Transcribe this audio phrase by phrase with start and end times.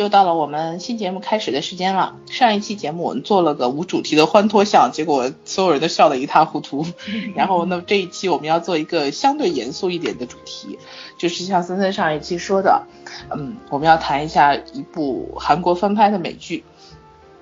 [0.00, 2.16] 又到了我们新节目开始的时间了。
[2.30, 6.86] 上一期节目我们做了个无主题的欢脱项，结果所有人都笑得一塌糊涂。
[7.34, 10.78] 然后，那么这一期我们要做一个相对严肃一点的主题，
[11.18, 12.82] 就是像森森上一期说的，
[13.30, 16.64] 嗯，我们要谈一下一部韩国翻拍的美剧，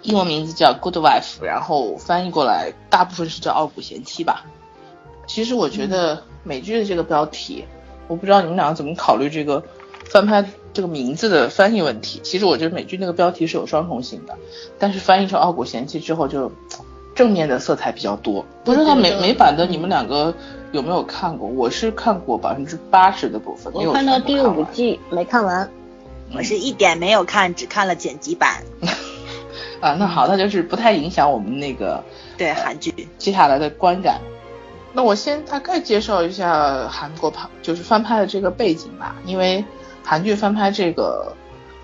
[0.03, 4.45] 英文名字叫《Good Wife》，然后翻译过来大部分是叫《傲骨贤妻》吧。
[5.27, 7.65] 其实我觉得美剧的这个标题，
[8.07, 9.65] 我不知道你们两个怎么考虑这个
[10.11, 10.45] 翻拍
[10.75, 12.21] 这个名字的翻译问题。
[12.23, 14.37] 其实我觉得美剧那个标题是有双重性的，
[14.79, 16.53] 但是翻译成《傲骨贤妻》之后，就
[17.15, 18.45] 正面的色彩比较多。
[18.65, 20.35] 不知道美美版的你们两个
[20.73, 21.49] 有没有看过？
[21.49, 25.71] 我是看过百分之八十的部分，我看到第五季没看完，
[26.37, 28.63] 我是一点没有看，只看了剪辑版。
[29.81, 32.03] 啊，那好，那就是不太影响我们那个
[32.37, 34.21] 对韩剧接下来的观感。
[34.93, 39.63] 那我先大概介绍一下韩国拍就是翻拍的这个背景吧，因为
[40.05, 41.35] 韩剧翻拍这个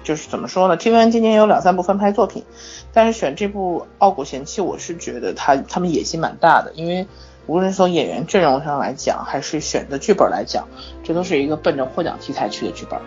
[0.05, 2.45] 就是怎么说呢？TVN 今年有两三部翻拍作品，
[2.93, 7.07] 但是选这部《傲骨贤妻》，我是觉得他他们野心蛮大的，因为
[7.47, 10.69] 无论从演员阵容上来讲，还是选的剧本来讲，
[11.03, 13.01] 这都是一个奔着获奖题材去的剧本。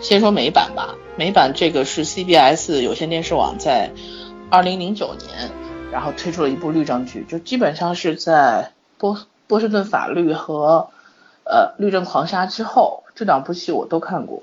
[0.00, 3.90] 先说美版吧，美版这个是 CBS 有线电视网在
[4.50, 5.50] 二零零九年，
[5.90, 8.70] 然后推出了一部律政剧，就基本上是在。
[8.96, 9.18] 波
[9.48, 10.88] 波士顿法律和
[11.44, 14.42] 呃律政狂杀之后，这两部戏我都看过，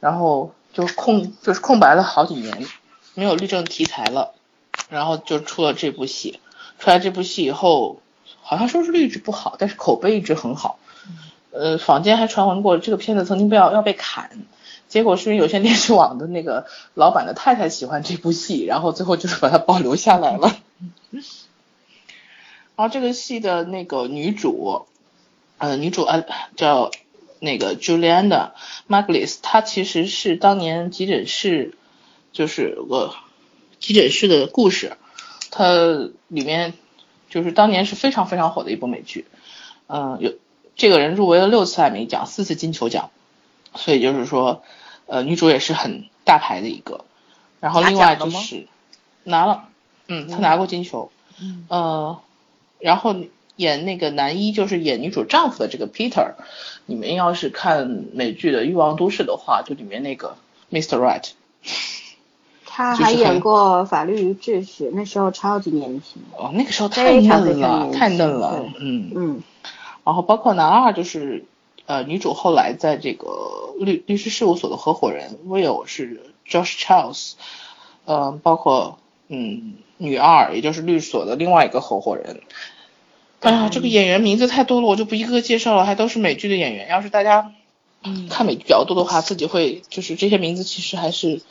[0.00, 2.66] 然后就空就是空白了好几年，
[3.14, 4.34] 没有律政题材了，
[4.88, 6.40] 然后就出了这部戏，
[6.78, 8.00] 出来这部戏以后，
[8.42, 10.78] 好像收视率一直不好，但是口碑一直很好，
[11.50, 14.30] 呃坊间还传闻过这个片子曾经被要要被砍，
[14.88, 20.54] 结果是因为有线电视网的那个老板的太太喜欢这部戏，然后最后就是把它保留下来了。
[22.76, 24.86] 然后这个戏的那个女主，
[25.64, 26.22] 呃，女主啊
[26.56, 26.90] 叫
[27.40, 28.50] 那个 Juliana
[28.86, 31.74] Maglis，她其实是当年急诊室，
[32.32, 33.14] 就是个
[33.80, 34.98] 急诊室的故事，
[35.50, 35.72] 它
[36.28, 36.74] 里面
[37.30, 39.24] 就是当年是非常非常火的一部美剧，
[39.86, 40.34] 嗯，有
[40.76, 43.08] 这个人入围了六次艾美奖，四次金球奖，
[43.74, 44.62] 所以就是说，
[45.06, 47.06] 呃，女主也是很大牌的一个，
[47.60, 48.66] 然后另外就是
[49.22, 49.68] 拿了，
[50.08, 51.10] 嗯，她拿过金球，
[51.40, 52.20] 嗯，呃。
[52.80, 53.16] 然后
[53.56, 56.34] 演那个男一就是演女主丈夫的这个 Peter，
[56.86, 60.36] 你们要是看美剧的《欲望都市》的话，就里面那个
[60.72, 60.98] Mr.
[60.98, 61.30] Right，
[62.66, 66.22] 他还演过《法律与秩序》，那时候超级年轻。
[66.36, 68.64] 哦，那个时候太嫩了，太嫩了。
[68.80, 69.42] 嗯嗯。
[70.04, 71.44] 然后包括男二就是
[71.86, 77.34] 呃女主后来在这个律律师事务所的合伙人 Will 是 Josh Charles，
[78.04, 78.98] 嗯，包括
[79.28, 82.40] 嗯女二也就是律所的另外一个合伙人。
[83.40, 86.88] 哎呀，这个演员名字太多了，我就不一个个介绍了，还都是美剧的演员。
[86.88, 87.52] 要是大家
[88.30, 91.42] 看美剧比较多的话，自己会就是这些名字其实还是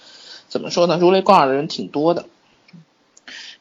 [0.48, 2.26] 怎么说呢，如雷贯耳的人挺多的。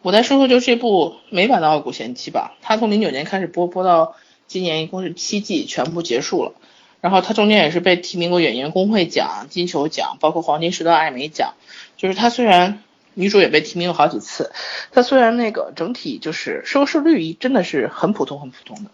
[0.00, 4.14] 我再说说就这部美版的《傲骨贤妻》吧，它从零九年开始播，播到
[4.46, 6.54] 今年一共是七季，全部结束了。
[7.02, 11.54] 然后它中间也是被提名过演员工会奖、金球奖，包括黄金时段艾美奖。
[11.98, 12.82] 就是它虽然。
[13.14, 14.52] 女主也被提名了好几次，
[14.90, 18.90] 她虽然那个整体就是收视率真的是很普通很普通的，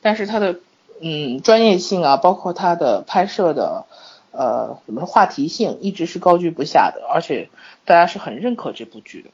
[0.00, 0.60] 但是她的
[1.00, 3.84] 嗯专业性啊，包括她的拍摄的
[4.32, 7.50] 呃怎么说话题性一直是高居不下的，而且
[7.84, 9.30] 大家是很认可这部剧的。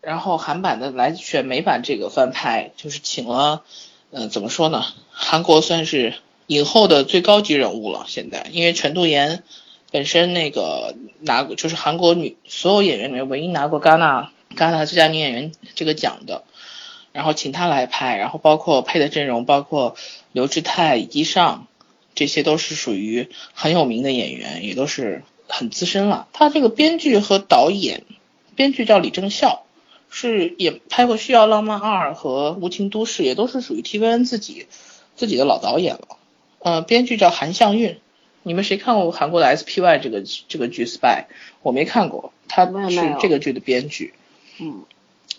[0.00, 3.62] 然后韩版的来选美版这个翻拍，就是请了
[4.10, 6.14] 嗯怎么说呢，韩国算是
[6.46, 9.42] 影后的最高级人物了，现在因为全度妍。
[9.96, 16.44] 本身那个拿过就是韩国女所有演员里面唯一拿过戛纳戛纳最佳女演员这个奖的，
[17.14, 19.96] 然后请她来拍，然后包括配的阵容，包括
[20.32, 21.66] 刘智泰、以及上，
[22.14, 26.28] 这些都是属于很有名的演员，也都是很资深了。
[26.34, 28.04] 他这个编剧和导演，
[28.54, 29.64] 编剧叫李正孝，
[30.10, 34.66] 是也拍过《需要浪漫二》和《无情都市》，也都是属于 TVN 自己
[35.14, 36.18] 自己的老导演了。
[36.58, 37.98] 呃，编剧叫韩向运。
[38.46, 41.24] 你们谁看过韩国的 SPY 这个这个剧 Spy？
[41.62, 44.14] 我没看过，他是这个剧的编剧。
[44.60, 44.84] 嗯，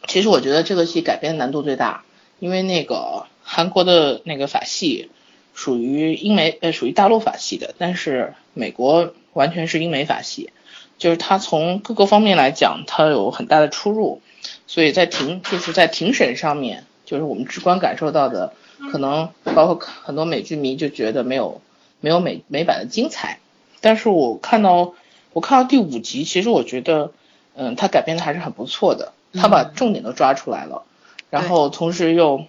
[0.07, 2.03] 其实我觉得这个戏改编难度最大，
[2.39, 5.09] 因为那个韩国的那个法系
[5.53, 10.49] 属于英美呃属于大陆法系的，但是美国完全是英美法系，
[10.97, 14.21] 就是它从各个方面来讲它有很大的出入，
[14.67, 18.51] 所以在庭就是在庭审上面，就是我们直观感受到的，
[18.91, 21.61] 可能包括很多美剧迷就觉得没有。
[21.99, 23.39] 没有美美版的精彩，
[23.81, 24.93] 但是我看到
[25.33, 27.11] 我看到第五集，其实我觉得，
[27.55, 30.83] 嗯，他改编的还是很不错的，他把重点都抓出来了，
[31.29, 32.45] 然后同时又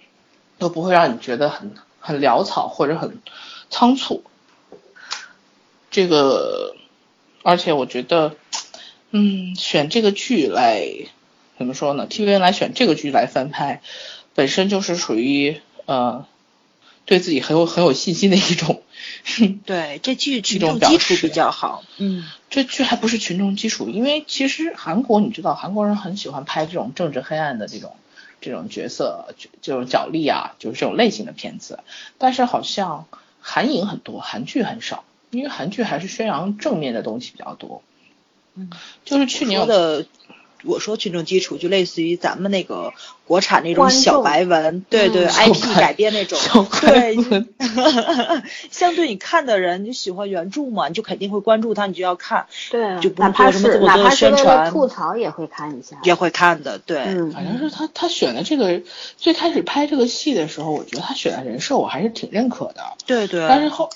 [0.59, 3.21] 又不会让你觉得很很潦草或者很
[3.69, 4.23] 仓促。
[5.91, 6.75] 这个
[7.41, 8.35] 而且我觉得，
[9.09, 10.87] 嗯，选这个剧来
[11.57, 13.81] 怎么说呢？TVN 来选这个剧来翻拍，
[14.35, 16.27] 本身就是属于呃，
[17.05, 18.83] 对自己很有很有信心的一种。
[19.65, 21.83] 对，这剧群众基础比较好。
[21.97, 27.95] 嗯，这剧还不是群众基础，因为其实韩国你知道，韩国人很喜欢拍这种政治黑暗的这种
[28.41, 31.79] 这种角色，这种角力啊，就是这种类型的片子。
[32.17, 33.05] 但是好像
[33.41, 37.83] 韩影很多，韩剧很少，因为韩剧还是宣扬正面的东西比较多。
[38.55, 38.69] 嗯，
[39.05, 40.05] 就是去年的。
[40.63, 42.93] 我说群众基础就类似于咱们那个
[43.25, 46.37] 国产那种小白文，对对，IP 改编那种，
[46.81, 47.17] 对，
[48.71, 58.81] 相对你看的人，你喜欢原著嘛，你就肯定会关注他，你就要看，对，就不用做什么这么多的宣传，吐槽也会看一下，也会看的，对，反正是他他选的这个
[59.17, 63.89] 最开始拍这个戏的时候，我觉得他选的人设我还是挺认可的，对对，但是后，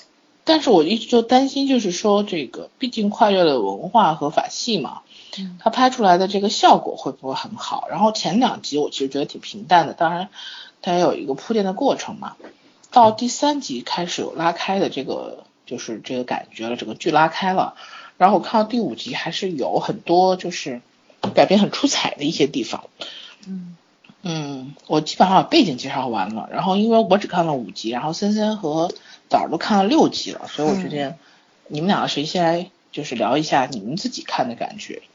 [0.44, 5.00] 但是我一直就担心，就是说这个毕竟跨越了文化和法系嘛。
[5.58, 7.86] 他拍出来的这个效果会不会很好？
[7.90, 10.28] 然后前两集我其实觉得挺平淡的，当然
[10.82, 12.36] 它也有一个铺垫的过程嘛。
[12.90, 17.74] 到第三集开始有拉开的这个就是这个感觉了，整个剧拉开了。
[18.18, 20.80] 然后我看到第五集还是有很多就是
[21.34, 22.84] 改编很出彩的一些地方。
[23.46, 23.76] 嗯
[24.22, 26.48] 嗯，我基本上把背景介绍完了。
[26.50, 28.90] 然后因为我只看了五集，然后森森和
[29.28, 31.14] 枣儿都看了六集了，所以我决定
[31.68, 35.02] 你们两个谁先来就是聊一下你们自己看的感觉。
[35.02, 35.13] 嗯，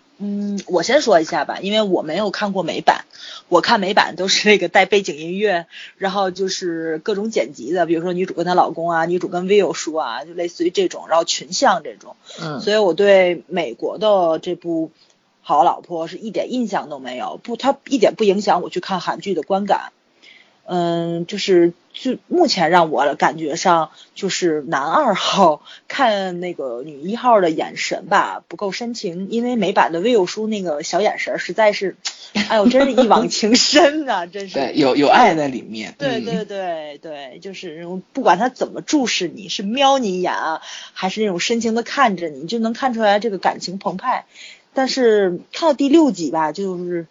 [0.68, 3.06] 我先说一下吧，因为我没有看过美版，
[3.48, 5.66] 我看美版都是那个带背景音乐，
[5.98, 12.18] 然后就是各种剪辑的，比如说女主跟她老公啊，女主跟 Will 说啊，就类似于这种，然后群像这种。
[12.42, 12.60] 嗯。
[12.60, 14.88] 所以我对美国的这部
[15.42, 19.94] 《好老婆》是一点印象都没有，不，它一点不影响我去看韩剧的观感。
[20.66, 31.98] 嗯，就是就目前让我感觉上，就是男二号看那个女一号的眼神吧不够深情，因为美版的 Will 叔那个小眼神实在是，
[32.48, 34.56] 哎呦，真是一往情深呐，真是。
[34.56, 35.96] 对，有有爱在里面。
[35.98, 40.62] 对对对对，就是不管他怎么注视你，是瞄你一眼啊，
[40.94, 44.26] 还是那种深情的看着你，就能看出来这个感情澎湃。
[44.74, 47.08] 但是看到第六集吧，就是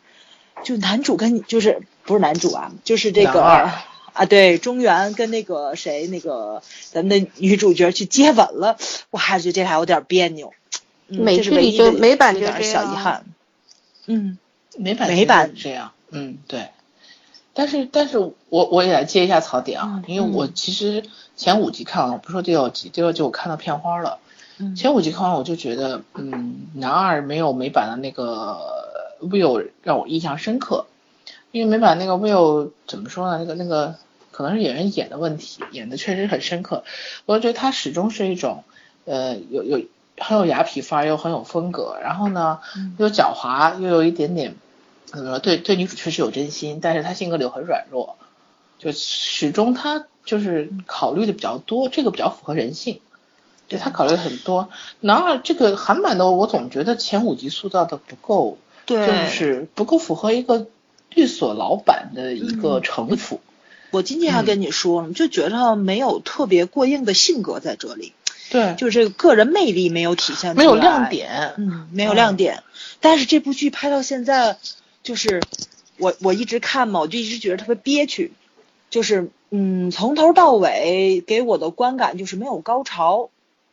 [0.63, 1.83] 就男主跟就是。
[2.09, 3.71] 不是男主啊，就是这个
[4.19, 6.61] 啊，对，中原跟那个谁，那个
[6.91, 8.77] 咱们的女主角去接吻了，
[9.11, 10.53] 我还是觉得这还有点别扭。
[11.07, 13.25] 美剧里就美版有点小遗憾。
[14.07, 14.37] 嗯，
[14.77, 16.69] 美版美版这样，嗯，对。
[17.55, 21.05] 但是，但是我我也来接一下槽点啊，因为我其实
[21.37, 24.19] 前五集看完，我不说第六集，第六集我看到片花了。
[24.77, 30.87] 前五集看完我就觉得，嗯，男二没有美版的那个 Will 让我印象深刻。
[31.51, 33.39] 因为美版那个 Will 怎么说呢？
[33.39, 33.95] 那个那个
[34.39, 36.85] 可能是演员演的问题，演的确实很深刻。
[37.27, 38.63] 我觉得他始终是一种，
[39.05, 39.85] 呃，有有
[40.17, 42.61] 很有雅痞范儿，又很有风格，然后呢
[42.99, 44.55] 又狡猾，又有一点点
[45.07, 45.39] 怎么说？
[45.41, 48.17] 对对，女主确实有真心，但是他性格里又很软弱，
[48.79, 53.01] 就始终他就是考虑的比较多，这个比较符合人性。
[53.67, 54.69] 对他考虑很多。
[55.01, 60.69] 然而这个韩版的我总觉得前五集塑造的不够，就是不够符合一个。
[61.11, 63.41] 律所老板的一个城府，
[63.91, 68.13] 我今天还跟你说，就觉得没有特别过硬的性格在这里，
[68.51, 72.63] 对，就是这个个人魅力没有体现出来，没有亮点，嗯，没有亮点。
[73.01, 74.59] 但是这部剧拍到现在，
[75.03, 75.43] 就是
[75.97, 78.33] 我我一直看嘛，我就一直觉得特别憋屈，
[78.91, 83.31] 就是嗯，从头到尾给我的观感就是没有高潮，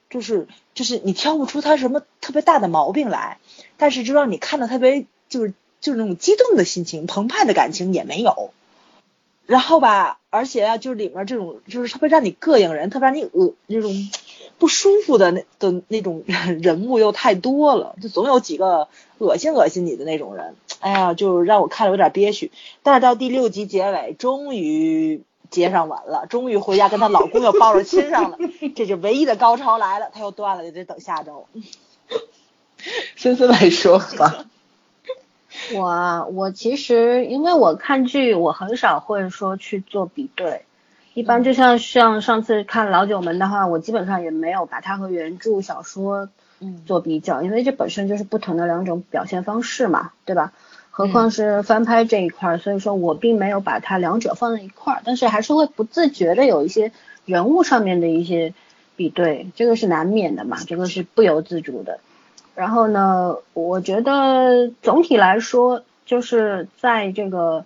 [0.09, 3.39] 就是就是你挑不出他什么特别大的毛病来，
[3.77, 5.53] 但是就让你看的特别就是。
[5.81, 8.49] 就是那种激动的心情，澎湃的感情也没有。
[9.45, 13.91] 然后吧，而且啊，就是里面这种，就是特别让你膈应人，特别让你恶那种
[14.57, 16.23] 不舒服的那的那种
[16.61, 18.87] 人物又太多了，就总有几个
[19.19, 20.55] 恶心恶心你的那种人。
[20.79, 22.51] 哎呀，就让我看了有点憋屈。
[22.81, 25.21] 但是到第六集结尾，终于
[25.51, 28.37] 接上吻了，终于回家跟她老公又抱着亲上了，
[28.75, 30.09] 这就唯一的高潮来了。
[30.11, 31.47] 他又断了，就得等下周。
[33.15, 34.45] 森森来说吧。
[35.73, 40.63] 我我其实因为我看剧，我很少会说去做比对，
[41.13, 46.29] 一般就像像上次看老九门的话，我基本上也没有把它和原著小说
[46.85, 50.53] 做比较，因为这本身就是不同的两种表现方式嘛，对吧？
[50.91, 56.93] 何况是翻拍这一块，所以说我并没有把它两者放在一块儿，但是还是会不自觉的有一些
[57.25, 58.53] 人物上面的一些
[58.95, 61.99] 比对，这个是难免的嘛，这个是不由自主的。
[62.55, 67.65] 然后呢，我觉得总体来说，就是在这个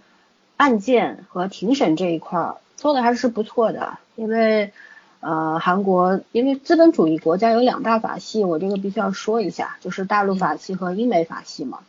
[0.58, 4.00] 案件和庭审这一块儿做的还是不错的。
[4.16, 4.74] 因为，
[5.20, 11.80] 呃，韩国因为资本主义国家有两大法系，我这个必须要说一下，就是大陆法系和英美法系嘛。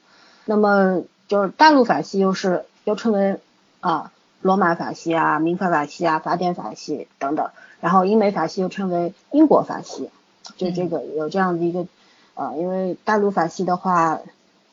[0.45, 3.38] 那么就是大陆法系又是又称为
[3.80, 10.11] 啊罗马法系啊、民法法系啊、法典法系等等，然后英美法系又称为英国法系，
[10.57, 11.87] 就这个有这样的一个
[12.34, 14.20] 呃，因为大陆法系的话，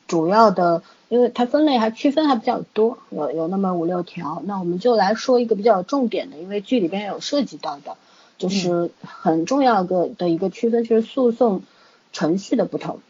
[0.06, 7.96] 主要的因为它分类还区分还比较多，有有那么五六条，那我们就来说一个比较重点的，因为剧里边有涉及到的。
[8.38, 11.62] 就是很重要的的一个区分，就是诉讼
[12.12, 13.00] 程序的不同。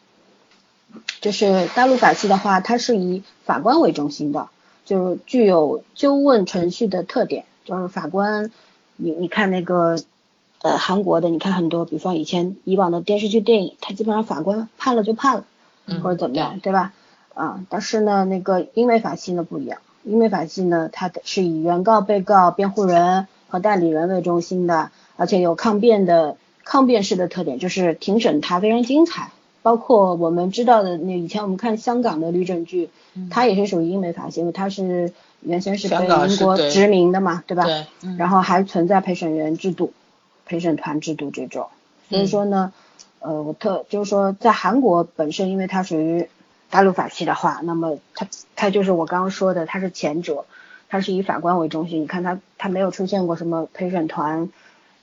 [1.20, 4.48] 就是大陆法系的话，它是以法官为中心的，
[4.86, 7.44] 就具有纠问程序的特点。
[7.66, 8.50] 就是法官，
[8.96, 9.98] 你你看那个
[10.62, 15.44] 呃韩国的，你看很多，比方以前以往的电视剧、电影，它基本上法官判了就判了，
[16.02, 16.92] 或者怎么样，对吧？
[17.34, 24.90] 啊，但是呢，那个英美法系呢不一样，英美法系呢，它是以原告、被告、辩护人和代理人为中心的。
[25.20, 29.32] 而且有抗辩的抗辩式的特点，就是庭审它非常精彩。
[29.62, 32.88] 包括我们知道的那以前我们看香港的律政剧，
[33.30, 37.64] 它也是属于英美法系，因为它是原先是被英国殖民的嘛，对吧？
[37.64, 37.84] 对。
[38.16, 39.92] 然后还存在陪审员制度、
[40.48, 41.68] 陪审团制度这种。
[42.08, 42.72] 所以说呢，
[43.20, 46.28] 呃，我特就是说，在韩国本身，因为它属于
[46.70, 48.26] 大陆法系的话，那么它
[48.56, 50.46] 它就是我刚刚说的，它是前者，
[50.88, 52.02] 它是以法官为中心。
[52.02, 54.48] 你看它它没有出现过什么陪审团。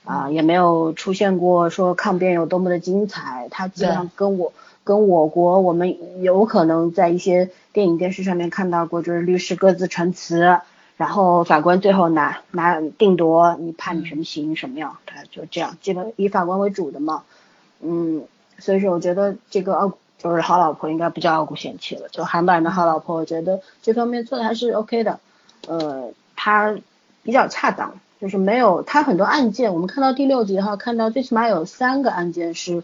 [0.08, 4.52] 啊，也没有出现过说抗辩有多么的精彩，它基本上跟我
[4.84, 10.60] 跟我国我们有可能在一些电影电视上面看到过，就是律师各自陈词，
[10.96, 17.22] 然后法官最后拿拿定夺你判你什么刑什么样，他就这样，基本以法官为主的嘛，
[17.80, 18.24] 嗯，
[18.58, 25.20] 所以说我觉得这个傲就是好老婆应该不叫傲骨贤妻了，就韩版的好老婆，我觉得这方面做的还是 OK 的，
[25.66, 26.76] 呃，他
[27.22, 27.98] 比较恰当。
[28.18, 32.82] 就是没有，他很多案件，我们看到第六集的话，看到最起码有三个案件是，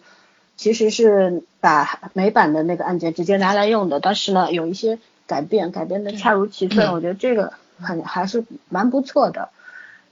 [0.58, 9.50] 其实是把美版的那个案件直接拿来用的，但是呢，有一些改变，改变的恰如其分，我觉得这个很还是蛮不错的。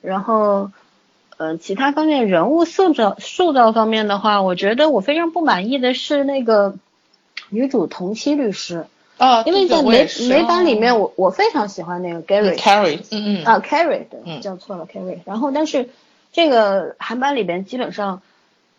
[0.03, 0.71] 然后，
[1.37, 6.75] 呃，其他方面人物塑造塑造方面的话，我觉得我非常不满意的是那个
[7.49, 8.87] 女主同期律师。
[9.19, 15.19] 啊，因为在美美版里面，我我非常喜欢那个 Gary，Carrie，嗯嗯，啊 Carrie，对，叫错了 Carrie。
[15.27, 15.91] 然后但是
[16.33, 18.23] 这个韩版里边基本上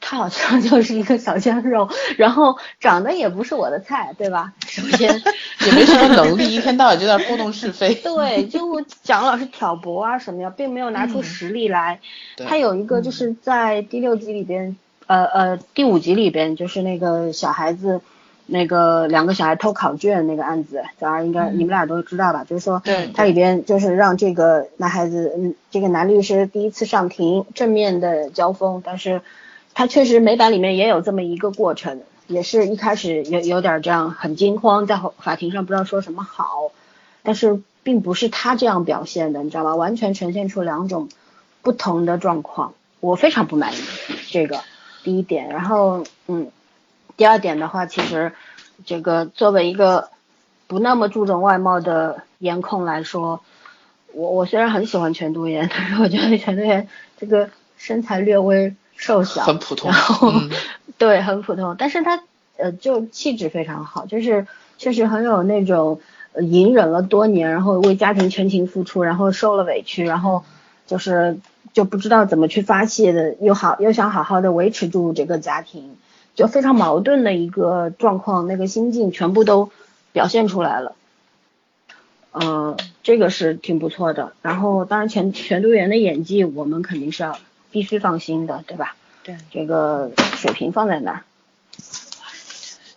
[0.01, 4.51] 他好像 就是一个小鲜肉，然后长得也不是我的菜，对吧？
[4.67, 5.21] 首 先
[5.65, 7.95] 也没什么能力，一天到晚就在拨弄是非。
[7.95, 11.99] 对，就蒋老师挑拨啊什么呀，并没有拿出实力来。
[12.35, 14.75] 他有一个就是在第六集里边，
[15.07, 18.01] 呃呃第五集里边就是那个小孩子。
[18.47, 22.43] 那个两个小孩偷考卷那个案子，早上应该你们俩都知道吧？
[22.43, 29.21] 就是说，对，它里边就是让这个男孩子，嗯，这个男律师第一次上庭正面的交锋，但是
[29.73, 36.71] 他确实美版里面也有这么一个过程，也是一开始有有点这样很惊慌，在法庭上不知道说什么好，
[37.23, 39.75] 但是并不是他这样表现的，你知道吧？
[39.75, 41.09] 完全呈现出两种
[41.61, 43.77] 不同的状况，我非常不满意
[44.29, 44.59] 这个
[45.03, 46.51] 第一点，然后嗯。
[47.17, 48.31] 第二点的话，其实
[48.83, 50.09] 这个作为一个
[50.65, 53.41] 不那么注重外貌的颜控来说，
[54.13, 56.87] 我我虽然很喜欢全度妍，但是我觉得全度妍
[57.19, 60.31] 这个身材略微瘦小，很普通，然后
[60.99, 62.21] 对很普通，但是他
[62.57, 64.45] 呃就气质非常好，就是
[64.77, 65.99] 确实很有那种
[66.39, 70.43] 隐忍了多年，然后为家庭全情付出，然后受了委屈，然后
[70.85, 71.39] 就是
[71.73, 75.97] 就不知道怎么去发泄的，又好又想好好的维持住这个家庭。
[76.33, 79.69] 就非常矛盾的一个状况，那个心境全部都
[80.13, 80.95] 表现出来了，
[82.31, 84.31] 呃，这个是挺不错的。
[84.41, 87.37] 然后，当然全全度妍的演技，我们肯定是要
[87.71, 88.95] 必须放心的，对吧？
[89.23, 91.23] 对，这个水平放在那儿。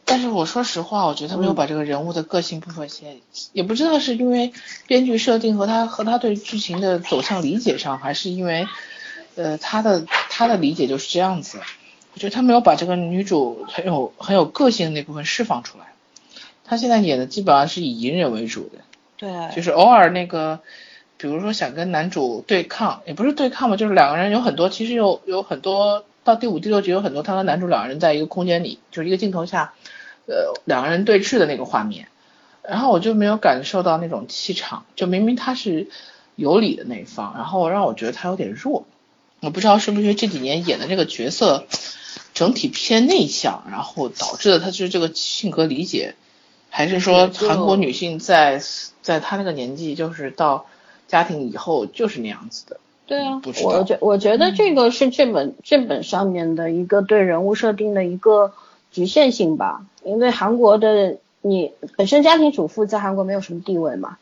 [0.06, 3.16] 但是我说实话，我觉得他没有把这个人物的个性部分写，
[3.52, 4.52] 也不知道是因为
[4.86, 8.68] 编剧设定和他和他对剧情的走向理解上，还是因为
[9.34, 11.58] 呃他的他的理解就是这样子。
[12.12, 15.86] 我觉得他没有把这个女主很有很有个性的那部分释放出来，
[16.64, 18.78] 他现在演的基本上是以隐忍为主的，
[19.16, 20.60] 对，就是偶尔那个，
[21.16, 29.74] 比如说想跟男主对抗，也不是对抗吧，就是两个人有很多，其实有有很多到第五、第六集有很多他和男主两个人在一个空间里，就是一个镜头下，
[30.26, 32.08] 呃，两个人对峙的那个画面，
[32.62, 35.88] 然后我就没有感受到那种气场，就明明他是
[36.36, 38.86] 有理的那一方，然后让我觉得他有点弱，
[39.40, 41.66] 我不知道是不是因为这几年演的这个角色。
[42.32, 46.16] 整体偏内向，然后导致的他就是这个性格理解，
[46.68, 48.60] 还是说韩国女性在
[49.02, 50.66] 在她那个年纪，就是到
[51.08, 52.76] 家庭以后就是那样子的。
[53.06, 53.40] 对啊。
[53.62, 58.52] 我觉我觉得这个是这本这本上面的一个对人物设定的一个
[58.90, 64.16] 局限性吧，因为韩国的你本身家庭主妇在韩国没有什么地位嘛，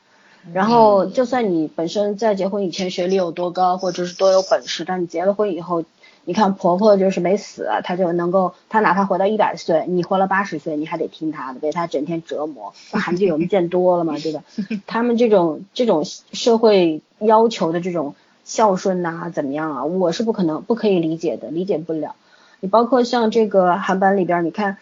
[0.53, 5.85] 然后就算你本身在结婚以前学历有多高，或者是多有本事，但你结了婚以后，
[6.25, 12.73] 你看婆婆就是没死，她就能够，她哪怕活到一百岁，你活了八十岁，你还得听她的，被她整天折磨。
[12.93, 14.43] 韩剧我们见多了嘛，对吧？
[14.87, 18.14] 他们这种这种社会要求的这种
[18.45, 19.85] 孝顺呐、怎么样啊？
[19.85, 22.14] 我是不可能不可以理解的，理解不了。
[22.61, 24.76] 你包括像这个韩版里边，你看。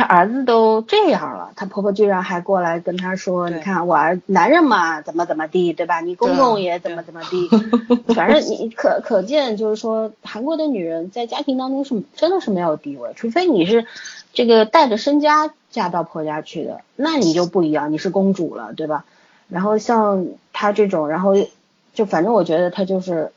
[0.00, 6.00] 她儿子都这样了，她婆婆居然还过来跟她说：“你看我儿男人嘛，怎么怎么地，对吧？
[6.00, 7.48] 你公公也怎么怎么地，
[8.14, 13.84] 反正你可可见就是说，韩国的女人在家庭当中是真的是没有地位，除非你是
[14.32, 19.04] 这个带着身家嫁到婆家去的，那你就不一样，你是公主了，对吧？
[19.50, 21.34] 然后像她这种，然后
[21.92, 23.32] 就反正我觉得她就是，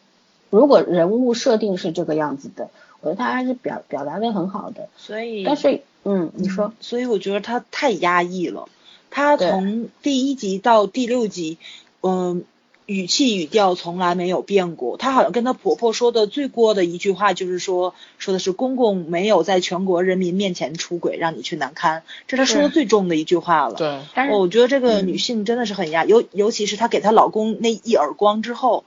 [0.49, 2.69] 如果人物设定是这个样子的，
[3.01, 4.87] 我觉得她还是表表达的很好的。
[4.95, 8.67] 所以但是，嗯，你说，所以我觉得他太压抑了。
[9.09, 11.57] 他从第一集到第六集，
[12.01, 12.43] 嗯、
[12.87, 14.97] 语气语调从来没有变过。
[14.97, 23.75] 她好像跟她婆婆说的最过的一句话就是说，说的是公公没有在全国人民面前出轨，让你去难堪，这是她说的最重的一句话了。
[23.75, 28.83] 对，但是我觉得这个嗯女性真的是很压，尤尤其是她给她老公那一耳光之后，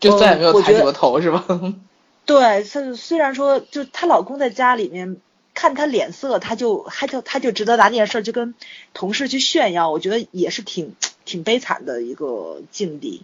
[0.00, 1.44] 就再也没有抬起我觉得过头是吧？
[2.24, 5.18] 对，虽虽然说，就她老公在家里面
[5.54, 8.54] 看他脸色，他就还就他就值得拿这件事儿就跟
[8.94, 13.22] 同事去炫耀，我觉得也是挺挺悲惨的一个境地。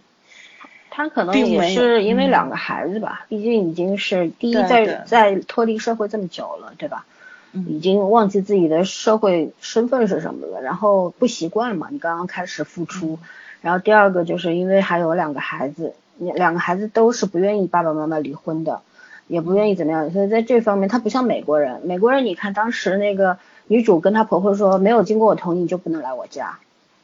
[0.91, 7.05] 他可能也是因为嗯两个孩子吧，毕竟已经是第一在对在脱离社会这么久了，对吧？
[7.53, 13.27] 已嗯，经忘记自己的社会身份是什么了，然后不习惯嘛，你刚刚开始付出，嗯
[13.61, 18.81] 然后第二个就是因为还有两个孩子，两个孩子都是不愿意爸爸妈妈离婚的，
[19.29, 23.37] 也不愿意怎么样，所以在这方面他不像美国人，美国人你看当时那个
[23.67, 26.57] 女主跟她婆婆说，没有经过我同意你就不能来我家，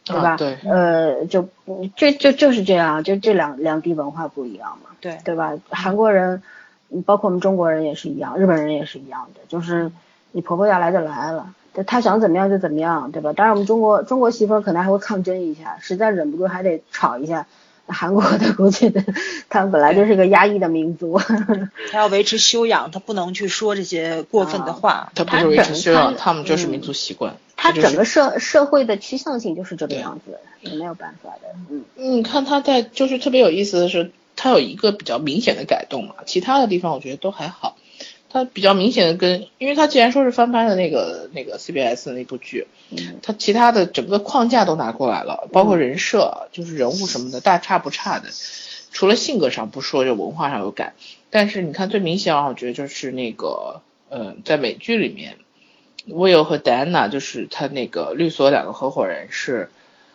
[0.05, 0.31] 对吧？
[0.31, 1.47] 啊对呃，就
[1.95, 5.53] 就就就是这样，就这两两地文化不一样嘛，对，对吧？
[5.69, 6.41] 韩国人，
[6.89, 9.91] 嗯包括我们中国人也是一样，日本人也是一样的，就是
[10.31, 11.53] 你婆婆要来就来了，
[11.85, 13.33] 她想怎么样就怎么样，对吧？
[13.33, 17.45] 当然我们中国中国媳妇儿可能还会抗争一下，实在忍不住还得吵一下。
[17.87, 19.03] 韩国的估计的，
[19.49, 21.19] 他们本来就是个压抑的民族，
[21.91, 25.11] 他要维持修养，他不能去说这些过分的话。
[25.15, 27.35] 他不是维持修养，他他们就是嗯民族习惯。
[27.55, 31.83] 他整个社社会的趋向性就是这个样子，也没有办法的，嗯。
[31.95, 37.77] 你看他在就是特别有意思的是，他有一个比较明显的改动嘛，其他的地方我觉得都还好。
[38.35, 48.27] 他比较明显的跟，因为它既然说是翻拍的那个那个 CBS 的那部剧，嗯他其他的整个框架都拿过来了，包括人设，就是人物什么的，大差不差的。
[48.91, 50.95] 除了性格上不说，就文化上有改。
[51.29, 55.37] 但是你看最明显啊，我觉得就是那个，呃，在美剧里面
[56.05, 59.69] ，Will 和 Diana 就是他那个律所两个合伙人是，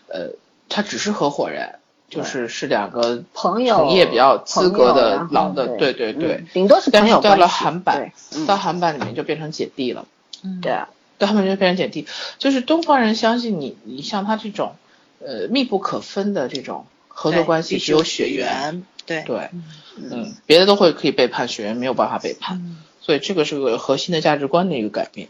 [0.08, 0.32] 呃，
[0.68, 1.79] 他只是合伙人，
[2.10, 5.92] 就是是两个朋友从业比较资格的老的，对。
[5.94, 6.34] 对对对。
[6.34, 6.46] 嗯。
[6.52, 8.12] 顶多是朋但是到友关系了韩版
[8.46, 10.04] 到韩版里面就变成姐弟了。
[10.42, 12.06] 嗯，对啊，对他们就变成姐弟，
[12.38, 14.74] 就是东方人相信你，你像他这种，
[15.20, 19.22] 呃，密不可分的这种合作关系，只有血缘，缘，对。
[19.22, 19.64] 对，嗯。
[20.10, 22.78] 嗯，别的都会可以背叛，血缘没有办法背叛，嗯。
[23.00, 25.28] 所以这个是个核心的价值观的一个改变。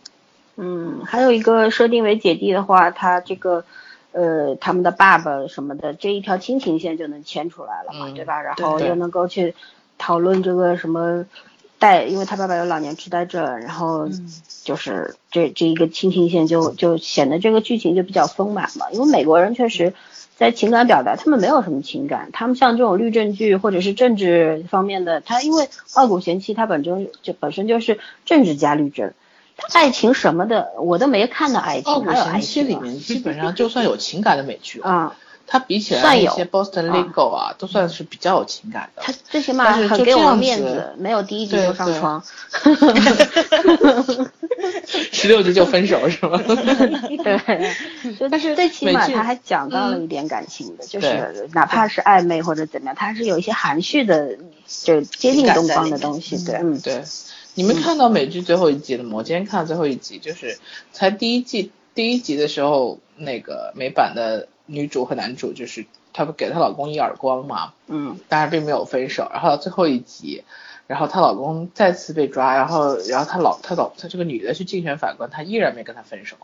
[0.57, 3.65] 嗯，还有一个设定为姐弟的话，他这个
[4.13, 8.41] 呃他们的爸爸什么的这一条亲情线就能牵出来了嘛，嗯对吧？
[8.43, 9.55] 然后又能够去
[9.99, 11.27] 讨论这个什么
[11.79, 14.33] 带，因为他爸爸有老年痴呆症，然后嗯
[14.65, 18.91] 就是这这一个亲情线就就显得这个剧情就比较丰满嘛。
[18.91, 19.95] 因为美国人确实
[20.37, 29.15] 在情感表达，他们没有什么情感，他们像这种律政剧或者是政治方面的，他因为《傲骨贤妻》它本身就本身就是政治加律政，他
[29.73, 32.69] 爱情什么的我都没看到爱《情，骨哪有爱》情啊？
[32.69, 35.15] 里面基本上就算有情感的美剧， 啊，
[35.47, 39.13] 它比起来那些 Boston 啊 Legal 啊，都算是比较有情感的他。
[39.31, 42.23] 最起码很给我面子，没有第一集就上对床。
[45.13, 46.39] 十六集就分手是吗？
[46.47, 56.37] 对，就但是最起码他还讲到了嗯一点感情的，就是哪怕是暧昧或者怎么样，他是有一些含蓄的，就接近东方的东西。
[56.37, 57.03] 嗯对，嗯，对，
[57.55, 59.17] 你们看到美剧最后一集了吗？
[59.17, 60.59] 我今天看到最后一集，就是
[60.93, 69.29] 才第一季第一集的时候，那个美版的女主和男主就是她不给她老公一耳光嘛，嗯，当然并没有分手。
[69.33, 70.45] 然后到最后一集，
[70.87, 76.37] 然后她老公再次被抓，然后然后她老她老她这个女的去竞选法官，她依然没跟他分手，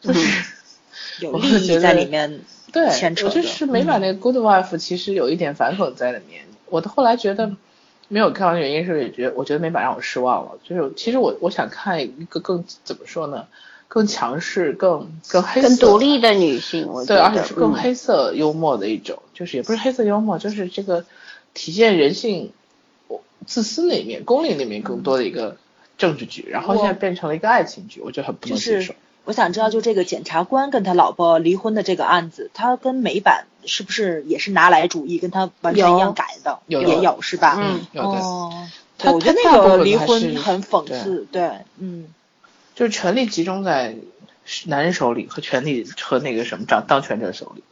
[0.00, 0.20] 就是。
[1.22, 2.40] 我有利益在里面
[2.72, 2.86] 对。
[2.86, 6.44] 我就是美版那个 Good Wife 其实有一点反讽在里面。
[6.66, 7.56] 我的后来觉得
[8.08, 13.46] 没有看完的原因是也觉得我觉得美版让我失望了，就是其实我我想看一个更怎么说呢，
[13.88, 17.74] 更强势、更更黑色、更独立的女性，我对，而且是更嗯。
[17.74, 21.04] 黑色幽默的一种，就是也不是黑色幽默，就是这个
[21.54, 22.52] 体现人性
[23.46, 25.56] 自私那一面、功利那面更多的一个
[25.98, 28.94] 政治剧，然后现在变成了一个爱情剧，我觉得很不能接受。
[29.24, 36.58] 我想知道，就这个检察官跟他老婆离婚的这个案子，他跟美版是不是也是拿来主义，跟他完全一样改的？
[36.66, 37.56] 有也有是吧？
[37.60, 42.06] 嗯有的，哦，他对，我觉得他那个离婚很讽刺，对，嗯，
[42.74, 43.96] 就是权力集中在
[44.66, 47.62] 男人手里和权力和那个什么掌当权者手里。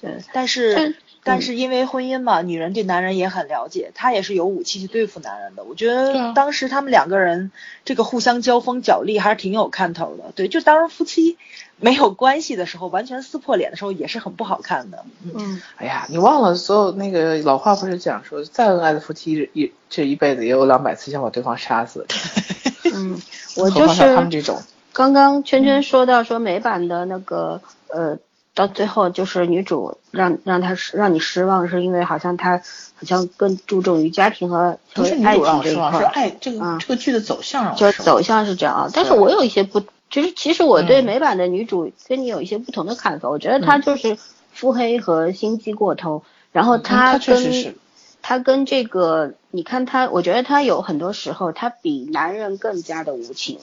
[0.00, 5.64] 对，但是但但是因为婚姻嘛，女人对男人也很了解，她也是有武器去对付男人的。
[5.64, 7.50] 我觉得当时他们两个人
[7.84, 10.32] 这个互相交锋角力还是挺有看头的。
[10.36, 11.36] 对，就当夫妻
[11.78, 15.04] 没有关系的时候，完全撕破脸的时候也是很不好看的。
[15.24, 22.06] 嗯，嗯，哎呀，你忘了所有那个老话不是讲说，再恩爱的夫妻一这一辈子也有两百次想把对方杀死，
[22.94, 23.20] 嗯，
[23.56, 24.62] 我就何况像他们是这种，
[24.92, 28.16] 刚刚圈圈说到说美版的那个呃，
[28.56, 32.58] 到最后就是女主让让他失让你失望，是因为好像她
[32.94, 36.06] 好像更注重于家庭和不是爱主让情我失望，是这一块儿。
[36.06, 37.92] 爱这个、嗯这个剧的走向让我失望。
[37.92, 44.16] 就走向是这样啊，但是我有一些不，其实其实我对嗯美版的女主跟你有一些不同的看法，我觉得她就是
[44.52, 47.74] 腹黑和心机过头，然后嗯她她跟
[48.22, 53.58] 她跟这个，你看她，我觉得她有很多时候她比男人更加的无情，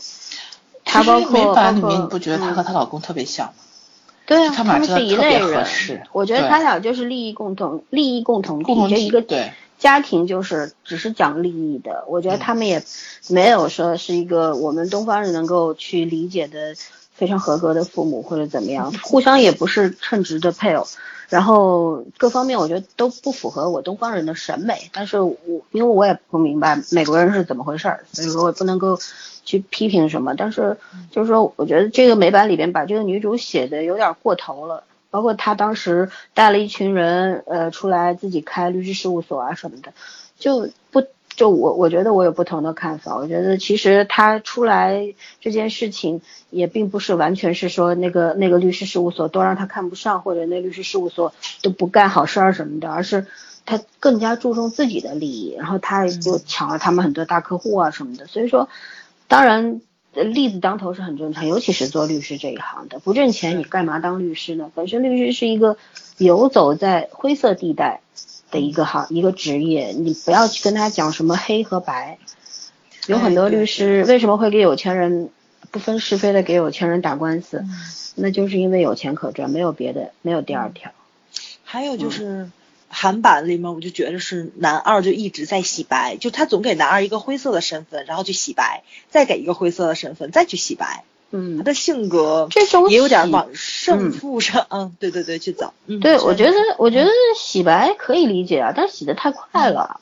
[0.86, 3.54] 她包括美版里面，你不觉得她嗯和她老公特别像吗？
[4.26, 5.66] 对啊，他们是一类人
[6.12, 12.06] 我觉得他俩就是利益共同，利益共同共同体，就一个对家庭就是只是讲利益的。
[12.08, 12.84] 我觉得嗯他们也
[13.30, 16.76] 没有说是一个我们东方人能够去理解的
[17.12, 20.88] 非常合格的父母或者怎么样，互相也不是称职的配偶。
[21.34, 25.36] 然后各方面我觉得都不符合我东方人的审美，但是我
[25.72, 29.00] 因为我也不明白美国人是怎么回事儿，所以说我也不能够
[29.44, 30.36] 去批评什么。
[30.36, 30.78] 但是
[31.10, 39.92] 就是说，我觉得这个美版里边把这个女主写的有点过头了，包括她当时带了一群人呃出来自己开律师事务所啊什么的，
[40.38, 41.04] 就不
[41.36, 53.26] 就我我觉得我有不同的看法，我觉得其实他出来这件事情也并不是完全是说那个那个律师事务所都让他看不上，或者那律师事务所都不干好事儿什么的，而是
[53.66, 58.70] 他更加注重自己的利益，然后他就抢了他们很多大客户啊什么的，所以说
[59.28, 59.82] 当然。
[60.16, 64.70] 呃例子当头是很正常，尤其是做律师这一行的，不挣钱你干嘛当律师呢？
[64.76, 65.76] 本身律师是一个
[66.20, 68.02] 游走在灰色地带
[68.54, 72.18] 的一个行一个职业，你不要去跟他讲什么黑和白。
[73.08, 75.30] 有很多律师为什么会给有钱人
[75.72, 77.66] 不分是非的给有钱人打官司？
[78.16, 80.94] 那就是因为有钱可赚，没有别的，没有第二条。
[81.66, 82.50] 还有就是。
[82.96, 91.04] 韩版里面，我就觉得是男二就一直在洗白，就他总给男二一个灰色的身份，然后去洗白，再给一个灰色的身份，再去洗白。
[91.34, 95.74] 他嗯，的性格这种也有点往胜负上，嗯，对对对，去走。
[95.88, 100.00] 嗯，对，我觉得我觉得洗白可以理解啊，但是洗的太快了。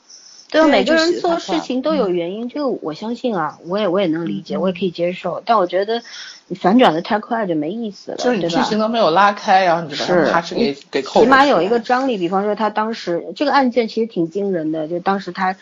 [0.50, 5.42] 对每个人做事情都有原因，这个我相信啊，我也我也能理解，嗯我也可以接受。
[5.46, 6.04] 但我觉得
[6.48, 8.62] 你反转的太快就没意思了，就是你对吧？
[8.62, 15.56] 剧情都没有拉开，然后你就把他是给给扣起码有一个张力，比方说他当时这个案件其实挺惊人的，就当时他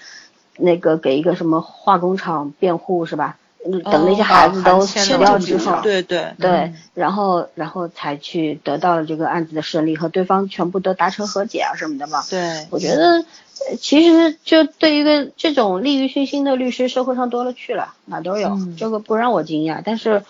[0.57, 3.37] 那个给一个什么化工厂辩护是吧？
[3.65, 12.23] 嗯等那些孩子都哦死掉之后对对对，然后然后才去得到了这个案子的胜利，和对方全部都达成和解啊什么的嘛。
[12.29, 13.25] 对，我觉得，
[13.69, 19.81] 呃其实就对于一个这种利欲熏心的律师，社会上多了去了，哪都有，嗯这个不让我惊讶。
[19.83, 20.23] 但是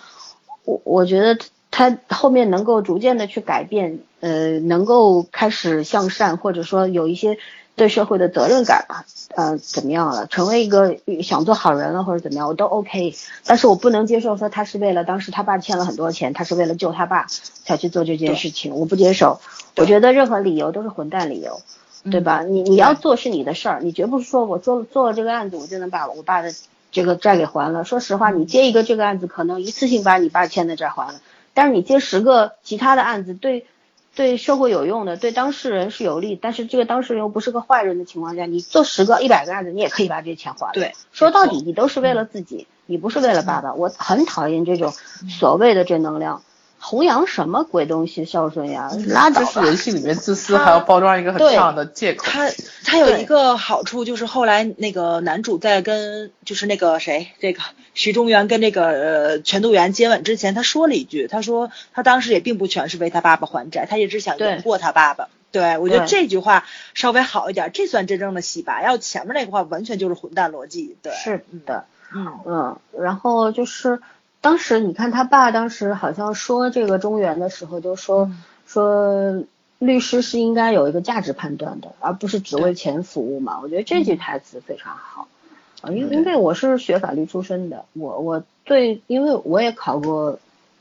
[0.65, 1.38] 我我觉得
[1.70, 7.38] 他后面能够逐渐的去改变，呃，能够开始向善，或者说有一些
[7.80, 13.15] 对社会的责任感吧，呃，怎么样了，成为一个想做好人了或者怎么样，我都 OK。
[13.46, 17.26] 但是我不能接受说他是为了当时他爸欠了很多钱，他是为了救他爸
[17.63, 19.39] 才去做这件事情，我不接受。
[19.78, 21.62] 我觉得任何理由都是混蛋理由。
[22.10, 22.44] 对吧？
[22.44, 26.54] 你你要做是你的事儿，你绝不是说我做了做了这个案子，我就能把我爸的
[26.94, 27.84] 这个债给还了。
[27.84, 31.20] 说实话，你接一个这个案子，可能一次性把你爸欠的债还了，
[31.54, 33.65] 但是你接十个其他的案子，对
[34.15, 40.74] 对社会有用的，对当事人是有利，但是这个当事人又不是个坏人的情况下，你做十个、一百个案子，你也可以把这钱还了。
[40.74, 43.74] 对，说到底，你都是为了自己，你不是为了爸爸。
[43.74, 44.91] 我很讨厌这种
[45.30, 46.41] 所谓的正能量。
[46.80, 48.89] 弘扬什么鬼东西孝顺呀？
[49.08, 49.44] 拉倒！
[49.44, 52.26] 这是人性里面自私，还要包装一个很对漂亮的借口。
[52.26, 52.50] 他
[52.86, 57.62] 他有一个好处就是后来那个男主在跟就是那个谁这个
[57.94, 65.28] 徐中原跟那个呃全度妍接吻之前，他说了一句，他说他当时也并不全是为他爸爸还债，他一直想赢过他爸爸。
[65.52, 68.84] 对，我觉得这句话稍微好一点，这算真正的洗白。
[68.84, 70.96] 要前面那个话完全就是混蛋逻辑。
[71.02, 74.00] 对，是的，嗯嗯，然后就是
[74.41, 79.43] 当时你看他爸当时好像说这个中原的时候，就说、嗯说
[79.80, 83.62] 律师是应该有一个价值判断的，而不是只为钱服务嘛。
[83.63, 85.28] 我觉得这句台词非常好。
[85.82, 90.38] 啊，因因为我是学法律出身的，我我对，因为我也考过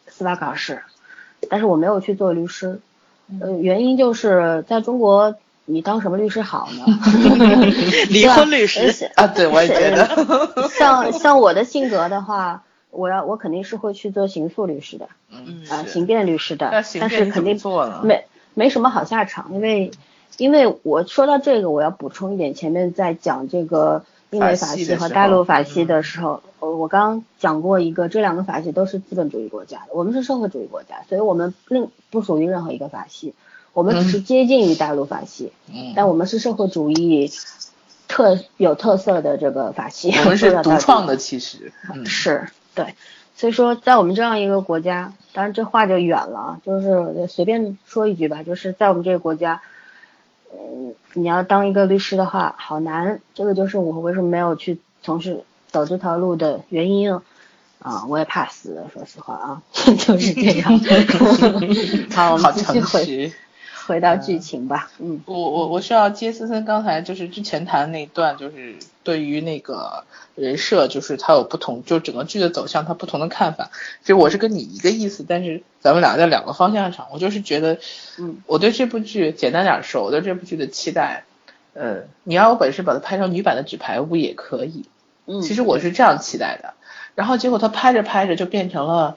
[0.08, 0.82] 司法考试，
[1.48, 2.80] 但是我没有去做律师，
[3.40, 6.84] 呃，原因就是在中国你当什么律师好呢？
[8.10, 10.68] 离婚律师啊，对，我也觉得。
[10.68, 16.70] 像像我的性格的话，我要我肯定是会去做刑诉律师的，嗯啊、是刑辩律师的，
[17.00, 17.58] 但是肯定
[18.02, 18.24] 没
[18.54, 19.90] 没什么好下场，因为
[20.36, 33.34] 因为我说到这个，我要补充一点，前面在讲这个英美法系和大陆法系的时候，呃我刚刚讲过一个，这两个法系都是资本主义国家的，我们是社会主义国家，所以我们另不属于任何一个法系，
[33.72, 37.30] 我们只是接近于大陆法系，嗯，但我们是社会主义
[38.08, 41.72] 特有特色的这个法系，我们是 独创的，其实。
[41.94, 42.48] 嗯，是
[42.84, 42.94] 对，
[43.34, 49.60] 所以说在我们这样一个国家，当然这话就远了啊，就是随便说一句吧，就是在我们这个国家，
[50.52, 57.20] 嗯，你要当一个律师的话，好难，这个就是我为什么没有去从事走这条路的原因。
[57.80, 60.80] 啊，我也怕死，说实话啊， 就是这样。
[62.14, 63.32] 好，我们继续回。
[63.86, 64.90] 回到剧情吧。
[64.98, 68.76] 嗯，我我我需要接思森刚才就是之前谈的那一段，就是
[69.08, 73.70] 对于那个人设，就是他有不同，就整个剧的走向，他不同的看法。
[74.02, 77.06] 其实我是跟你一个意思，但是咱们俩在两个方向上。
[77.10, 77.78] 我就是觉得，
[78.18, 81.24] 嗯，我对这部剧简单点说，我对这部剧的期待，
[81.72, 84.84] 呃，你要有本事把它拍成女版的《纸牌屋》也可以。
[85.24, 86.74] 嗯，其实我是这样期待的，
[87.14, 89.16] 然后结果他拍着拍着就变成了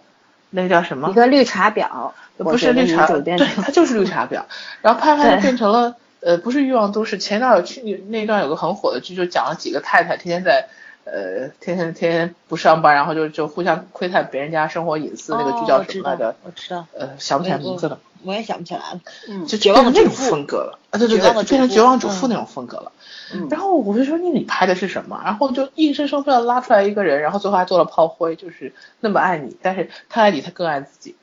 [0.51, 1.13] 那个叫什么一？
[1.13, 4.43] 个绿茶婊，不是绿茶，对，它就是绿茶婊。
[4.81, 7.17] 然后拍拍就变成了，呃，不是欲望都市。
[7.17, 10.67] 前段有去那段有个很火的剧，就讲了几个太太天天在，
[11.03, 15.33] 呃，天天天天不上班，然后就就互相窥探别人家生活隐私。
[15.33, 16.35] 那个剧叫什么来着？
[16.43, 17.99] 我知道，呃，想不起来名字了。
[18.23, 19.01] 我也想不起来了。
[19.27, 20.99] 嗯，就绝望的变成这种风格了啊！
[20.99, 22.91] 对对对，变成绝望主妇嗯那种风格了。
[23.33, 25.19] 嗯然后我就说，你你拍的是什么？
[25.25, 31.15] 然后就硬生生非要拉出来一个人，然后最后还做了炮灰，就是那么爱你，但是他爱你，他更爱自己。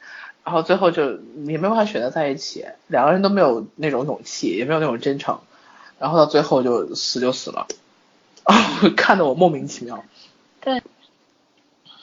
[0.49, 1.11] 然后最后就
[1.45, 5.41] 也没办法选择在一起，两个人都没有那种勇气，也没有那种真诚，
[5.99, 7.67] 然后到最后就死就死了，
[8.47, 8.55] 哦，
[8.97, 10.03] 看得我莫名其妙。
[10.63, 10.83] 对，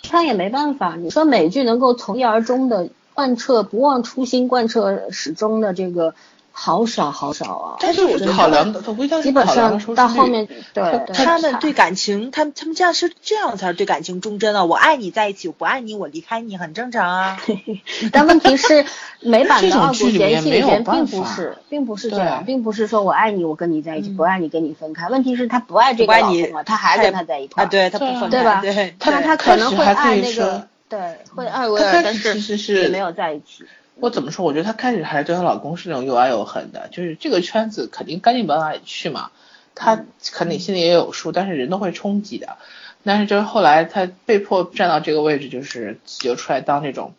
[0.04, 0.96] 他也没办法。
[0.96, 6.14] 你说美剧能够从一而终的贯彻不忘初心、贯彻始终的这个
[6.58, 7.76] 好少好少啊。
[7.82, 8.74] 但是我觉得考量
[9.22, 14.64] 基本考量的上到后面，对对，他们对感情，他们他们这样是这样才是对感情忠贞啊！
[14.64, 17.38] 我爱你在一起，我不爱你我离开你，很正常啊。
[18.14, 18.86] 但问题是，
[19.20, 25.10] 美版的二剧里面股嫌弃没有办里边并不是，并不是这样，并不是说我爱你，我跟你在一起，嗯不爱你跟你分开。
[25.10, 31.00] 问题是，他不爱这个不爱你老公了，他还跟他在一块啊，儿，对他不分对吧开，对，他对他可能会爱那个，对，
[31.36, 33.66] 会爱维尔，但是其实是没有在一起。
[33.96, 34.46] 我怎么说？
[34.46, 39.32] 我觉得她开始还是对她老公是那种又爱又恨的，就是这个圈子肯定干净不到哪里去嘛。
[39.74, 42.58] 她肯定心里也有数，但是人都会冲击的。
[43.04, 47.14] 但是就是后来她被迫站到这个位置，就是就出来当这种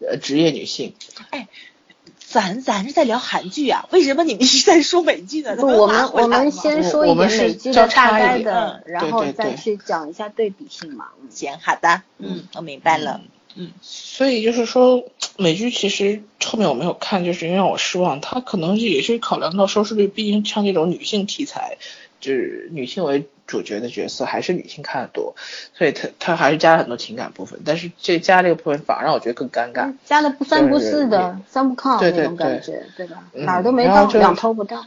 [0.00, 0.94] 呃职业女性。
[1.30, 1.48] 哎
[2.18, 5.56] 咱咱是在聊韩剧啊，为什么你们一直在说美剧呢？
[5.56, 11.06] 不，我们我们先说一点美剧交的大概叉的，嗯然后再去讲一下对比性嘛。
[11.20, 13.20] 嗯行，好的，嗯，我明白了。
[13.82, 15.04] 所以就是说，
[15.36, 18.20] 美剧其实后面我没有看，就是因为让我失望。
[18.20, 21.78] 它可能也是考量到收视率，毕竟像这种女性题材，
[22.20, 25.34] 就是女性为主角的角色，还是女性看的多，
[25.74, 27.60] 所以它它还是加了很多情感部分。
[27.64, 29.92] 但是这加这个部分反而让我觉得更尴尬。
[30.04, 33.24] 加了不三不就是四的，三不靠那种感觉，对吧？
[33.34, 34.86] 嗯哪儿都没到，两头不到。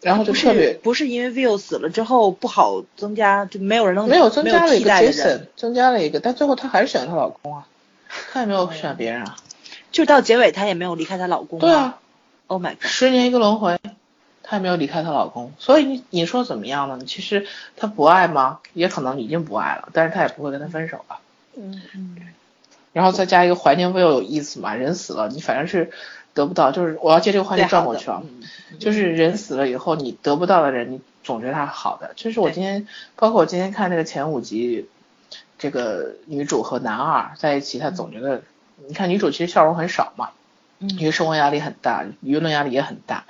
[0.00, 7.66] 然后就不特别是不是因为 Will 死了之后不好增加，就没有人能没有增加了一个 Jason，增加了一个，但最后她还是选了她老公啊，
[8.32, 9.36] 她也没有选别人啊。
[9.92, 11.58] 就到结尾她也没有离开她老公。
[11.58, 11.98] 对啊
[12.46, 13.78] ，，Oh my god，十年一个轮回，
[14.42, 17.00] 她也没有离开她老公，所以你你说怎么样呢？
[17.06, 17.46] 其实
[17.76, 18.60] 她不爱吗？
[18.72, 21.20] 也可能已经不爱了，但是她也不会跟他分手吧。
[21.56, 22.16] 嗯嗯，
[22.92, 24.74] 然后再加一个怀念 will 有意思嘛？
[24.74, 25.90] 人死了，你反正是
[26.32, 32.12] 得不到，就是我要借这个话题转过去啊，嗯就是人死了以后，你得不到的人，你总觉得他是好的。
[32.14, 34.88] 就是我今天，包括我今天看那个前五集，
[35.60, 38.42] 这个女主和男二在一起，他总觉得，
[38.88, 40.30] 你看女主其实笑容很少嘛，
[40.78, 43.26] 嗯因为生活压力很大，舆论压力也很大。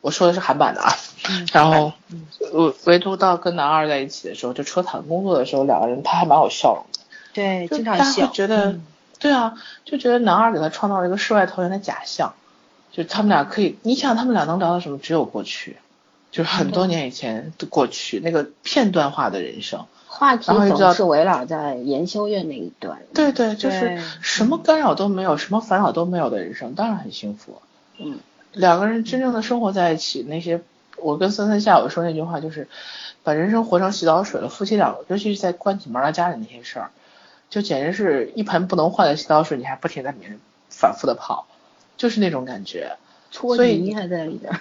[0.00, 0.92] 我说的是韩版的啊，
[1.30, 6.98] 嗯然后嗯我唯独到跟男二在一起的时候，就车谈工作的时候，两个人他还蛮有笑容的。
[7.32, 8.84] 对，经常笑，会觉得，嗯
[9.20, 12.34] 对啊，就觉得男二给他创造了一个世外桃源的假象，
[12.90, 14.98] 就他们俩可以，你想他们俩能聊到什么？
[14.98, 15.76] 只有过去，
[16.32, 19.86] 就是很多年以前的过去那个片段化的人生。
[20.18, 22.98] 话题总是围绕在研修院那一段。
[23.14, 27.62] 对对，就是什么干扰都没有，什么烦恼都没有的人生，当然很幸福。
[27.98, 28.18] 嗯，
[28.52, 30.60] 两个人真正的生活在一起，那些
[30.96, 32.66] 我跟森森下午说那句话就是，
[33.22, 34.48] 把人生活成洗澡水了。
[34.48, 36.90] 夫妻俩，尤其是在关起门来家里那些事儿，
[37.48, 41.46] 就简直是一盆不能换的洗澡水，你还不停在里面反复的泡，
[41.96, 42.96] 就是那种感觉。
[43.30, 44.60] 搓所以泥还在里边儿。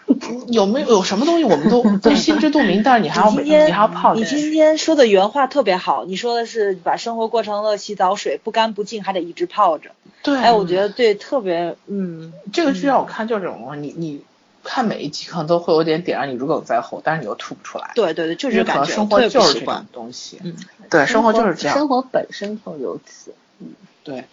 [0.50, 9.92] 有没有有什么东西我们都 都心知肚明，但是你还要每你你还要泡这你今天说的原话特别好，你说的是把生活过成了洗澡水，不干不净，还得一直泡着。
[10.24, 14.22] 对，哎，我觉得对，特别嗯，这个剧让我看就是这种，你你
[14.64, 17.92] 看每一集可能都会有点点让你如鲠在喉，但是你又吐不出来。
[17.96, 19.86] 对对对，就是感觉生活就是这种。
[19.94, 20.56] 东西，嗯，
[20.90, 23.34] 对，生活就是这样，生活本身就如此。
[23.60, 24.26] 嗯对，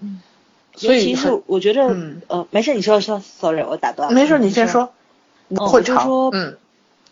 [0.00, 0.20] 嗯，
[0.86, 4.14] 所以尤其是我觉得，嗯呃，没事，你说说，sorry，我打断了。
[4.14, 4.66] 没事，你你先。
[4.68, 4.92] 说，
[5.56, 6.56] 哦会长我就说嗯，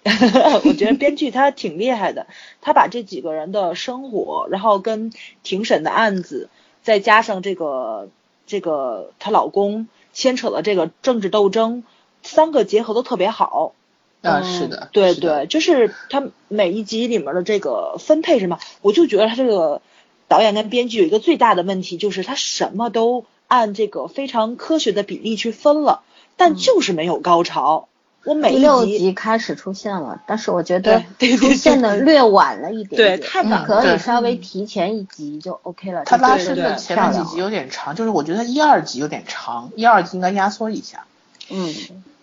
[0.65, 2.27] 我觉得编剧他挺厉害的，
[2.61, 6.49] 他把这几个人的生活，然后跟庭审的案子，
[6.83, 8.09] 再加上这个
[8.47, 11.83] 这个她老公牵扯了这个政治斗争，
[12.23, 13.75] 三个结合的特别好。
[14.23, 19.81] 啊，嗯是的，对的，对，就是他每一集里面的这个分配什么，我就觉得他这个
[20.27, 26.03] 导演跟编剧有一个最大的问题，就是他什么都按这个非常科学的比例去分了，
[26.37, 27.89] 但就是没有高潮。
[28.25, 36.05] 我每一第六集集开始出现了，但是我觉得对出现的略晚了一点对点，太晚了可以稍微提前一集就 OK 了。
[36.05, 41.07] 就他拉伸的前面几集有点长，就是我觉得一二集有点长，一二集应该压缩一下。
[41.51, 41.75] 嗯，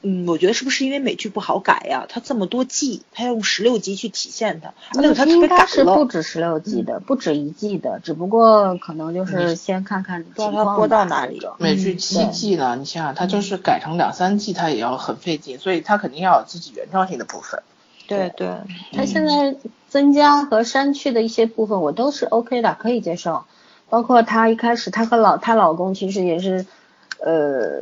[0.01, 2.05] 嗯，我觉得是不是因为美剧不好改呀？
[2.07, 6.05] 它这么多季，它要用十六集去体现它，而且它特应该是不。
[6.05, 17.63] 止十六季的，不止一季的，只不过可能就是先看看知道情况它播到哪里了美剧嗯七季呢，你想想，它就是改成两三季，它也要很费劲，所以它肯定要有自己原创性的部分。
[18.07, 18.47] 对对，
[18.93, 19.55] 它现在
[19.89, 23.43] 增加和删去的一些部分，我都是 OK 的，可以接受。
[23.89, 26.67] 包括她一开始，她和老她老公其实也是，
[27.19, 27.81] 呃，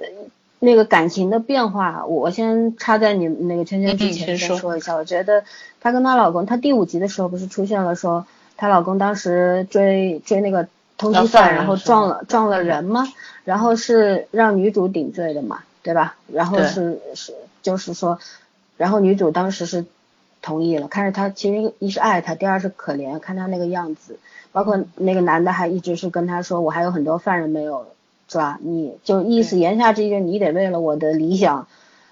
[0.64, 2.06] 那个感情的变化。
[2.06, 5.44] 我先插在你那个圈圈之前嗯先说一下，我觉得
[5.82, 13.06] 她跟她老公，她第五集的时候不是出现了说，她老公当时追追那个通缉犯犯，然后撞了撞了人吗？
[13.44, 16.16] 然后是让女主顶罪的嘛，对吧？
[16.32, 18.20] 然后是是就是说，
[18.78, 19.86] 然后女主当时是
[20.42, 24.18] 同意了，看着他其实一是爱他，第二是可怜，看他那个样子，
[24.54, 27.86] 包括那个男的还一直是跟他说，我还有很多犯人没有
[28.28, 31.68] 抓，你就意思言下之意就你得为了我的理想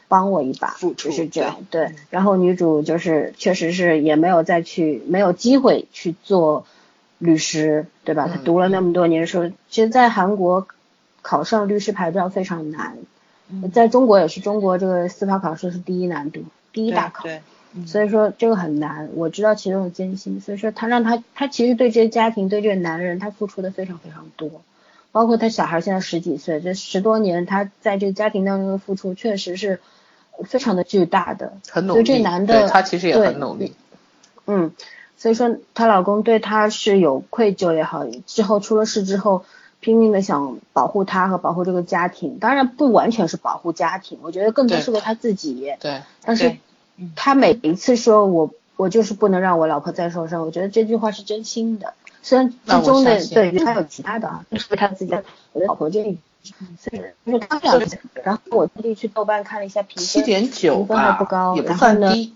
[0.08, 1.92] 帮我一把，付出就是这样，对。
[2.10, 6.66] 然后女主就是确实是也没有再去没有机会去做
[7.18, 8.28] 律师，对吧？
[8.28, 10.68] 她嗯读了那么多年书，其实，在韩国
[11.22, 12.98] 考上律师牌照非常难，
[13.50, 16.44] 嗯在中国也是，中国这个司法考试是第一难度，
[16.74, 17.24] 第一大考。
[17.24, 17.42] 对，
[17.74, 24.50] 嗯所以说这个很难，我知道其中的艰辛，所以说他让他他其实对这个家庭对这个男人他付出的非常非常多，
[25.12, 29.80] 包括他小孩现在十几岁，这十多年他在这个家庭当中的付出确实是
[30.46, 33.74] 非常的巨大的，很努力，所以这男的对他其实也很努力。
[34.48, 34.72] 嗯，
[35.18, 39.46] 所以说她老公对她是有愧疚也好，之后出了事之后，
[39.80, 45.74] 拼命的想保护她和保护这个家庭，当然不完全是保护家庭，我觉得更多对是为他自己。
[45.80, 46.58] 对，但是
[47.16, 51.94] 他每一次说我我就是不能让我老婆再受伤，我觉得这句话是真心的。
[52.22, 57.86] 虽然之中的对还有其他的啊，就是他自己的我的老婆这一句，所以就是他们两个。
[58.24, 62.34] 然后我特地去豆瓣看了一下评分，七点九评分还，不高，也不算低。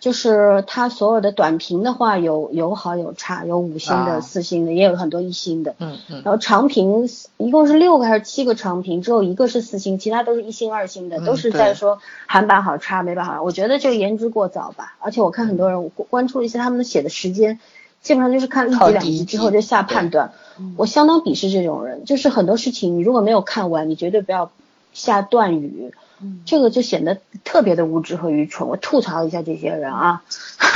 [0.00, 5.74] 就是他所有的短评的话有有好有差，有五星的、啊四星的，也有很多一星的。
[5.80, 11.98] 嗯嗯，然后长评一共是六个还是七个长评，只有一个是四星，其他都是一星二星的，嗯都是在说
[12.28, 13.42] 韩版好差，美版好。
[13.42, 17.58] 我觉得这个言之过早吧，而且我看很多人我关注了一些他们写的时间，
[18.02, 20.32] 基本上就是看了一集两集集之后就下判断。
[20.76, 24.50] 我相当鄙视这种人，就是很多事情你如果没有看完，你绝对不要
[24.92, 25.92] 下断语。
[26.20, 28.68] 嗯这个就显得特别的无知和愚蠢。
[28.68, 30.24] 我吐槽一下这些人啊，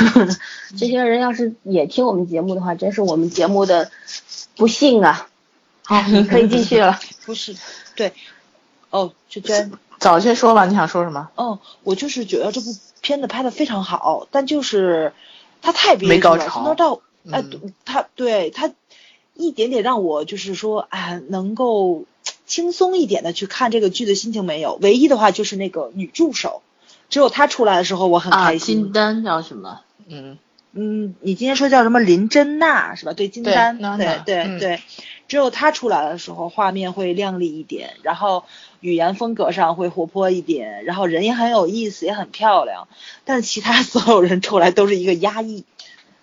[0.77, 3.91] 这些人要是也听我们节目的话，真是我们节目的
[4.55, 5.27] 不幸啊。
[5.83, 6.97] 好，你可以继续了。
[7.25, 7.57] 不是，
[7.93, 8.13] 对，
[8.89, 11.29] 哦，就娟，早先说吧，你想说什么？
[11.35, 15.11] 嗯，我就是觉得这部片子拍的非常好，但就是
[15.61, 17.01] 它太憋屈了，没高潮从头到
[17.31, 18.71] 哎嗯，他对他
[19.35, 22.05] 一点点让我就是说，啊，能够
[22.45, 24.77] 轻松一点的去看这个剧的心情没有。
[24.81, 26.61] 唯一的话就是那个女助手，
[27.09, 28.83] 只有她出来的时候我很啊，开心。
[28.83, 29.81] 金丹叫什么？
[30.07, 30.37] 嗯，
[30.73, 33.13] 嗯，你今天说叫什么林珍娜是吧？
[33.13, 34.81] 对，金丹，娜对对对，
[35.27, 38.43] 只有她出来的时候画面会亮丽一点，然后
[38.81, 42.87] 语言风格上会活泼一点，然后人也很有意思，也很漂亮，
[43.23, 45.63] 但是其他所有人出来都是一个压抑。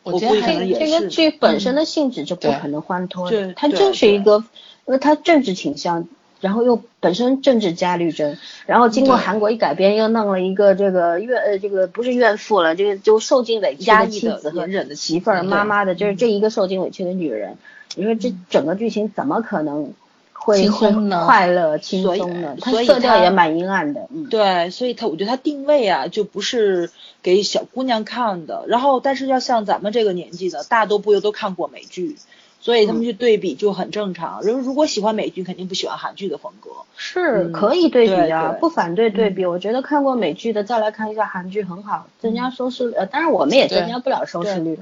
[0.03, 4.45] 我觉得估计可能也是这个剧本身的性质就不可能欢脱它就是一个，
[4.87, 6.09] 因为它政治倾向，
[6.41, 17.59] 然后又本身政治加律政，然后经过韩国一改编，又弄了一个这个怨呃这个不是怨妇了，这个就受尽委屈的妻子和忍的媳妇儿妈妈的，就是这一个受尽委屈的女人，
[17.95, 19.93] 你说这整个剧情怎么可能
[20.41, 22.57] 会轻松的快乐轻松的？
[22.61, 24.27] 它所以色调也蛮阴暗的，嗯。
[24.27, 26.91] 对，所以它我觉得它定位啊，就不是
[27.23, 28.65] 给小姑娘看的。
[28.67, 32.17] 然后，但是要像咱们这个年纪的，大多不又都看过美剧，
[32.61, 34.43] 所以他们去对比就很正常。
[34.43, 36.71] 人如果喜欢美剧，肯定不喜欢韩剧的风格。
[36.71, 39.47] 嗯是可以对比啊，不反对对比。
[39.47, 42.95] 我觉得看过美剧的再来看一下韩剧很好，增加收视率。
[42.95, 44.79] 呃，当然我们也增加不了收视率，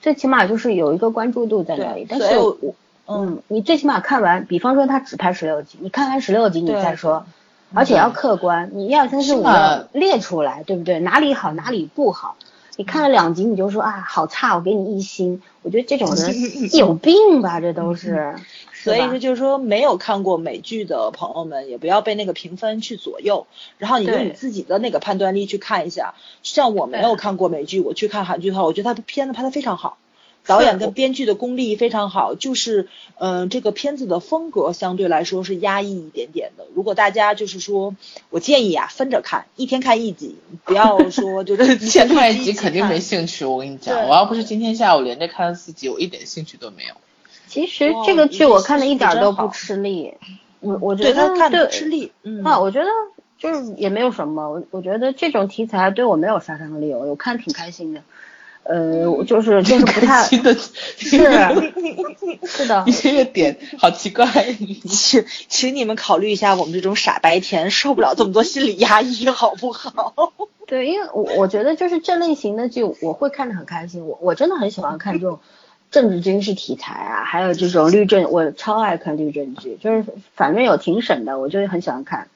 [0.00, 2.06] 最起码就是有一个关注度在那里。
[2.06, 2.74] 对但是我
[3.12, 7.26] 嗯，你最起码看完，比方说他只拍十六集，你看完十六集你再说，
[7.74, 11.00] 而且要客观，你一二三四五要列出来，对不对？
[11.00, 12.36] 哪里好，哪里不好。
[12.76, 15.42] 你看了两集你就说啊好差，我给你一星。
[15.62, 16.34] 我觉得这种人
[16.72, 18.36] 有病吧，这都是。
[18.72, 23.46] 所以说就是说，没有看过美剧的朋友们，也不要被那个评分去左右，
[23.76, 26.14] 然后你用你自己的那个判断力去看一下。
[26.42, 29.98] 像我没有看过美剧，我去看韩剧的话，我觉得他的片子拍的非常好。
[30.46, 32.88] 导演跟编剧的功力非常好，就是
[33.18, 36.66] 嗯、呃这个片子的风格相对来说是压抑一点点的。
[36.74, 37.94] 如果大家就是说，
[38.30, 43.44] 我建议啊分着看，一天看一集，不要说 就是一天看一集集肯定没兴趣。
[43.44, 46.94] 我跟你讲，我要不是今天下午连着看了四集，我一点兴趣都没有。
[47.46, 50.14] 其实这个剧我看的一点儿都不吃力，
[50.60, 52.88] 我我觉得他看对吃力，嗯啊，我觉得
[53.38, 58.02] 就是也没有什么，我我觉得这种题材对我没有杀伤力，我我看挺开心的，
[58.62, 60.70] 呃，我就是就是不太 新的是
[62.46, 64.26] 是的你，这个点好奇怪。
[64.88, 70.32] 请请你们考虑一下，我们这种傻白甜受不了这么多心理压抑，好不好？
[70.66, 75.40] 对，因为我我觉得就是这类型的剧我会看得很开心，我我真的很喜欢看这种
[75.90, 80.04] 政治军事题材啊，还有这种律政，我超爱看律政剧，就是
[80.36, 82.28] 反正有庭审的，我就很喜欢看。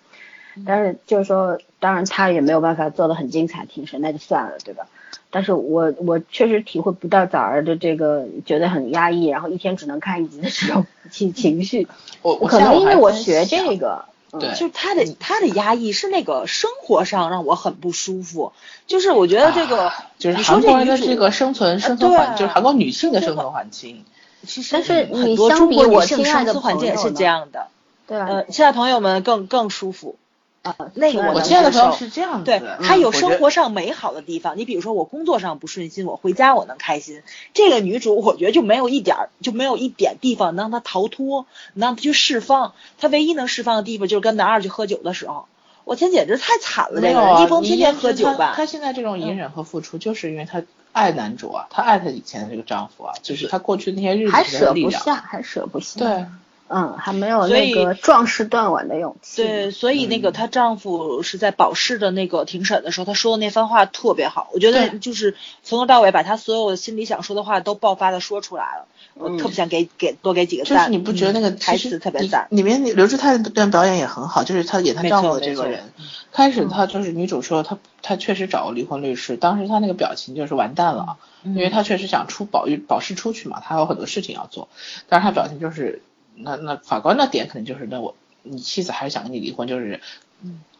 [0.66, 4.86] 但是就是说，当然他也没有办法做的很精彩，庭审那就算了，对吧？
[5.30, 11.88] 但是我我确实体会不到早儿的这个觉得很压抑，然后一天只能看一集的这种 情情绪。
[12.22, 18.52] 我我可能因为我学这个，嗯对就是他的他的压抑是那个生活上让我很不舒服，
[18.86, 24.04] 就是我觉得这个、啊就是说韩国人的这个生存生存对环，就是韩国女性的生生存存环境。
[24.46, 27.66] 其实但是很多你相比中国女性我亲爱的生存环境也是朋友呢这样的，
[28.06, 28.26] 对啊？
[28.28, 30.16] 呃，现在朋友们更更舒服。
[30.64, 34.56] 啊，那个能我亲爱的朋友是这样的，对，嗯他有生活上美好的地方。
[34.58, 37.22] 你比如说，我工作上不顺心，我回家我能开心。
[37.52, 42.72] 这个女主，我觉得就没有一点儿，就没有一点地方能让她逃脱，能让她去释放。
[42.98, 45.46] 她唯一能释放的地方就是跟男二去喝酒的时候。
[45.84, 47.00] 我天，简直太惨了！
[47.02, 48.64] 这个人，没有啊，一峰你天天喝酒吧她。
[48.64, 50.62] 现在这种隐忍和付出，就是因为她
[50.92, 54.92] 爱男主啊，她爱她以前的这个丈夫啊，就是她过去那些日子还的力量。
[54.92, 56.00] 舍不下，还舍不下。
[56.00, 56.24] 对，
[56.68, 59.42] 嗯，还没有那个壮士断腕的勇气。
[59.42, 64.48] 对，所以那个她丈夫是在保释的那个庭审的时候，她说的那番话特别好。
[64.54, 68.86] 我觉得就是从头到尾把她所有心里想说的话都爆发的说出来了。
[69.14, 70.90] 我嗯特别想给给多给几个赞就是。
[70.90, 72.48] 你不觉得那个嗯台词特别赞？
[72.50, 75.92] 里面刘志泰那段表演也很好，就是她演她丈夫的这个人，
[76.32, 84.68] 开始她就是女主说她她确实找过离婚律师，当时她那个表情就是完蛋了，因为她确实想出保育保释出去嘛，她有很多事情要做，
[85.08, 86.02] 但是她表情就是
[86.36, 90.00] 那那法官的点可能就是那我你妻子还是想跟你离婚，就是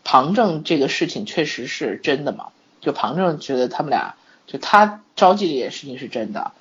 [0.04, 2.48] 旁证这个事情确实是真的嘛，
[2.80, 6.52] 就旁证觉得他们俩就他招妓这件事情是真的，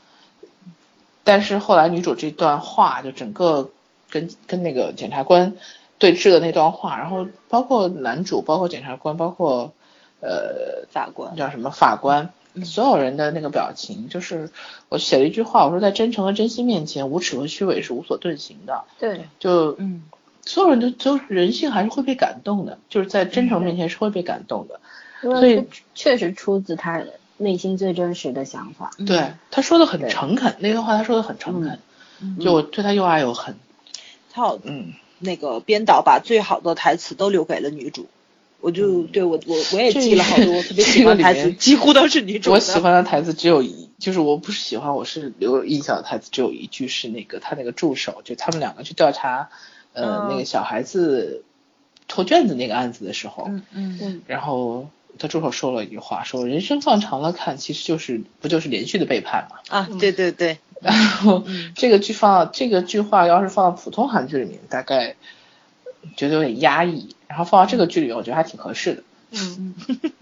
[1.23, 3.71] 但是后来女主这段话就整个
[4.09, 5.55] 跟跟那个检察官
[5.97, 9.73] 对峙的那段话，然后包括男主，包括检察官，包括
[10.21, 12.31] 呃法官叫什么法官，
[12.63, 14.51] 所有人的那个表情，就是
[14.89, 20.03] 我写了一句话，我说在真诚和真心面前，无耻和虚伪是无所遁形的，对，就嗯，
[20.45, 24.79] 所有人都都人性还是会被感动的，就是在真诚面前是会被感动的。
[25.23, 27.01] 因所以为确实出自他
[27.37, 28.91] 内心最真实的想法。
[29.07, 31.79] 对，他说的很诚恳，那段话他说的很诚恳，
[32.21, 32.37] 嗯。
[32.39, 33.55] 就我对他又爱又恨。
[34.31, 38.07] 他有嗯，那个编导把最好的台词都留给了女主，
[38.63, 42.49] 我就对我我我也记了好多，我特别喜欢的台词，几乎都是女主。
[42.49, 49.49] 我喜欢的台词只有一，就是我不是喜欢，我是留印象的台词只有一句，是那个他那个助手，就他们两个去调查，
[49.91, 51.43] 呃，嗯那个小孩子
[52.07, 54.87] 偷卷子那个案子的时候，嗯嗯嗯然后
[55.19, 59.57] 他助手说了一句话，说人生放长了看，其实就是不就是连续的背叛嘛。
[59.67, 61.43] 啊，对对对， 然后
[61.75, 65.17] 这个句放这个句话要是放到普通韩剧里面，大概
[66.15, 69.03] 觉得有点压抑，然后放到这个剧里面，我觉得还挺合适的。
[69.31, 69.75] 嗯，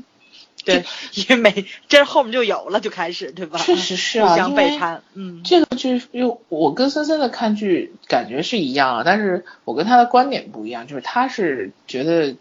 [0.64, 3.60] 对，因为每这后面就有了，就开始对吧？
[3.60, 12.34] 确实是啊，互相因为背叛，嗯，这个剧又我跟森森的看剧感觉是一样啊，但是我跟他的观点不一样，就是他是觉得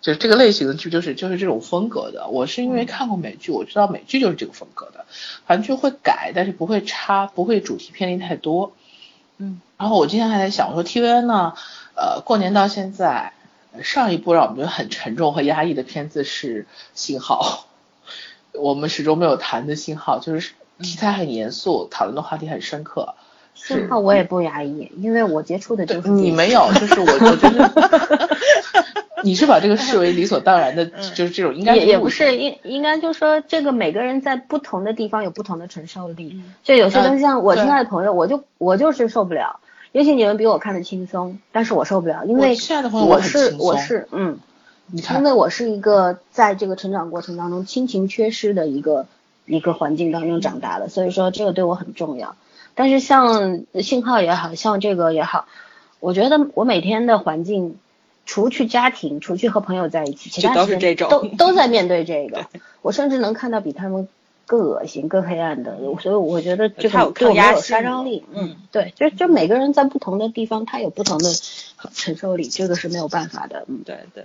[0.00, 5.06] 就是这个类型的剧就是就是这种风格的，我是因为看过美剧，我知道美剧就是这个风格的，
[5.44, 8.72] 韩剧会改，但是不会差，不会主题偏离太多。
[9.38, 11.54] 嗯，然后我今天还在想，我说 TVN 呢，
[11.94, 13.32] 呃，过年到现在，
[13.82, 16.62] 上一部让我们觉得很沉重和压抑的片子是
[16.94, 17.66] 《信号》，
[18.60, 23.14] 我们始终没有谈的《信号》，就是题材很严肃，讨论的话题很深刻。
[23.54, 28.28] 信号我也不压抑，因为我接触的就是你没有，就是我，我觉得
[29.24, 39.58] 你是把这个视为理所当然的，就是这种应该也也不是应应该就说这个每个人在不同的地方有不同的承受力，就有些东西像我亲爱的朋友，我就我就是受不了，
[39.92, 42.50] 也许你们比我看的轻松，但是我受不了，因为
[43.06, 44.38] 我是我是嗯，
[44.92, 49.06] 因为我是一个在这个成长过程当中亲情缺失的一个
[49.46, 52.36] 一个环境当中长大的，所以说这个对我很重要。
[52.74, 55.46] 但是像信号也好像这个也好，
[56.00, 57.76] 我觉得我每天的环境，
[58.24, 62.46] 除去家庭，除去和朋友在一起，其他都是这种都都在 面对这个。
[62.82, 64.06] 我甚至能看到比他们
[64.48, 68.24] 更恶心、更黑暗的，所以我觉得这个对我没有杀伤力。
[68.32, 71.28] 嗯，对，就就每个人在不同的地方，他有不同的
[71.92, 73.64] 承受力，这个是没有办法的。
[73.68, 74.24] 嗯，对对。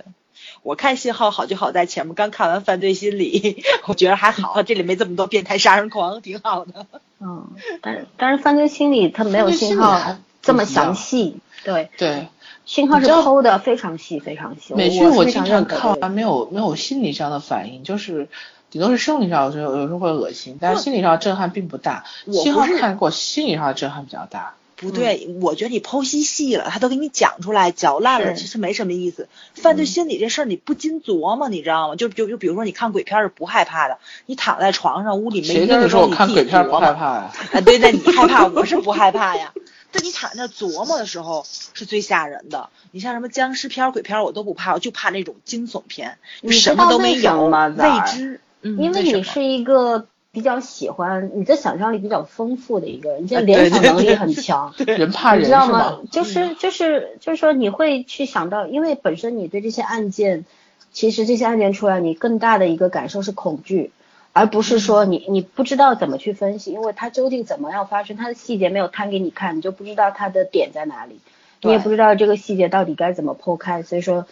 [0.62, 6.86] 我看信号好就好在前面刚看完犯罪心理， 我觉得还好，这里没这么多变态杀人狂，挺好的。
[7.20, 7.48] 嗯，
[7.82, 12.28] 但是但是犯罪心理它没有信号这么详细，对对，
[12.64, 14.74] 信号是剖的非常细非常细。
[14.74, 18.28] 美剧我经常看完没有没有心理上的反应，就是
[18.74, 22.02] 顶多是生理上有时候有时候会恶心，但是心理上震撼并不大。
[22.32, 24.54] 信号看过，心理上的震撼比较大。
[24.74, 29.28] 不对，我觉得你剖析细了，他都给你讲出来，嚼烂了，其实没什么意思。
[29.54, 31.94] 犯罪心理这事儿你不禁琢磨，你知道吗？
[31.94, 37.32] 就就就比如说你看鬼片是不害怕的，你躺在床上屋里没人，你说我看鬼片不害怕呀？
[37.52, 39.52] 啊，对，那你害怕， 我是不害怕呀。
[39.92, 42.68] 但你躺在琢磨的时候是最吓人的。
[42.90, 46.18] 你像什么僵尸片、鬼片我都不怕，我就怕那种惊悚片，
[46.50, 48.40] 什么都没有，未知。
[48.64, 50.06] 嗯，因为你是一个。
[50.34, 56.00] 比较喜欢你的想象力比较丰富的一个人，这联想能力很强， 人怕人，你知道吗？
[56.10, 60.44] 就是就是就是说你会去想到，因为本身你对这些案件，
[60.90, 63.92] 其实这些案件出来，你更大的一个感受是恐惧，
[64.32, 71.20] 而不是说你你不知道怎么去分析，因为它究竟怎么样发生，它的细节没有摊给你看，你就不知道它的点在哪里，
[71.62, 74.26] 你也不知道这个细节到底该怎么剖开，所以说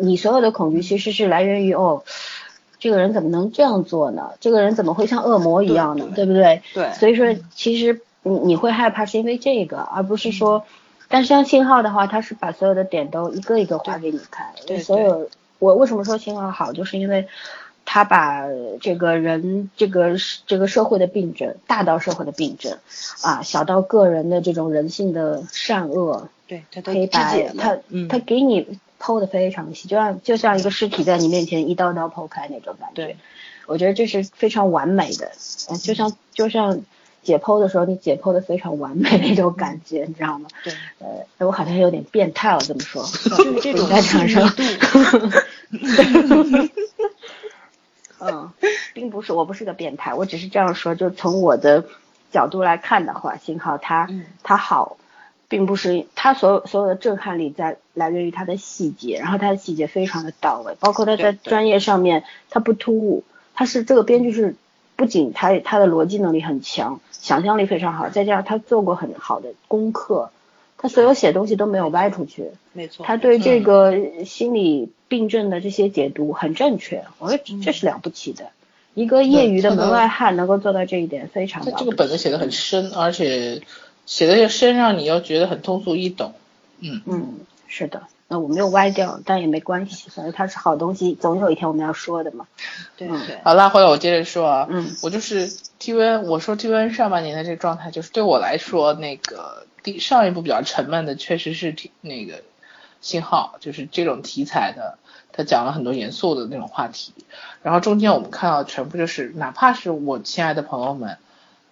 [0.00, 2.02] 你所有的恐惧其实是来源于哦。
[2.84, 4.32] 这个人怎么能这样做呢？
[4.40, 6.06] 这个人怎么会像恶魔一样呢？
[6.14, 6.60] 对不对？
[6.74, 6.92] 对。
[6.92, 10.64] 所以说，其实你你会害怕是因为这个，而不是说，
[11.08, 14.48] 但是像信号的话，他是把所有的点都一个一个画给你看。
[14.66, 14.80] 对。
[14.80, 15.30] 所有
[15.60, 17.26] 我为什么说信号好，就是因为
[17.86, 18.42] 他把
[18.82, 20.16] 这个人这个
[20.46, 22.76] 这个社会的病症，大到社会的病症，
[23.22, 27.78] 啊，小到个人的这种人性的善恶，对，黑白，他
[28.10, 28.78] 他给你。
[29.04, 32.94] 剖的非常细，就像就像一个尸体在你面前一刀刀剖开那种感觉。
[32.94, 33.16] 对，
[33.66, 35.32] 我觉得这是非常完美的，
[35.68, 36.80] 嗯，就像就像
[37.22, 40.48] 解剖的时候，你解剖的非常完美那种感觉，你知道吗？
[40.62, 43.02] 对，呃，我好像有点变态了，这么说，
[43.36, 44.50] 就是这种在场上。
[48.20, 48.50] 嗯，
[48.94, 51.84] 并不是，我不是个变态，我只是这样说，就从我的
[52.32, 54.08] 角度来看的话，幸好他
[54.42, 54.96] 他好。
[55.54, 63.22] 并不是他所有所有的震撼力在来源于他的细节，然后他的细节非常的到位，包括他在专业上面他不突兀，
[63.54, 64.56] 他是这个编剧是
[64.96, 70.30] 不仅他他的逻辑能力很强，想象力非常好，再加上他做过很好的功课，
[70.76, 78.46] 他所有写东西都没有歪出去，没错，他对这个心理病症的这些解读很正确，我觉得这是了不起的，
[78.94, 81.64] 一个业余的门外汉能够做到这一点非常。
[81.64, 83.62] 他这个本子写的很深，而且。
[84.06, 86.34] 写的又深，让你又觉得很通俗易懂。
[86.80, 92.46] 嗯嗯，是的，那我没有歪掉，但也没关系，反正它是好东西，总有一天我们要说的嘛。
[92.98, 93.38] 对对。
[93.42, 94.66] 好，拉回来我接着说啊。
[94.70, 94.94] 嗯。
[95.02, 95.48] 我就是
[95.80, 102.42] TVN，我说 TVN 上半年的这个状态，就是对我来说，那个第上一部比较沉闷的，确实是挺那个
[103.00, 104.98] 信号，就是这种题材的，
[105.32, 107.14] 他讲了很多严肃的那种话题。
[107.62, 111.16] 然后中间我们看到全部就是，哪怕是我亲爱的朋友们。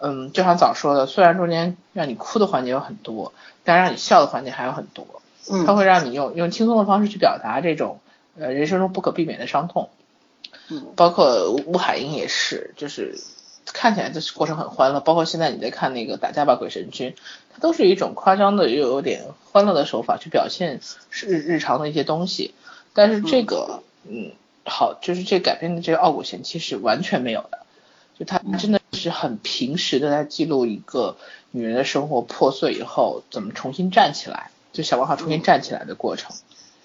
[0.02, 3.32] 嗯，就像早说的，虽然中间让你哭的环节有很多，
[3.62, 5.06] 但让你笑的环节还有很多。
[5.48, 8.00] 嗯，它会让你用用轻松的方式去表达这种
[8.36, 9.90] 呃人生中不可避免的伤痛。
[10.68, 13.16] 嗯，包括吴海英也是，就是
[13.66, 17.14] 看起来这过程很欢乐，包括现在你在看那个打架吧鬼神君，
[17.52, 20.80] 它都是一种夸张的又有点欢乐的手法去表现
[21.10, 22.54] 日日常的一些东西。
[22.92, 24.32] 但是这个，嗯，
[24.64, 27.60] 好，就是这改编的这个《傲骨贤妻》是完全没有的，
[28.18, 31.16] 就它真的是很平实的在记录一个
[31.50, 36.34] 女人的生活破碎以后怎么重新站起来，就想办法重新站起来的过程。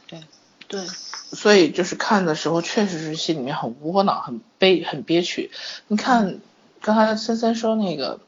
[0.08, 0.22] 对，
[0.68, 5.52] 对，所以就是看的时候确实是心里面很窝囊、很悲、很憋屈。
[5.88, 6.40] 你看
[6.82, 8.20] 刚才森森说那个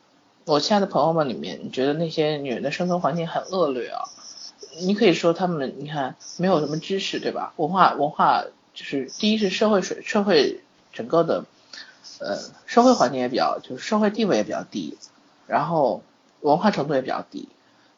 [0.45, 4.03] 我亲爱的朋友们里面，你觉得那些女人的生存环境很恶劣啊？
[4.81, 7.53] 你可以说他们，你看没有什么知识，对吧？
[7.55, 10.61] 文化文化就是第一是社会水社会
[10.93, 11.45] 整个的
[12.19, 14.97] 呃社会环境也比较，就是社会地位也比较低，
[15.47, 16.03] 然后
[16.41, 17.49] 文化程度也比较低，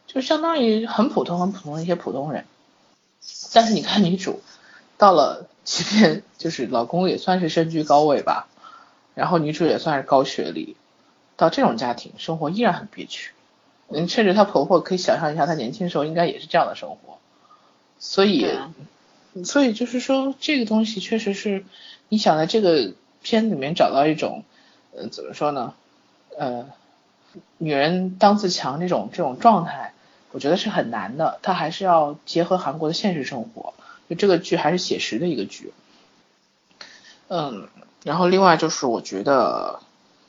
[0.08, 2.46] 就相当于很普通很普通的一些普通人。
[3.54, 4.42] 但是你看女主
[4.98, 8.48] 到了，即便就是老公也算是身居高位吧，
[9.14, 10.76] 然后女主也算是高学历，
[11.38, 13.32] 到这种家庭生活依然很憋屈。
[13.94, 17.20] 嗯，甚至她婆婆可以想象一下，她年轻时候应该也是这样的生活，
[18.00, 18.48] 所以，
[19.44, 21.66] 所以就是说这个东西确实是，
[22.08, 24.44] 你想在这个片子里面找到一种，
[24.96, 25.74] 呃，怎么说呢，
[26.38, 26.66] 呃，
[27.58, 29.94] 女人当自强这种这种状态，
[30.32, 33.74] 我觉得是很难的，它还是要结合韩国的现实生活，
[34.10, 35.74] 就这个剧还是写实的一个剧，
[37.28, 37.68] 嗯，
[38.04, 39.80] 然后另外就是我觉得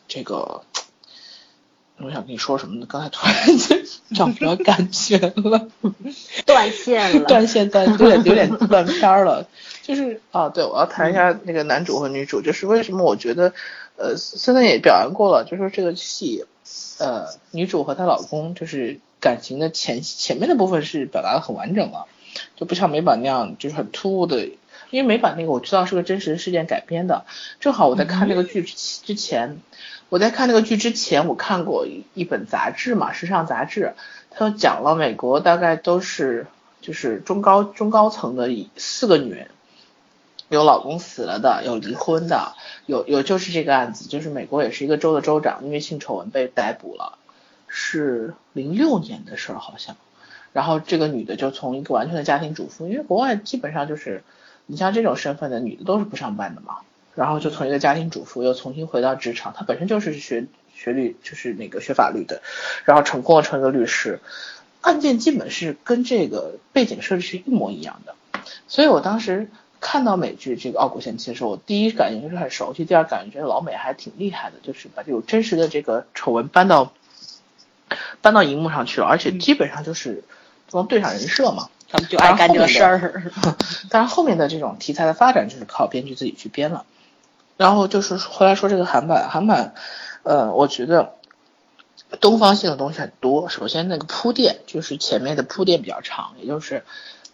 [0.08, 0.62] 这个。
[1.98, 2.86] 我想跟你说什么呢？
[2.88, 3.84] 刚才突然间
[4.16, 5.68] 找不着感觉了，
[6.44, 9.46] 断线了，断线断有点有点断片了。
[9.82, 13.52] 就是啊，对，我要谈一下那个男主和女主，就是为什么我觉得，
[13.96, 16.46] 呃，现在也表扬过了，就说这个戏，
[16.98, 22.06] 呃，女主和她老公就是感情的前前面的部分是表达的很完整了，
[22.56, 24.46] 就不像美版那样就是很突兀的，
[24.90, 27.26] 因为美版那个我知道是个真实事件改编的，
[27.60, 29.58] 正好我在看这个剧之前。
[30.08, 33.94] 我在看那个剧之前，我看过一一本杂志嘛，时尚杂志，
[34.30, 36.46] 它讲了美国大概都是
[36.82, 39.48] 就是中高中高层的四个女人，
[40.52, 47.18] 有老公死了的，有离婚的，有有就是这个案子，就是美国也是一个州的州长，因为性丑闻被逮捕了，
[47.68, 49.96] 是零六年的事儿好像，
[50.52, 54.22] 然后这个女的就从一个完全的家庭主妇，因为国外基本上就是
[54.66, 56.78] 你像这种身份的女的都是不上班的嘛。
[57.14, 62.40] 然后就从一个家庭主妇又重新回到职场，她本身就是学学律，就是那个学法律的，
[62.86, 64.18] 然后成功了成一个律师，
[64.80, 68.14] 案件基本是跟这个背景设置是一模一样的，
[68.66, 69.50] 所以我当时
[69.82, 76.92] 看到美剧这个《傲骨贤妻》的时候，我第一感觉就是很熟悉，第二感觉觉得老美还挺厉害的，就是把这种真实的这个丑闻搬到
[78.22, 80.22] 搬到荧幕上去了，而且基本上就是
[80.70, 83.32] 能对上人设嘛，他们就爱干这个事儿。
[83.90, 86.86] 但然后面的这种题材的发展就是靠编剧自己去编了。
[87.56, 89.74] 然后就是回来说这个韩版，韩版，
[90.22, 91.14] 呃，我觉得
[92.20, 93.48] 东方性的东西很多。
[93.48, 96.84] 首先那个铺垫，就是前面的铺垫比较长，也就是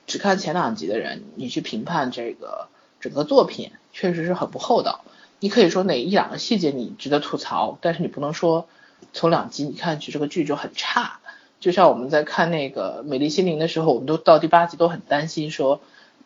[0.09, 2.67] 只看前两集的人，你去评判这个
[2.99, 5.03] 整个作品，确实是很不厚道。
[5.39, 8.67] 你可以说哪一两个细节你值得吐槽，但是你不能说
[9.13, 11.21] 从两集你看去这个剧就很差。
[11.61, 15.81] 就像我们在看那个《美丽心灵》的时候，我们都到第八集都很担心说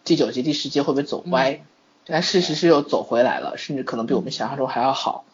[0.05, 1.61] 第九集、第十集会不会走歪。
[2.05, 5.25] 但事实是又走回来了，甚至可能比我们想象中还要好。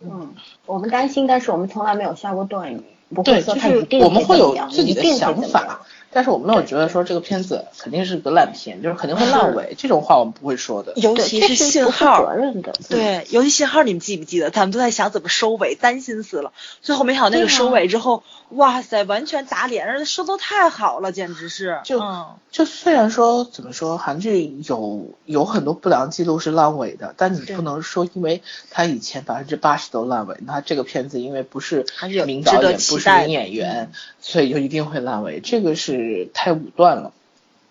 [0.00, 0.34] 嗯，
[0.66, 2.82] 我们担心，但是我们从来没有下过断语，
[3.14, 5.82] 不会说它一定我们会有自己的想法。
[6.12, 10.94] 但是我没有觉得说这个片子肯定是个烂片，就是肯定会烂尾，这种话我们不会说的。
[10.96, 12.72] 尤其是信号，责任的。
[12.88, 14.48] 对，尤其信号，你们记不记得？
[14.48, 16.52] 咱们都在想怎么收尾，担心死了。
[16.80, 21.80] 最后没想到那个收尾之后，哇塞，完全打脸，而且收的太好了，简直是。
[21.84, 22.02] 就
[22.50, 28.40] 就虽然说怎么说，韩剧有有很多不良记录是烂尾的，但你不能说因为
[28.70, 31.84] 他以前百分之八十都烂尾，那这个片子因为不是
[32.24, 33.90] 名导演，不是名演员，
[34.20, 36.28] 所以就一定会烂尾，这个是。
[36.34, 37.12] 太武断了，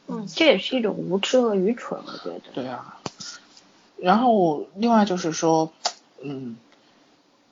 [0.07, 2.41] 嗯，这也是一种无知和愚蠢，我觉得。
[2.53, 2.99] 对啊，
[3.97, 5.71] 然后另外就是说，
[6.21, 6.57] 嗯，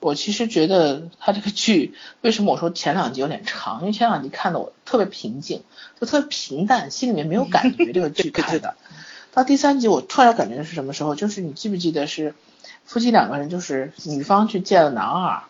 [0.00, 5.62] 我其实觉得他这个剧为什么我说前两集有点长，因为前两集看的我特别平静，
[6.00, 7.92] 就特别平淡，心里面没有感觉。
[7.92, 8.74] 这个剧看的，
[9.32, 11.14] 到第三集我突然感觉是什么时候？
[11.14, 12.34] 就是你记不记得是
[12.84, 15.42] 夫妻两个人，就是女方去见了男二，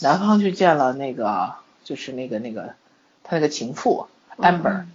[0.00, 1.54] 男方去见了那个
[1.92, 2.74] 就是那个那个
[3.22, 4.06] 他那个情妇。
[4.38, 4.86] amber，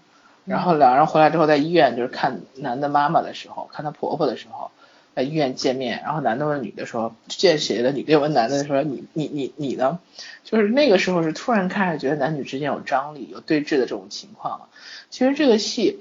[0.45, 4.71] 然后两人回来之后在医院就是看男的妈妈的时候，看他婆婆的时候，
[5.13, 9.99] 在医院见面，然后男的问女的说见谁的，女的问男的说你你你你呢？
[10.43, 14.69] 就是那个时候是突然开始觉得男女之间有张力、有对峙的这种情况了。
[15.11, 15.99] 其实这个戏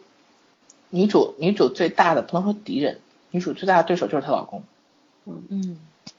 [0.89, 4.63] 女主女主最大的不能说敌人，女主最大的对手就是她老公。
[5.27, 5.79] 嗯，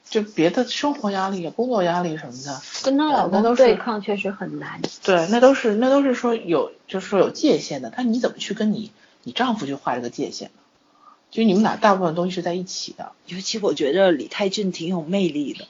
[0.09, 4.81] 就别的生活压力、工作压力什么的，跟她老公都对抗确实很难。
[5.03, 8.91] 对，那都是那都是说有就是说有界限的，但你怎么去跟你
[9.23, 10.53] 你丈夫去画这个界限呢？
[11.29, 13.11] 就你们俩大部分东西是在一起的。
[13.25, 15.65] 尤其我觉得李泰俊挺有魅力的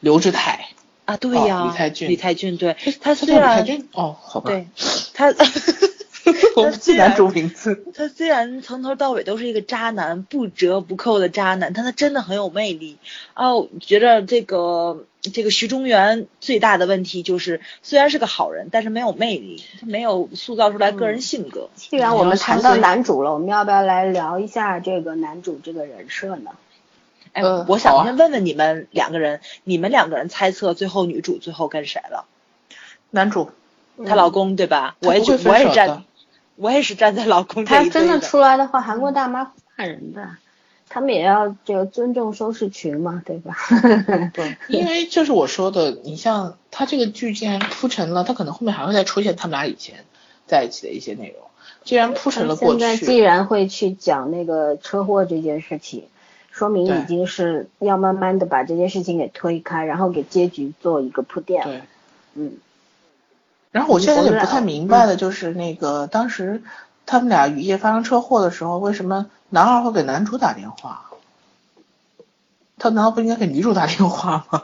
[0.00, 0.70] 刘志泰，
[1.04, 4.66] 啊，对哦呀，李泰俊李泰俊对他他虽叫李泰然俊哦，好吧，对
[5.14, 5.32] 他
[6.56, 7.84] 我不记男主名字。
[7.94, 12.98] 他虽然从头到尾都是一个渣男，不折不扣的渣男，但他真的很有魅力。
[13.34, 21.70] 哦，觉得这个这个徐中原最大的问题就是，虽然是个好人，但是没有魅力，他没有塑造出来个人性格。
[21.74, 26.50] 既然我们谈到男主了，我们要不要来聊一下这个男主这个人设呢？
[27.32, 32.26] 哎，呃我想先问问你们两个人，你们两个人猜测最后女主最后跟谁了？
[33.10, 33.50] 男主
[34.04, 34.96] 她老公对吧？
[35.00, 36.04] 我也我也站，
[36.60, 40.28] 我也是站在老公这一堆他真的出来的话，韩国大妈会骂人的，
[40.88, 43.56] 他们也要这个尊重收视群嘛，对吧？
[44.34, 50.04] 对， 因为就是我说的，你像他这个剧既然铺陈了，他可能后面还会再出现他们俩以前
[50.46, 51.48] 在一起的一些内容。
[51.82, 56.04] 既然铺陈了过现在既，然会去讲那个车祸这件事情，
[56.50, 61.64] 说明已经是要慢慢的把这件事情给推开，然后给结局做一个铺垫。
[61.64, 61.80] 对。
[62.34, 62.52] 嗯，
[63.72, 66.62] 然后我现在也不太嗯明白的就是那个当时
[67.06, 71.10] 他们俩雨夜发生车祸的时候，为什么男二会给男主打电话？
[72.78, 74.62] 他难道不应该给女主打电话吗？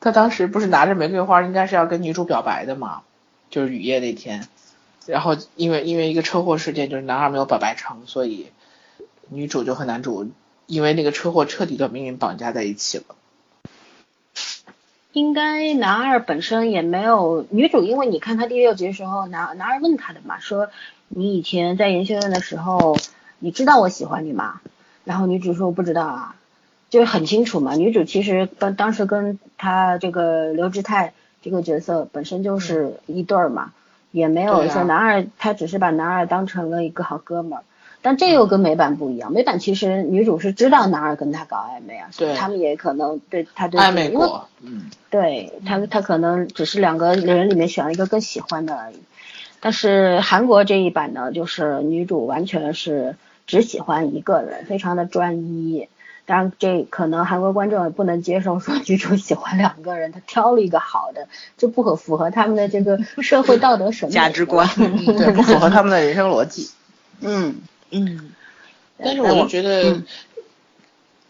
[0.00, 3.02] 他当时不是拿着玫瑰花，应该是要跟女主表白的嘛？
[3.50, 4.46] 就是雨夜那天，
[5.06, 8.52] 然后因为因为一个车祸事件，就是男二没有表白成，所以
[9.28, 10.30] 女主就和男主
[10.66, 13.16] 因为那个车祸彻底的命运绑架在一起了。
[15.18, 20.68] 应该男二本身也没有女主，因为你看他第六集的时候，男男二问他的嘛，说
[21.08, 22.96] 你以前在研究院的时候，
[23.40, 24.60] 你知道我喜欢你吗？
[25.02, 26.36] 然后女主说我不知道啊，
[26.88, 27.74] 就是很清楚嘛。
[27.74, 33.72] 女主其实当当时跟他这个刘志泰这个角色本身就是一对儿嘛，
[34.12, 37.64] 也没有说男二，他只是把男二当成了一个好哥们儿。
[38.00, 48.96] 但这又跟美版不一样，美版其实女主是知道男二跟她搞暧昧啊，所以对他们也可能对她对暧昧过，嗯，对他，他可能只是两个人里面选了一个更喜欢的而已。
[49.60, 55.88] 但是韩国这一版呢，就是女主完全是只喜欢一个人，非常的专一。
[56.24, 61.26] 当然，这可能韩国观众也不能接受，说女主喜欢两个人，她挑了一个好的，
[61.56, 66.70] 这不合符合他们的这个社会道德审美价值观对，不符合他们的人生逻辑。
[67.20, 67.56] 嗯，
[67.90, 68.32] 嗯，
[68.98, 70.02] 但是我就觉得，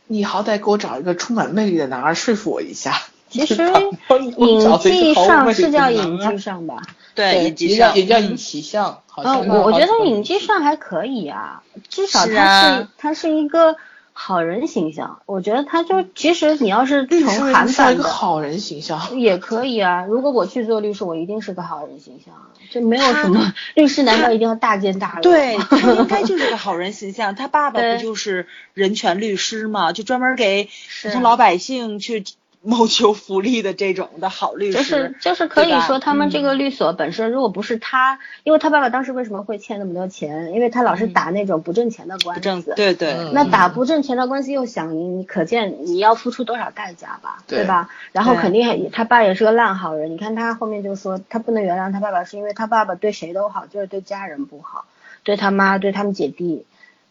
[0.06, 3.00] 你好歹给我找一个充满魅力的男二说服我一下。
[3.28, 3.54] 其实
[4.38, 6.82] 影找了一记个毫无魅力上是叫影技上吧？
[7.14, 13.76] 对，影技上叫也叫影奇像，好啊，像我我觉得影技上还可以啊，至少他是啊是他是一个
[14.20, 15.20] 好人形象。
[15.26, 19.16] 我觉得他就其实你要是从律师韩是一版的个好人形象。
[19.20, 20.04] 也可以啊。
[20.06, 22.34] 如果我去做律师，我一定是个好人形象，
[22.70, 25.22] 就没有什么律师难道一定要大奸大 恶？
[25.22, 27.36] 对他应该就是个好人形象。
[27.36, 29.92] 他爸爸不就是人权律师嘛？
[29.92, 30.68] 就专门给
[31.02, 32.24] 普通老百姓去
[32.62, 34.78] 谋求福利的这种的好律师。
[34.78, 40.52] 就是就是可以说，他们这个嗯律所本身，如果不是他，因为他爸爸当时为什么会欠那么多钱？
[40.52, 42.72] 因为他老是打那种不挣钱的官司。
[42.76, 47.88] 对对，嗯那打不挣钱的官司又想赢，你可见你要付出多少代价吧，对吧？
[48.12, 54.84] 然后肯定还他爸也是个烂好人，你看他后面就说他不能原谅他爸爸，是因为他爸爸对谁都好，就是对家人不好，
[55.22, 56.64] 对他妈对他们姐弟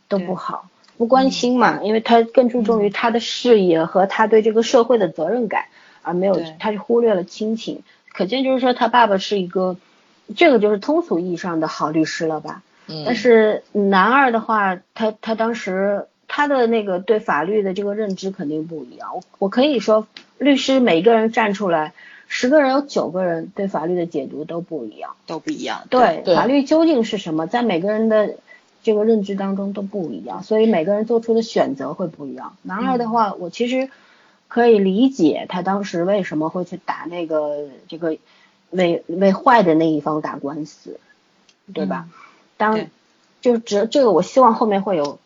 [0.09, 0.67] 都不好，
[0.97, 5.65] 不关心嘛，因为他更注重于他的事业和他对这个社会的责任感，
[6.01, 7.83] 而没有他就忽略了亲情，
[8.13, 9.77] 可见就是说他爸爸是一个，
[10.35, 12.63] 这个就是通俗意义上的好律师了吧？
[12.89, 19.13] 嗯但是男二的话，他他当时他的那个对法律的这个认知肯定不一样。
[19.13, 21.93] 我我可以说，律师每个人站出来，
[22.27, 25.17] 十个人有九个人对法律的解读都不一样。
[25.25, 25.83] 都不一样。
[25.89, 28.35] 对，对法律究竟是什么，在每个人的
[28.87, 32.55] 这个认知当中都不一样，所以每个人做出的选择会不一样。
[32.61, 33.89] 男二的话，我其实
[34.47, 38.15] 可以理解他当时为什么会去打那个这个
[38.69, 41.01] 为为坏的那一方打官司，
[41.73, 42.07] 对吧？
[42.55, 42.87] 当对
[43.41, 45.19] 就只这个，我希望后面会有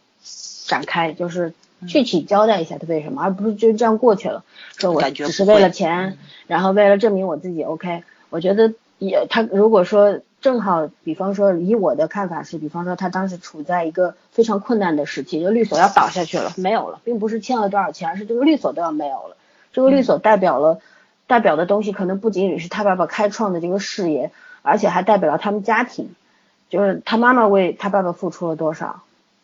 [0.66, 4.44] 展开，就是嗯具体交代一下他为什么，而不是就这样过去了，
[4.76, 8.02] 说我只是为了钱，然后为了证明我自己 OK。
[8.32, 19.38] 我觉得也他如果说正好，比方说以我的看法是，比方说他当时处在一个非常困难的时期，就律所要倒下去了，没有了，并不是欠了多少钱，而是这个律所都要没有了。
[19.72, 20.82] 这个律所代表了、
[21.28, 24.32] 代表的东西，可能不仅仅是他爸爸开创的这个事业，
[24.64, 26.10] 而且还代表了他们家庭，
[26.70, 29.04] 就是他妈妈为他爸爸付出了多少。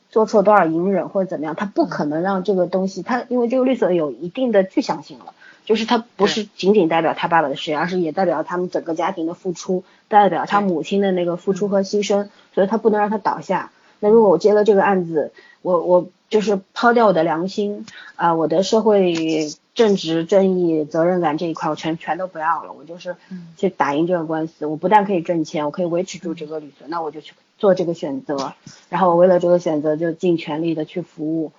[0.09, 5.33] 做出了多少隐忍或者怎么样，他不可能让这个东西，他因为这个律所有一定的具象性了，
[5.68, 13.74] 就是他不是仅仅代表他爸爸的事业，而是也代表他们整个家庭的付出，代表他母亲的那个付出和牺牲，所以他不能让他倒下。
[13.99, 23.18] 那如果我接了这个案子，我我就是抛掉我的良心啊，我的社会正直、正义、责任感这一块，我全全都不要了，我就是
[23.57, 24.65] 去打赢这个官司。
[24.65, 28.53] 我不但可以挣钱，我可以维持住这个律所，那我就去做这个选择。
[28.89, 31.51] 然后我为了这个选择，就尽全力的去服务。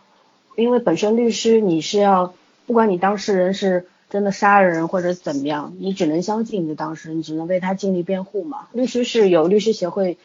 [0.56, 2.32] 因为本身律师你是要，
[2.66, 8.68] 不管你当事人是真的杀人或者怎么样，你只能相信你的当事人，你只能为他尽力辩护嘛。
[8.72, 10.16] 律师是有律师协会。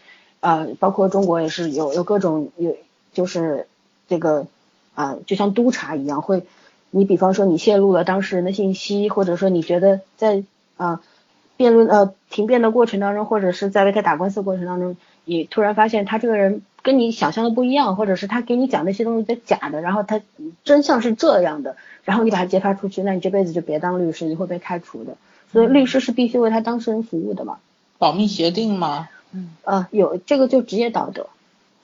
[0.46, 2.76] 呃，包括中国也是有有各种有，
[3.14, 3.66] 就是
[4.10, 4.46] 这个
[4.94, 6.44] 啊，就像督察一样，会
[6.92, 10.44] 你比方说你泄露了当事人的信息，或者说你觉得在
[10.76, 11.02] 啊
[11.56, 20.22] 辩论呃庭辩的过程当中，或者是在为他打官司过程当中，你突然发现他这个人跟你想象的不一样，或者是他给你讲那些东西是假的，然后他
[20.64, 25.16] 真相是这样的，然后你把他揭发出去，那你这辈子就别当律师，你会被开除的。
[25.52, 27.60] 所以律师是必须为他当事人服务的嘛？
[28.00, 29.10] 保密协定吗？
[29.32, 31.28] 嗯呃，有这个就职业道德，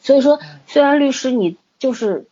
[0.02, 2.26] 所以说虽然律师你就是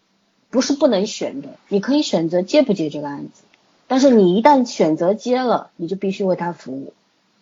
[0.49, 3.43] 不是不能选的，你可以选择接不接这个案子，
[3.87, 6.93] 但是你一旦选择接了，你就必须为他服务，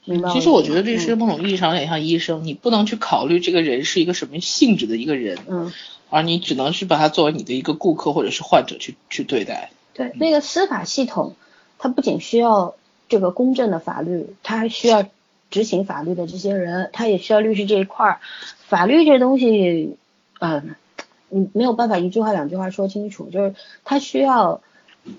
[0.06, 0.32] 明白？
[0.32, 5.74] 其实我觉得律师某种意义上有点像医生，你不能去考虑这个人是一个什么性质的一个人，嗯，
[6.10, 9.72] 而你只能是把他作为你的一个顾客或者是患者去去对待。
[9.94, 11.36] 对，那个司法系统，
[11.78, 12.76] 它不仅需要
[13.10, 15.06] 这个公正的法律，它还需要。
[15.52, 18.20] 执行法律的这些人，他也需要律师这一块儿。
[18.68, 19.96] 法律这东西，
[20.40, 20.76] 嗯，
[21.30, 23.54] 你没有办法一句话两句话说清楚，就是
[23.86, 24.62] 它需要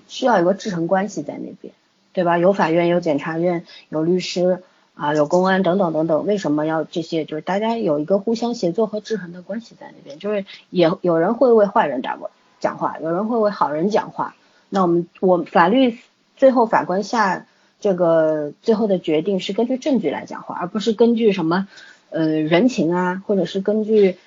[0.07, 1.73] 需要有个制衡关系在那边，
[2.13, 2.37] 对吧？
[2.37, 4.61] 有法院，有检察院，有律师
[4.97, 6.25] 啊，有公安等等等等。
[6.25, 7.23] 为什么要这些？
[7.23, 10.19] 就是大家有一个互相协作和制衡的关系在那边。
[10.19, 14.35] 就是也有人会为坏人打过讲话，有人会为好人讲话。
[14.69, 15.97] 那我们我法律
[16.35, 17.45] 最后法官下。
[17.79, 21.67] 这个最后的决定是根据证据来讲话，而不是根据什么
[22.09, 24.17] 呃人情啊，或者是根据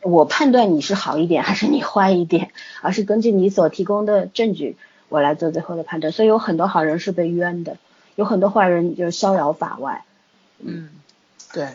[0.00, 2.52] 我判断你是好一点还是你坏一点，
[2.82, 4.76] 而是根据你所提供的证据
[5.08, 6.12] 我来做最后的判断。
[6.12, 7.78] 所以有很多好人是被冤的，
[8.16, 10.04] 有很多坏人就逍遥法外。
[10.58, 10.90] 嗯，
[11.52, 11.68] 对。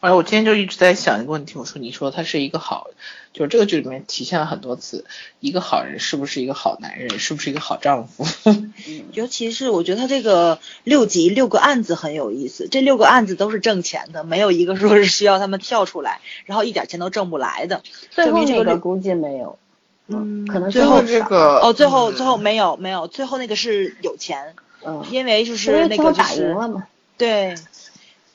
[0.00, 2.88] 哎，我今天就一直在想一个问题，我说你说他是一个好，
[3.32, 5.04] 就是这个剧里面体现了很多次，
[5.38, 8.26] 一个好人是不是一个好男人，是不是一个好丈夫？
[8.50, 8.72] 嗯，
[9.12, 17.84] 尤其是我觉得他这个六集六个案子很有意思，这六个案子都是挣钱的，没有一个说是需要他们跳出来，然后一点钱都挣不来的。
[18.10, 19.56] 最后那个估计没有，
[20.08, 26.56] 嗯，可能最后这个哦，最后最后没有没有，最后那个是有钱，嗯，因为就是那个就是
[27.16, 27.54] 对。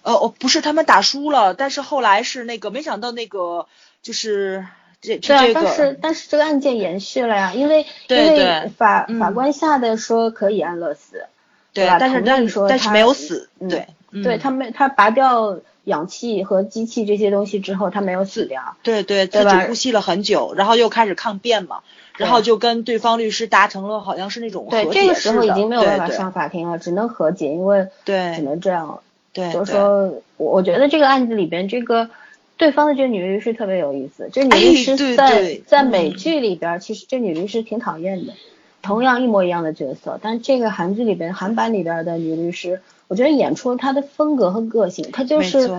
[0.03, 3.67] 哦哦，不是他们打输了，但是后来是那个，没想到那个
[4.01, 4.65] 就是
[5.01, 5.53] 这这个。
[5.53, 11.25] 但是但是这个案件延续了呀，因为因为法法官下的说可以安乐死，
[11.73, 11.97] 对吧？
[11.99, 13.87] 但是但是但是没有死，对
[14.23, 21.81] 对，他没他拔掉氧气和机器这些东西之后，他没有死掉，对对，自己呼吸了很久，然后又开始抗辩嘛，
[22.17, 28.99] 然后就跟对方律师达成了好像是那种对这个时候已经没有办法上法庭了，只能和解，因为对只能这样。
[29.33, 32.09] 对，就是说，我我觉得这个案子里边，这个
[32.57, 34.29] 对方的这个女律师特别有意思。
[34.33, 38.33] 这女律师在在美剧里边，其实这女律师挺讨厌的，
[38.81, 45.11] 同样一模一样的角色，但这个韩剧里边，韩版里边的女律师，我觉得演出了她的风格和个性。
[45.11, 45.69] 她就是，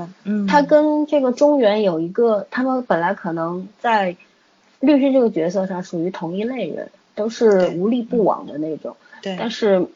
[0.47, 4.15] 她跟这个中原有一个，他们本来可能在
[4.81, 8.97] 律师这个角色上属于同一类人，都是无利不往的那种。
[9.23, 9.87] 对，但是。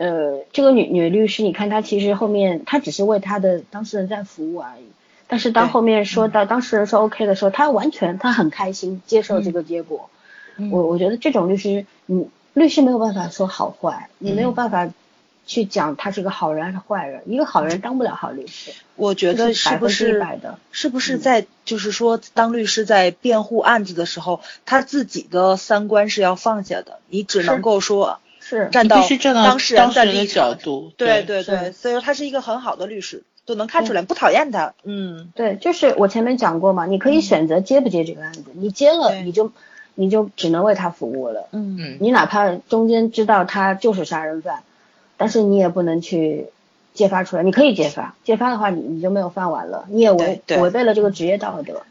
[0.00, 4.84] 呃，这个女女律师，你看她其实后面她只是为她的当事人在服务而已，
[5.26, 10.08] 但是当后面说到当事人说 OK 的时候，她完全她很开心接受这个结果。
[10.70, 14.88] 我我觉得这种律师，你律师没有办法说好坏，你没有办法
[15.48, 18.70] 去讲他是个好人还是坏人，一个好人当不了好律师。
[18.94, 20.22] 我觉得是不是
[20.70, 28.20] 是不是在就是说当律师在辩护案子的时候，他自己的三观是要放下的，你只能够说。
[28.40, 28.68] 是。
[28.72, 28.96] 站到
[29.34, 34.72] 当事人的角度，对对对，所以说他是一个很好的律师，都能看出来不讨厌他。
[34.84, 39.52] 嗯，对，就是我前面讲过嘛，你可以选择接不接这个案子，你接了你就
[39.94, 41.48] 你就只能为他服务了。
[41.52, 44.62] 嗯，你哪怕中间知道他就是杀人犯，
[45.18, 46.46] 但是你也不能去
[46.94, 47.42] 揭发出来。
[47.42, 51.82] 你可以揭发，揭发的话你你就没有饭碗了，你也违违背了这个职业道德。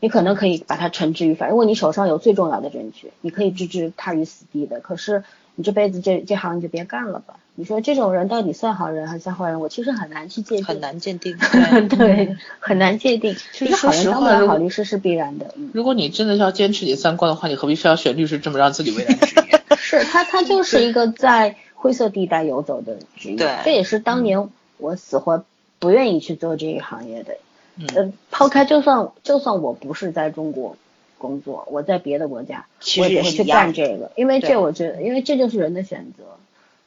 [0.00, 4.80] 你可能可以把他惩治于法，因为你手上有最重要的证据，你可以置之他于死地的。
[4.80, 5.24] 可是。
[5.60, 7.34] 你这辈子这这行你就别干了吧。
[7.56, 9.58] 你说这种人到底算好人还是算坏人？
[9.58, 11.36] 我其实很难去界定，很难鉴定。
[11.90, 13.34] 对，很难界定。
[13.52, 13.72] 其实
[14.08, 15.52] 当不了，好律师是必然的。
[15.72, 19.60] 如果你真的要坚持你三观的话，你何必非要选律师这么让自己为难职业？
[19.76, 23.36] 是他，他就是一个在灰色地带游走的职业。
[23.36, 25.44] 对，这也是当年我死活
[25.78, 27.36] 不愿意去做这一行业的。
[27.76, 30.76] 嗯，抛开就算就算我不是在中国
[31.16, 32.66] 工作，我在别的国家，
[32.98, 36.24] 我也会去干这个，因为这我觉得，因为这就是人的选择。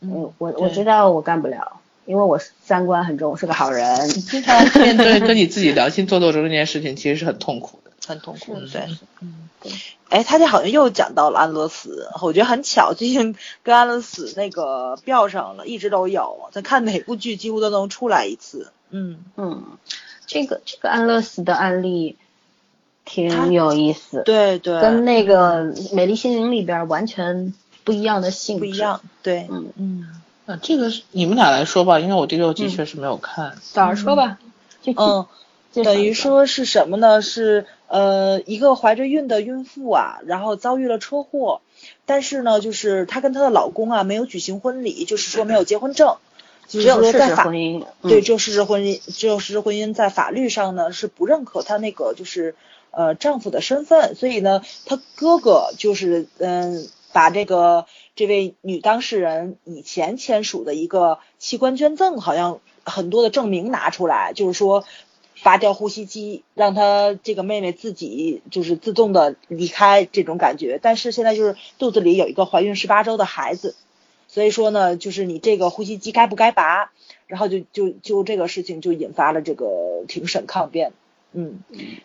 [0.01, 4.09] 嗯，我我知道我干不了，因为我三观很重，我是个好人。
[4.09, 8.55] 经常面对 跟你自己良心做斗争这件事情，其实是很痛苦的，很痛苦。
[8.71, 8.87] 对，
[9.21, 9.71] 嗯，对。
[10.09, 16.49] 哎，他这好像又讲到了安乐死，我觉得很巧，最近跟安乐死那个标上了，一直都有。
[16.51, 18.71] 咱看哪部剧几乎都能出来一次。
[18.89, 19.63] 嗯嗯，
[20.25, 22.17] 这个这个安乐死的案例
[23.05, 25.63] 挺有意思，对对，跟那个
[25.95, 27.53] 《美丽心灵》里边完全。
[27.83, 33.57] 不一样的性质，不一样，对，嗯嗯，啊，这个是你们俩来说吧，因为我第六集确实没有看。
[33.73, 34.37] 早上说吧，
[34.85, 35.25] 嗯，
[35.73, 37.21] 等于说是什么呢？
[37.21, 41.61] 是呃，一个怀着孕的孕妇啊，然后遭遇了车祸，
[42.05, 46.17] 但是呢，就是她跟她的老公啊没有举行婚礼，就是说没有结婚证，
[46.67, 52.55] 只有事实婚姻，对，只有事实婚姻，只有事实婚姻在法律上呢是不认可她那个就是
[52.91, 56.87] 呃丈夫的身份，所以呢，她哥哥就是嗯。
[57.13, 64.85] 把这个这位女当事人以前签署的一个器官捐赠，好像很多的证明拿出来，就是说
[65.43, 70.79] 拔掉呼吸机，让她这个妹妹自己就是自动的离开这种感觉。
[70.81, 73.75] 但是现在就是肚子里有一个怀孕十八周的孩子，
[74.27, 76.91] 所以说呢，就是你这个呼吸机该不该拔？
[77.27, 80.91] 然后就就就这个事情就引发了这个庭审抗辩。
[81.33, 81.59] 嗯，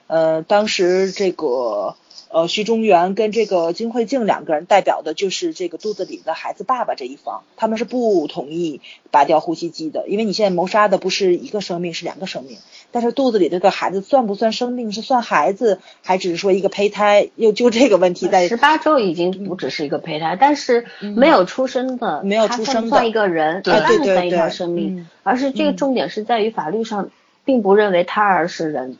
[0.06, 1.96] 呃，当时这个。
[2.28, 8.80] 呃，徐中原跟这个金惠静两个人代表的就是这个肚子里的孩子爸爸这一方，他们是不同意
[9.12, 12.58] 拔掉呼吸机的，因为你现在谋杀的不是一个生命，是两个生命。
[12.90, 14.90] 但是肚子里这个孩子算不算生命？
[14.90, 17.30] 是算孩子，还只是说一个胚胎？
[17.36, 18.48] 又就这个问题在。
[18.48, 25.08] 十八周已经不只是一个胚胎，但是没有出生的，没有出生的算一个人，对对对，算一条生命。
[25.22, 27.10] 而是这个重点是在于法律上
[27.44, 28.98] 并不认为胎儿是人。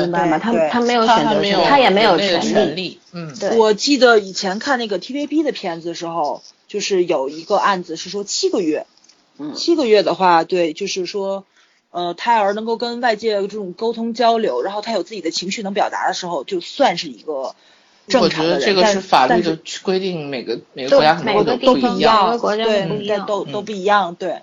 [0.00, 0.38] 明白吗？
[0.38, 2.98] 他他没有选择权，他也没有权利。
[3.12, 3.56] 嗯，对。
[3.56, 8.86] 我记得以前看那个 TVB 的片子的时候，就是有一个案子是说七个月，
[9.38, 11.44] 嗯，七个月的话，对，就是说，
[11.90, 17.54] 呃，胎儿能够跟外界这种沟通交流，然后他有自己的情绪能表达的时候，就算是一个
[18.08, 18.56] 正常的人。
[18.56, 24.38] 我觉得这个是法律的规定，每个每个国家可能都都不一样，对，都都不一样，对。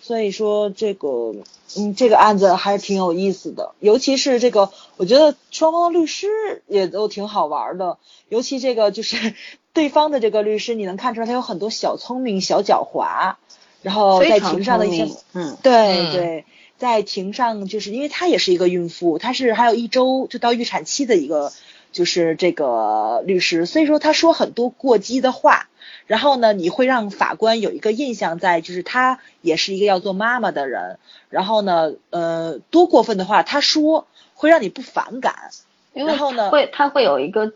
[0.00, 1.34] 所以说这个，
[1.76, 7.98] 嗯，这个案子还是挺有意思的，尤其是这个，我觉得双方的律师也都挺好玩的，
[8.28, 9.34] 尤其这个就是
[9.72, 13.34] 对方的这个律师，你能看出来他有很多小聪明、小狡猾，
[13.82, 16.44] 然后在庭上的一些，嗯，对对，
[16.78, 21.52] 在庭上就是因为他也是一个孕妇，她是还有一周就到预产期的一个，
[21.94, 25.68] 就是这个律师，所以说他说很多过激的话。
[26.06, 30.98] 然后呢，你会让法官有一个印象在，就是他也是一个要做妈妈的人。
[31.30, 35.34] 然后呢，呃，多过分的话他说会让你不反感。
[35.94, 37.54] 然后呢，会他会有一个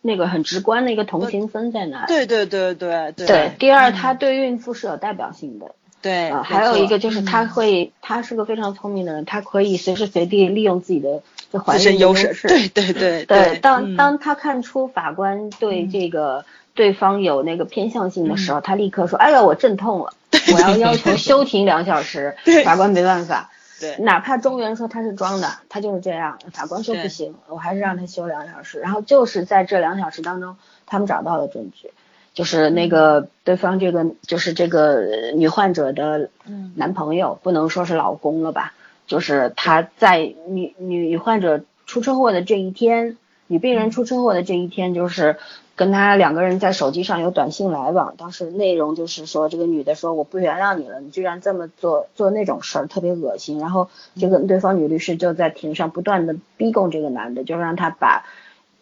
[0.00, 2.06] 那个很直观的一个同情分在那。
[2.06, 3.26] 对对对对对。
[3.26, 5.74] 对，第二，他对孕妇是有代表性的。
[6.00, 6.28] 对。
[6.28, 11.22] 啊，还有一个就是他会，他是个非常聪明的人，他可以随时随地利用自己的
[11.52, 12.34] 这环境优势。
[12.48, 13.58] 对对对对。
[13.58, 16.44] 当当他看出法官对这个。
[16.74, 20.12] 对方有那个偏向性的时候，他立刻说：“哎呀，我阵痛了，
[20.54, 22.36] 我要要求休庭两小时。
[22.64, 26.38] ”法官没办法，对，哪怕中原说他是装的，他就是这样。
[26.52, 28.78] 法官说不行，我还是让他休两小时。
[28.78, 31.90] 然后就是在这两小时当中，他们找到了证据，
[32.32, 36.30] 就是那个对方这个就是这个女患者的
[36.76, 38.72] 男朋友，不能说是老公了吧？
[39.08, 43.16] 就是他在女女女患者出车祸的这一天，
[43.48, 45.36] 女病人出车祸的这一天，就是。
[45.78, 53.60] 跟他两个人在手机上有短信来往，当时内容就是说，这个女的说我不原谅你了，你居然这么做做那种事儿，特别恶心。
[53.60, 53.88] 然后
[54.18, 58.24] 这个对方女律师就在庭上不断的逼供这个男的，就让他把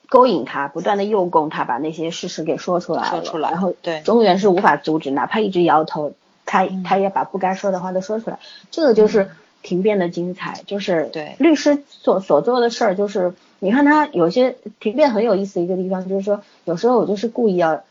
[0.09, 3.11] 勾引他，不断的诱供他把那些事实给说出来了。
[3.11, 3.51] 说出来。
[3.51, 6.15] 然后对，中原是无法阻止，哪怕一直摇头，
[6.47, 8.39] 他他也把不该说的话都说出来。
[8.71, 9.29] 这个就是
[9.67, 13.35] 庭辩的精彩，就是对律师所所做的事儿就是。
[13.59, 17.85] 你看他有些庭辩很有意思的一个地方，就是说有时候我就是故意要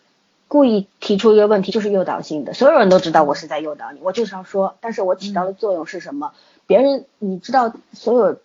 [0.48, 6.34] 故意提出一个问题，就是诱导性的，所有人都知道我是在诱导你，我就是要说，但是我起到的作用是什么？
[6.68, 8.38] 别人你知道，所有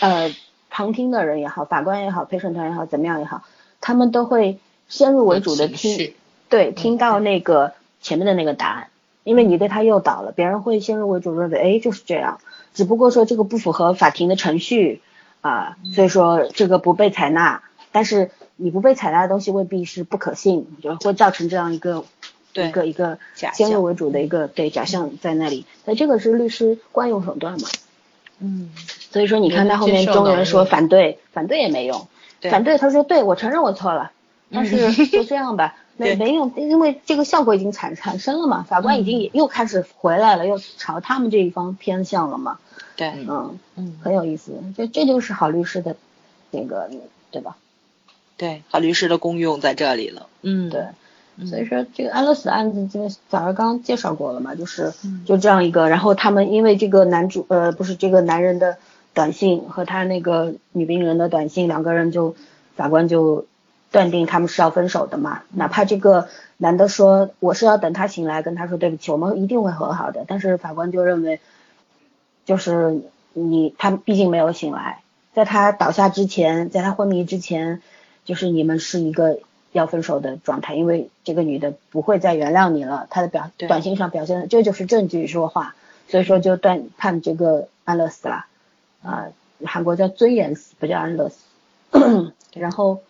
[0.00, 0.32] 呃
[0.70, 3.42] 旁听的人也好，法官也好，陪审团也好，怎么样也好，
[3.80, 6.14] 他们都会先入为主的听，
[6.48, 8.88] 对，听到那个前面的那个答案，
[9.24, 12.38] 因为你对他诱导了，别人会先入为主认为，哎，就是这样，
[12.78, 15.02] 只不过说这个不符合法庭的程序
[15.40, 22.04] 啊，所以说这个不被采纳，但是你不被采纳的东西未必是不可信，就会造成这样一个
[22.54, 23.18] 一个一个
[23.52, 27.66] 先入为主的一个对假象在那里，那这个是律师惯用手段嘛，
[28.38, 28.70] 嗯，
[29.10, 32.06] 所以说你看他后面中原说反对，反对也没用，
[32.42, 34.12] 反对他说对我承认我错了，
[34.52, 35.74] 但是就这样吧。
[36.00, 42.60] 没没用，因为这个效果已经产产生了嘛，法官已经又开始回来了，又朝他们这一方偏向了嘛。
[42.98, 45.96] 对，嗯嗯，很有意思，这这就是好律师的
[46.50, 46.90] 那个，
[47.30, 47.56] 对吧？
[48.36, 50.26] 对，好律师的功用在这里了。
[50.42, 50.84] 嗯，对。
[51.46, 54.92] 所以说这个安乐死案子，这个早上刚介绍过了嘛，就是
[55.24, 58.76] 就这样一个，然后他们因为这个男主呃不是这个男人的
[59.14, 62.34] 短信和他那个女病人的短信，两个人就
[62.76, 63.46] 法官就。
[63.90, 65.44] 断定他们是要分手的嘛？
[65.50, 66.28] 哪怕这个
[66.58, 70.26] 男的说我是要等他醒来跟他说对不起，我们一定会和好的。
[70.28, 71.40] 但是法官就认为，
[72.48, 73.02] 就是
[73.34, 75.02] 你他毕竟没有醒来，
[75.34, 77.82] 在他倒下之前，在他昏迷之前，
[78.24, 79.40] 就是你们是一个
[79.72, 83.06] 要分手的状态，因为这个女的不会再原谅你了。
[83.10, 85.74] 她的表短信上表现的这就是证据说话，
[86.08, 88.46] 所以说就断判这个安乐死了
[89.02, 89.26] 啊，
[89.66, 91.36] 韩国叫尊严死，不叫安乐死。
[92.56, 93.02] 然后。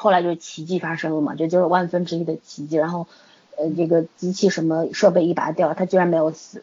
[0.00, 2.76] 后来就是奇迹发生了嘛，这就是万分之一的奇迹。
[2.76, 3.08] 然后，
[3.56, 6.62] 呃，这个机器什么设备一拔掉，他居然没有死，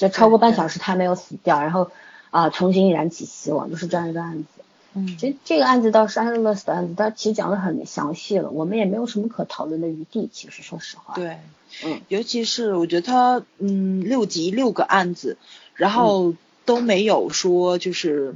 [0.00, 1.90] 就超过半小时他没有死掉，然后
[2.30, 4.46] 啊重新燃起希望，就是这样一个案子。
[4.94, 10.30] 嗯，其实这个案子倒是安乐死的案子，他其实讲的很详细了，我们也没有什么可讨论的余地。
[10.32, 11.36] 其实说实话，对，
[11.84, 15.36] 嗯，尤其是我觉得他嗯六集六个案子，
[15.74, 16.34] 然后
[16.64, 18.34] 都没有说就是。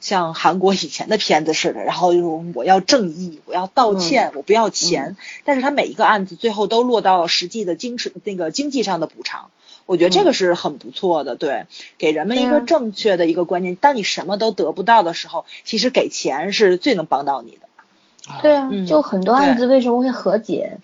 [0.00, 2.24] 像韩国以前的片子似的，然后就是
[2.56, 5.16] 我要正义，我要道歉，我不要钱。
[5.44, 9.50] 但是他每一个案子最后都落到实际的精神那个经济上的补偿，
[9.92, 11.66] 我觉得这个是很不错的，对，
[11.98, 13.76] 给人们一个正确的一个观念。
[13.76, 18.38] 当你什么都得不到的时候，其实给钱是最能帮到你的。
[18.40, 20.78] 对啊，就很多案子为什么会和解？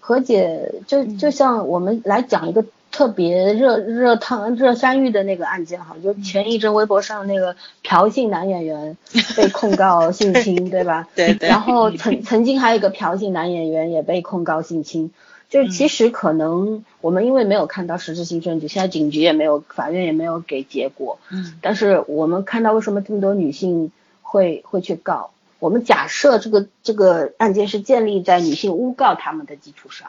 [0.00, 2.64] 和解就就像我们来讲一个。
[2.96, 8.96] 特别热热烫热山芋的那个案件哈，就前一阵微博上那个朴姓男演员
[9.36, 11.08] 被 控告性侵，对吧？
[11.16, 11.48] 对对。
[11.48, 15.10] 然后 曾曾经还有一个朴姓男演员也被控告性侵，
[15.54, 21.20] 就是其实可能我们因为没有看到实质性证据，现在警局也没有，法院也没有给结果。
[21.30, 21.54] 嗯。
[21.62, 25.30] 但是我们看到为什么这么多女性会会去告？
[25.60, 30.08] 我们假设这个这个案件是建立在女性诬告他们的基础上，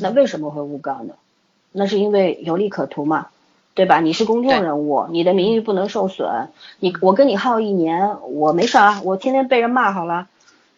[0.00, 1.12] 那为什么会诬告呢？
[1.72, 3.26] 那是因为有利可图嘛，
[3.74, 4.00] 对吧？
[4.00, 6.48] 你是公众人物，你的名誉不能受损。
[6.80, 10.26] 你我跟你耗一年，我没事啊，我天天被人骂好了。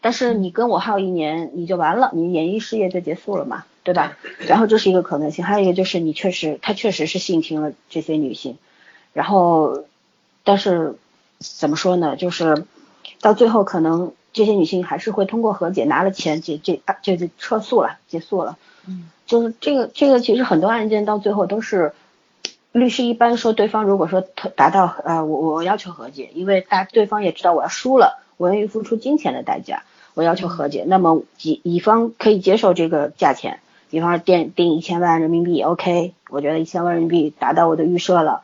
[0.00, 4.18] 但是你跟我耗一年，你就完了，你演艺事业就结束了嘛，对吧？
[4.46, 8.58] 然后这是一个可能性，还有一个就是你确实他确实是性侵了这些女性，
[9.14, 9.84] 然后
[10.44, 10.96] 但是
[11.40, 12.14] 怎么说呢？
[12.14, 12.66] 就是
[13.22, 18.58] 到最后可能这些女性还是会通过和解拿了钱，这这就就撤诉了，结束了。
[18.86, 19.08] 嗯。
[19.24, 21.94] 就是这个这个其实很多案件到最后都是
[22.72, 33.60] 律师一般说对方如果说达到呃我我要求和解，因为大对方也知道我要输了，我愿意付出金钱的代价，我要求和解，那么乙乙方可以接受这个价钱，
[33.90, 38.42] 比方说定定一千万人民币，OK，我觉得一千万人民币达到我的预设了，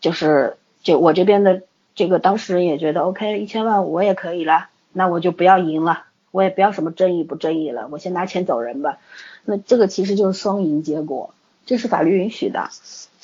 [0.00, 1.62] 就是就我这边的
[1.94, 8.98] 这个当事人也觉得 OK，一千万我也可以了，那我就不要赢了，我也不要什么争议不争议了，我先拿钱走人吧。
[9.44, 11.34] 那这个其实就是双赢结果，
[11.66, 12.70] 这是法律允许的，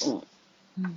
[0.06, 0.20] 嗯。
[0.76, 0.96] 嗯，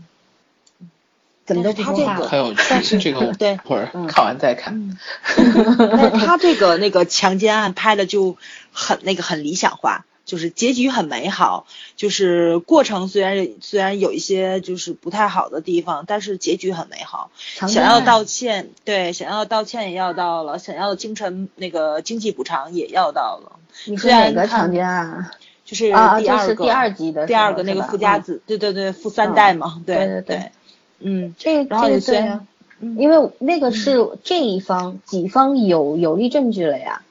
[1.46, 4.98] 怎么都不他这个很有趣，这个对，会儿看完再看。
[5.78, 8.38] 那他这个那个强奸案拍的就
[8.74, 17.32] 很那个很理想化，就是结局很美好，就是过程虽然虽然有一些就是不太好的地方，但是结局很美好。
[17.42, 23.58] 想要道歉，对，想要道歉也要到了，想要精神那个经济补偿也要到了。
[23.86, 25.32] 你说哪个强奸案？
[25.66, 30.52] 就是第二个第二集的第二个那个富家子，对对对，富三代嘛，对对对，
[31.00, 32.46] 嗯，这这个对呀，
[32.80, 37.02] 因为那个是这一方己方有有力证据了呀，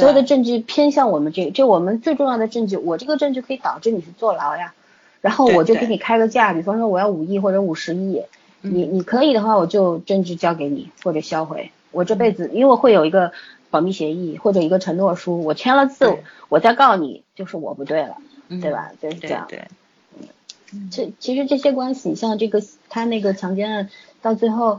[0.00, 4.74] 所有的证据偏向我们这，就我们最重要的证据，我这个证据可以导致你去坐牢呀，
[5.20, 8.22] 然后我就给你开个价，比方说我要五亿或者五十亿，
[8.60, 13.32] 你你可以的话，我就证据交给你或者销毁，我这辈子因为会有一个。
[13.70, 16.18] 保密协议或者一个承诺书，我签了字，
[16.48, 18.18] 我再告你，就是我不对了，
[18.48, 18.92] 对吧？
[19.02, 19.48] 就是这样。
[19.48, 19.64] 对，
[20.92, 23.90] 这其实这些关系，像这个他那个强奸案，
[24.22, 24.78] 到最后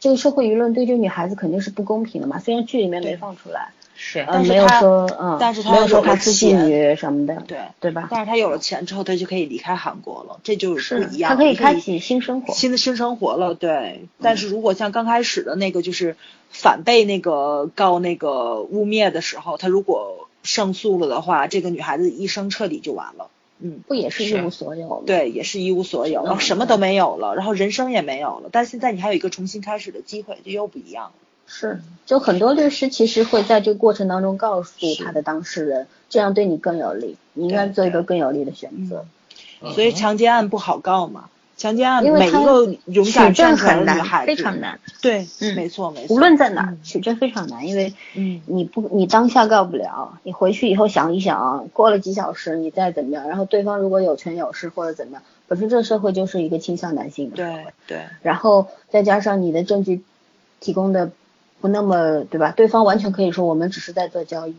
[0.00, 2.38] 这个社会舆论对这个女孩子肯定是不公平的嘛。
[2.38, 3.72] 虽然剧里面没放出来，
[4.04, 8.08] 是，呃，没有但是他说，嗯，但是他没有说有了她是妓钱女什么的，对对吧？
[8.10, 11.30] 但是他有了钱之后，他就可以离开韩国了，这就是不一样。
[11.30, 12.52] 他可以开启新生活。
[12.52, 14.08] 新的新生活了，对。
[14.20, 16.16] 但是如果像刚开始的那个，就是
[16.50, 23.28] 反被那个告那个污蔑的时候，他如果胜诉了的话，这个女孩子一生彻底就完了。
[23.60, 24.96] 嗯，不也是一无所有吗？
[25.06, 28.48] 对，也是一无所有，嗯然后什么都没有了，然后人生也没有了。
[28.50, 31.12] 但是现在你还有一个重新开始的机会，就又不一样了。
[31.54, 34.72] 是，就很多律师其实会在这个过程当中告诉
[35.04, 39.04] 他的当事人，这样对你更有利，你应该做一个更有利的选择。
[39.74, 44.80] 所以强奸案不好告嘛，强奸案每一个勇取敢证站出来很难，的女孩子，非常难。
[45.02, 45.54] 对，嗯。
[45.54, 46.16] 没错没错。
[46.16, 48.40] 无论在哪取证非常难，因为嗯。
[48.46, 58.00] 你不，你当下告不了，你回去以后想一想，过了几小时你再怎么样，然后对方如果有权有势或者怎么样，本身这个社会就是一个倾向男性的社对，对。
[58.22, 60.02] 然后再加上你的证据
[60.58, 61.12] 提供的
[61.62, 62.52] 不那么，对吧？
[62.54, 64.56] 对方完全可以说我们只是在做交易，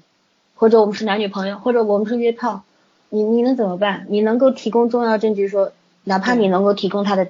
[0.56, 2.64] 或者我们是男女朋友，或者我们是约炮，
[3.10, 4.06] 你你能怎么办？
[4.08, 5.74] 你能够提供重要证据说，
[6.06, 7.28] 哪怕你能够提供他的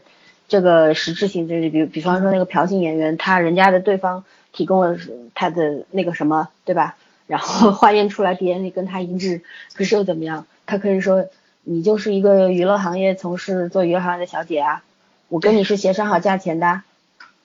[0.48, 4.95] 这个实质性证据，比比方说那个朴姓演员，他人家的对方提供了
[5.34, 6.95] 他的那个什么，对吧？
[7.26, 9.41] 然后化验出来 DNA 跟他一致，
[9.74, 10.45] 可是又怎么样？
[10.66, 11.26] 他可以说
[11.64, 14.84] 你就是一个娱乐行业从事做娱乐行业的小姐啊，
[15.30, 16.84] 我跟你是协商好价钱的啊，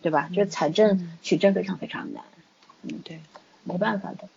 [0.03, 0.29] 对吧？
[0.35, 2.23] 就是采证取证非常非常难，
[2.83, 3.20] 嗯对。
[3.65, 4.29] 没办法的。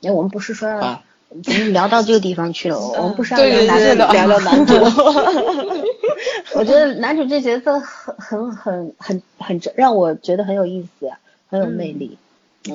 [0.00, 4.74] 因为我们不是说要啊我们聊到这个地方去了，我们不是要聊男主聊聊男主。
[6.54, 11.12] 我觉得男主这角色很很很很很让我觉得很有意思，
[11.50, 12.18] 很有魅力。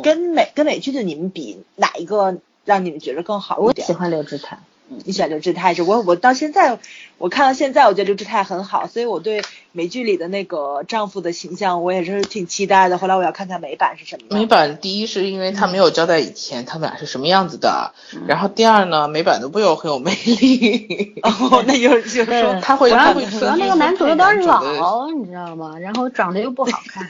[0.01, 3.85] 跟美跟美剧的你们比，哪一个让你们觉得更好一点？
[3.85, 5.83] 我喜欢刘志泰，你喜欢刘志泰是？
[5.83, 6.79] 我我到现在
[7.23, 9.41] 我看到现在，我觉得刘志泰很好，所以我对
[9.71, 12.97] 美剧里的那个丈夫的形象，我也是挺期待的。
[12.97, 14.39] 后来我要看看美版是什么样。
[14.41, 17.93] 美版第一是因为他没有交代以前他们俩是什么样子的，
[18.27, 25.77] 然后第二呢，美版的 Will 很有魅力， 哦，那就是就是说，他会他会主要那个男主有点老，你知道吗？
[25.79, 27.07] 然后长得又不好看。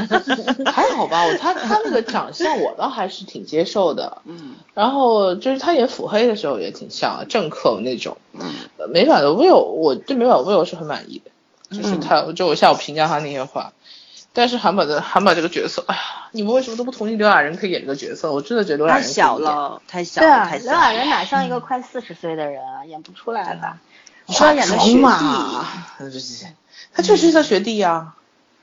[0.72, 8.16] 还好吧，我他他那个长相我倒还是挺接受的，嗯然后就是他演腹黑的时候也挺像的政客那种。
[8.32, 13.72] 嗯呃美版的 Will，我对美版的 Will 是很满意的，就是他，就我下午评价他那些话。
[14.34, 16.00] 但是韩版的韩版这个角色，哎呀，
[16.32, 18.32] 你们为什么都不同意刘亚仁可以演这个角色？
[18.32, 19.38] 我真的觉得刘亚仁太小。
[19.38, 20.72] 了，太小了，对啊，太小了。
[20.72, 23.78] 刘亚仁哪像一个快四十岁的人啊，演不出来吧？
[24.24, 25.66] 你说他演的学嘛
[25.98, 26.46] 弟，，
[26.94, 28.14] 他确实是他学弟呀、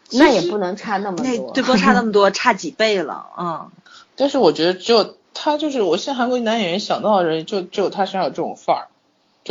[0.10, 1.26] 那也不能差那么多。
[1.26, 3.70] 那对不差那么多，差几倍了，嗯。
[4.16, 8.88] 但是我觉得只有他，就是我现在韩国男演员想到的人，就只有他身上有这种范儿，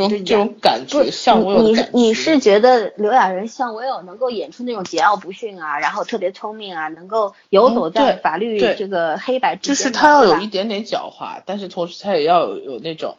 [0.07, 1.91] 这种这种感觉，像我有你你是觉。
[1.93, 13.17] 你是觉得刘亚仁像我有能够演出那种桀骜不驯啊，然后特别聪明啊，能够游走在法律这个黑白之就间就是他要有一点点狡猾，但是同时他也要有有那种，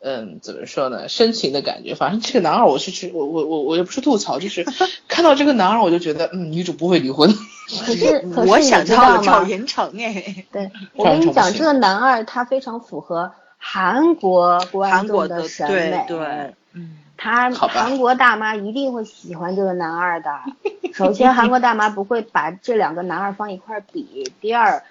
[0.00, 1.94] 嗯，怎么说呢，深情的感觉。
[1.94, 4.64] 反正这个男二，我是去，我我我我也不是吐槽，就是
[5.08, 7.32] 看到这个男二，我就觉得，嗯，女主不会离婚。
[7.86, 9.22] 可是可是我想知想到了道吗？
[9.24, 13.32] 赵寅成哎，对，我跟你讲，这个男二他非常符合
[13.66, 16.04] 韩国观众韩国的审美。
[16.06, 20.30] 对对，嗯，他韩国大妈一定会喜欢这个男二的。
[20.92, 24.30] 首先，韩国大妈不会把这两个男二放一块儿比。
[24.42, 24.82] 第二，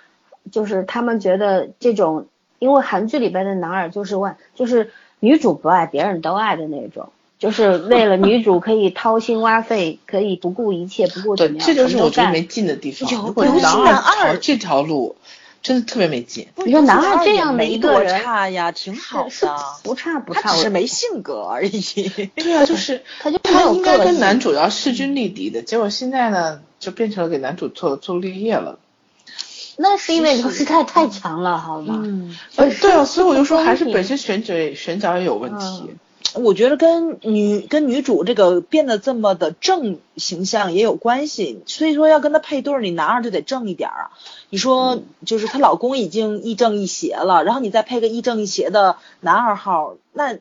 [0.51, 2.25] 就是他们觉得这种，
[2.57, 13.09] 因为韩剧里边的男二就是万，就是女主不爱，别人都爱的那种，就是为了女主可以掏心挖肺，可以不顾一切，不顾怎，么样，这就是我觉得没劲的地方。
[13.09, 15.15] 有男二这条路，
[15.63, 16.45] 真的特别没劲。
[16.65, 19.57] 你说男二这样的没多一个人差呀，挺好的。
[19.81, 21.81] 不差不差，他只是没性格而已。
[22.35, 28.77] 对啊， 就是他就他应该跟男主要势均力敌的，结果现在呢，就变成了给男主做做绿叶了。
[29.75, 32.01] 那是因为刘诗泰太强了，好吗？
[32.03, 35.95] 嗯，对啊，所以我就说还是本身选角也选角也有问题。
[36.35, 44.11] 嗯我觉得跟女跟女主这个变得这么的正形象也有关系，所以说要跟她配对儿，你男二就得正一点儿啊。
[44.49, 50.37] 你说嗯就是她老公已经亦正亦邪了，然后你再配个亦正亦邪的男二号，那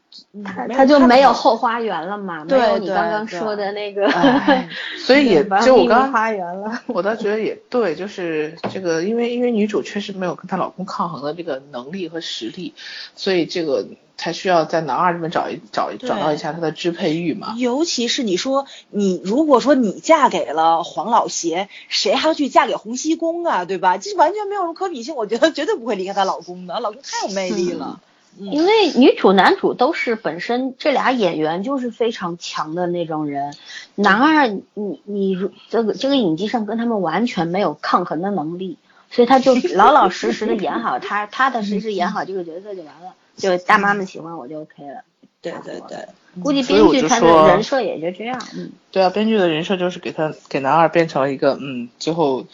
[0.74, 6.82] 他就没有后花园了嘛， 没对你刚刚说的那个， 哎所以也就我刚花园了。
[6.88, 12.74] 我倒觉得也对，就是这个，因为因为女主确实没有跟她老公抗衡的这个能力和实力，
[13.14, 13.86] 所以这个
[14.22, 17.56] 才需要在男二这边找一找一找到一下他的支配欲嘛。
[17.58, 23.98] 尤其是你说你如果说你嫁给了黄老邪，谁还要去嫁给洪熙公啊，对吧？
[23.98, 28.00] 这完全没有什么可比性，我觉得绝对不会离开她老公的，老公太有魅力了。
[28.38, 33.52] 因为女主男主都是本身这俩演员就是非常强的那种人，
[33.96, 35.36] 男二你你
[35.68, 38.78] 这个这个影技上跟他们完全没有抗衡的能力，
[39.10, 45.02] 所以他就老老实实的演好他，踏踏实实演好这个角色就完了，就大妈们喜欢我就 OK 了。
[45.40, 46.06] 对对对，
[46.40, 48.40] 估计编剧他的人设也就这样。
[48.54, 52.46] 嗯，对啊，编剧的人设就是给他给男二变成了一个嗯，最后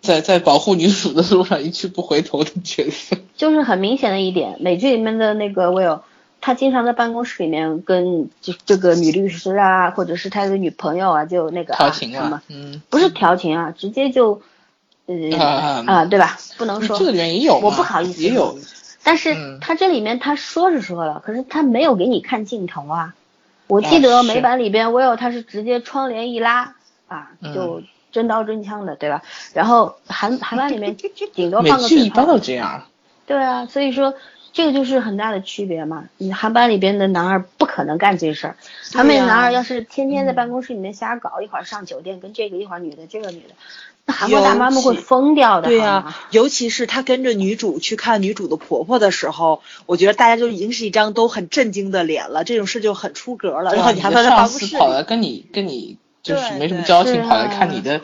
[0.00, 3.16] 在在保护女主的路上一去不回头的角色。
[3.38, 6.00] 就是很明显的一点，美剧里面的那个 Will，
[6.40, 14.42] 他经常在办公室里面跟就这个女律师啊，或者是他的女朋友啊，就那个调情啊，嗯，不是调情啊，直接就
[15.06, 15.30] 嗯
[15.86, 16.36] 啊，对吧？
[16.56, 18.58] 不能说这个里面也有，我不好意思也有。
[19.02, 23.14] 但是他这里面他说是说了，可是他没有给你看镜头啊。
[23.66, 26.74] 我记得美版里边，Will 他是直接窗帘一拉
[27.06, 29.22] 啊，就真刀真枪的，对吧？
[29.52, 30.96] 然后韩韩版里面
[31.34, 32.84] 顶多 放个剧一般都这样。
[33.26, 34.14] 对啊，所以说
[34.54, 36.04] 这个就是很大的区别嘛。
[36.16, 38.56] 你韩版里边的男二不可能干这事儿，
[38.94, 43.54] 韩版男二要是天天在办公室里面瞎搞，一会儿上酒店跟这个，一会儿女的这个女的。
[44.08, 53.74] 韩国大妈们会疯掉的，对呀，尤其是他跟着女主去看女主的婆婆的时候，我觉得大家就已经是一张都很震惊的脸了，这种事就很出格了。
[53.74, 58.00] 然后你还在办公室跑来跟你跟你就是没什么交情，跑来看你的，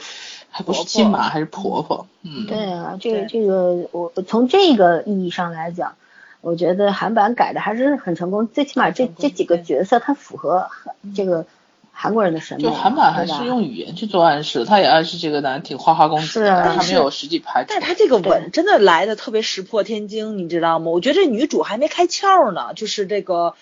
[0.51, 2.07] 还不是亲妈还是婆婆？
[2.23, 5.95] 嗯，对啊，这个这个我从这个意义上来讲，
[6.43, 10.69] 我觉得韩版改的还是很成功，最起码这这几个角色它符合
[11.17, 11.47] 这个。
[11.97, 17.65] 韩国人的审美，就韩版还是用语言去做暗示，他也暗示这个男挺花花公子，但是他没有实际拍。
[17.67, 20.91] 但是他这个吻真的来的特别石破天惊，你知道吗？
[20.91, 23.55] 我觉得这女主还没开窍呢，就是这个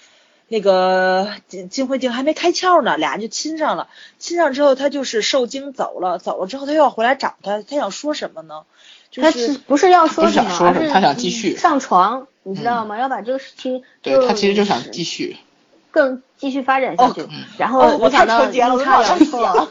[0.49, 3.89] 那个金金惠静还没开窍呢，俩人就亲上了。
[4.19, 8.63] 亲上之后，他就是受惊走了，走了之后他又要回来找他，他想说什么呢？
[9.15, 10.75] 他是不是要说什么？
[10.91, 12.99] 他想继续上床，你知道吗？
[12.99, 13.83] 要把这个事情。
[14.01, 15.37] 对他其实就想继续。
[15.91, 17.25] 更继续发展下去，
[17.57, 19.69] 然后我想到阴差阳错，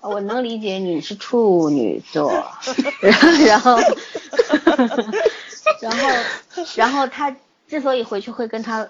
[0.00, 2.32] 我能理解你是处女座，
[3.48, 3.76] 然后，
[5.80, 6.08] 然后，
[6.76, 7.34] 然后她
[7.66, 8.86] 之所以回去会跟她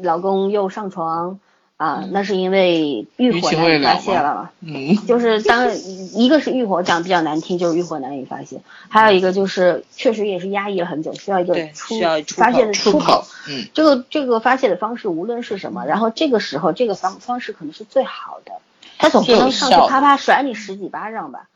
[0.00, 1.40] 老公又上床。
[1.78, 5.72] 啊，那是因为欲火难以发泄了，嗯， 就是当
[6.14, 11.96] 一个是欲火讲比较难听，就是欲火难以发泄，还有一个就是确实也是压抑了很久，需要一个出
[12.26, 18.52] 发泄的出口，嗯，这个这个发泄的方式无论是什么，然后这个时候这个方方式可能是最好的，
[18.98, 21.48] 他总不能上去啪啪甩你十几巴掌吧，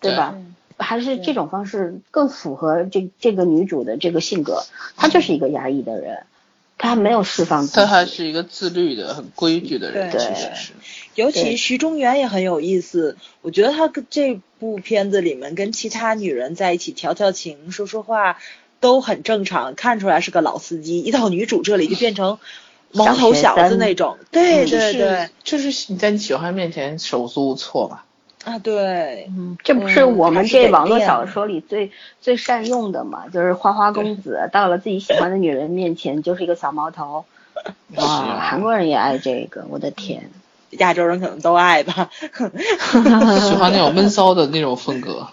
[0.00, 0.36] 对吧？
[0.76, 4.62] 还是这种方式更符合这这个女主的这个性格，
[4.96, 6.26] 她就是一个压抑的人。
[6.76, 10.10] 他没有释放，他还是一个自律的、很规矩的人。
[10.12, 10.72] 其实，是。
[11.14, 18.38] 尤其徐中原也很有意思，我觉得他跟这部片子里面跟其他女人在一起调调情、说说话
[18.80, 21.00] 都很正常，看出来是个老司机。
[21.00, 22.38] 一到女主这里就变成
[22.90, 24.18] 毛头小子那种。
[24.32, 28.00] 对对对，就是你在你喜欢面前手足无措嘛。
[28.44, 31.90] 啊，对，嗯，这不是我们这网络小说里最
[32.20, 33.24] 最善用的嘛？
[33.32, 37.24] 就是花花公子到了自己喜欢的女人面前就是一个小毛头，
[37.96, 40.30] 哇，韩国人也爱这个，我的天，
[40.70, 45.28] 亚洲人可能都爱吧，喜欢那种闷骚的那种风格，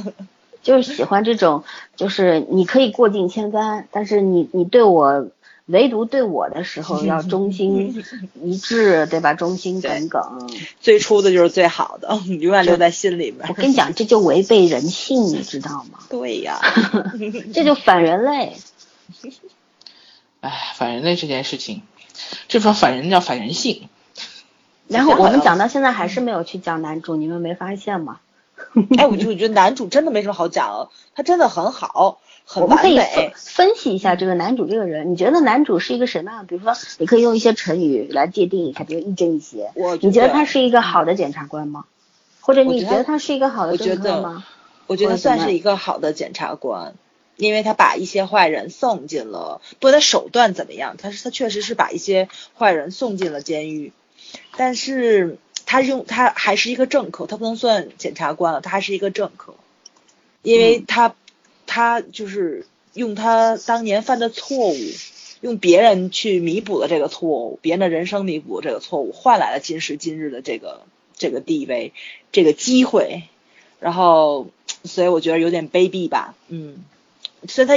[0.62, 1.64] 就是喜欢这种，
[1.96, 5.28] 就是你可以过尽千帆，但是你你对我。
[5.70, 8.02] 唯独对我的时候 要忠心
[8.42, 9.34] 一致， 对吧？
[9.34, 10.50] 忠心耿耿。
[10.80, 13.46] 最初的就是最好的， 永远留在心里面。
[13.48, 16.00] 我跟你讲，这就违背人性，你知道吗？
[16.10, 16.60] 对呀，
[17.54, 18.56] 这就反人类。
[20.40, 21.82] 哎，反人类这件事情，
[22.48, 23.88] 这说反人叫反人性。
[24.88, 28.18] 然后我们讲到现在还是没有去讲男主，你们没发现吗？
[28.98, 32.20] 哎，我就我觉得男主真的没什么好讲，他真的很好。
[32.56, 36.46] 我们可以分分析一下这个男主这个人，你觉得男主是一个什么样？
[36.46, 39.70] 比如说，你可以用一些成语来界定一下，比如一正一邪。
[39.74, 41.84] 我你觉得他是一个好的检察官吗？
[42.40, 44.44] 或者你觉得他是一个好的政客吗？
[44.88, 46.94] 我觉得算是一个好的检察官，
[47.36, 52.28] 因为他把一些坏人送进了，不管他手段怎么样，他是他确实是把一些
[52.58, 53.92] 坏人送进了监狱，
[54.56, 59.54] 但是他用他还是一个政客，他不能算检察官了，他还是一个政客，
[60.42, 61.14] 因为他。
[61.70, 64.76] 他就是用他当年犯的错误，
[65.40, 70.82] 用别人去弥补了这个错误，别人的人生弥补这个错误，换来了今时今日的这个
[71.16, 71.92] 这个地位，
[72.32, 73.22] 这个机会。
[73.78, 74.48] 然后，
[74.82, 76.84] 所以我觉得有点卑鄙吧，嗯。
[77.48, 77.76] 所以他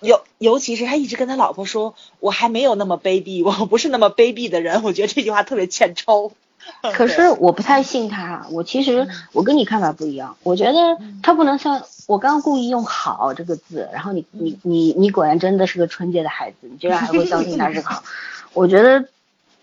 [0.00, 6.32] 尤尤其是他一直跟他老婆说：“我还没有那么卑鄙，我不是那么卑鄙的人。”我觉得这句话特别欠抽。
[6.94, 18.02] 可是我不太信他，我其实我跟你看法不一样，我觉得他不能像我刚刚故意用好这个字，然后你你你你果然真的是个纯洁的孩子，你居然还会相信他是好，
[18.54, 19.08] 我觉得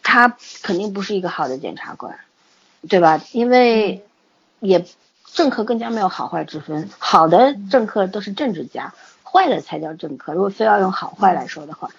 [0.02, 2.18] 他肯定不是一个好的检察官，
[2.90, 3.22] 对吧？
[3.32, 4.06] 因为
[4.60, 4.86] 也
[5.34, 8.94] 政客更加没有好坏之分，好的政客都是政治家，
[9.24, 10.34] 坏的才叫政客。
[10.34, 11.90] 如果非要用好坏来说的话，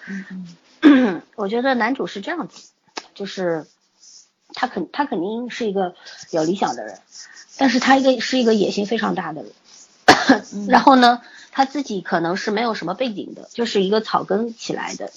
[1.35, 2.69] 我觉得男主是这样子，
[3.13, 3.65] 就是
[4.55, 5.93] 他肯他肯定是一个
[6.31, 6.97] 有理想的人，
[7.57, 9.51] 但是他一个是一个野心非常大的人。
[10.67, 11.21] 然后呢，
[11.51, 15.11] 他自己可能是没有什么背景的，就是一个草根起来的。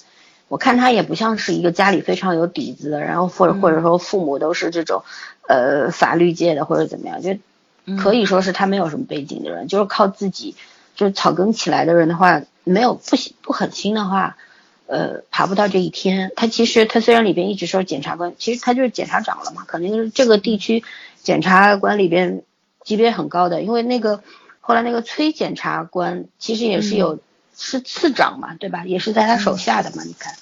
[0.49, 5.03] 我看他也不像是一个家里非常有底子的，然后或者或者说父母都是这种
[5.47, 7.37] 呃法律界的或者怎么样，就
[7.97, 10.55] 可以说是他没有什么背景的人，就是靠自己
[10.95, 14.37] 就是草根起来的人的话，没有不不狠心的话，
[14.89, 16.31] 呃，爬不到这一天。
[16.35, 20.83] 他其实他虽然里边一直说检察官，其实他就是检察长了嘛，肯定是这个地区
[21.23, 22.43] 检察官里边
[22.83, 24.23] 级别很高的，因为那个
[24.59, 27.19] 后来那个崔检察官其实也是有。
[27.61, 28.85] 是次长嘛，对吧？
[28.85, 30.33] 也是在他手下的嘛，你看。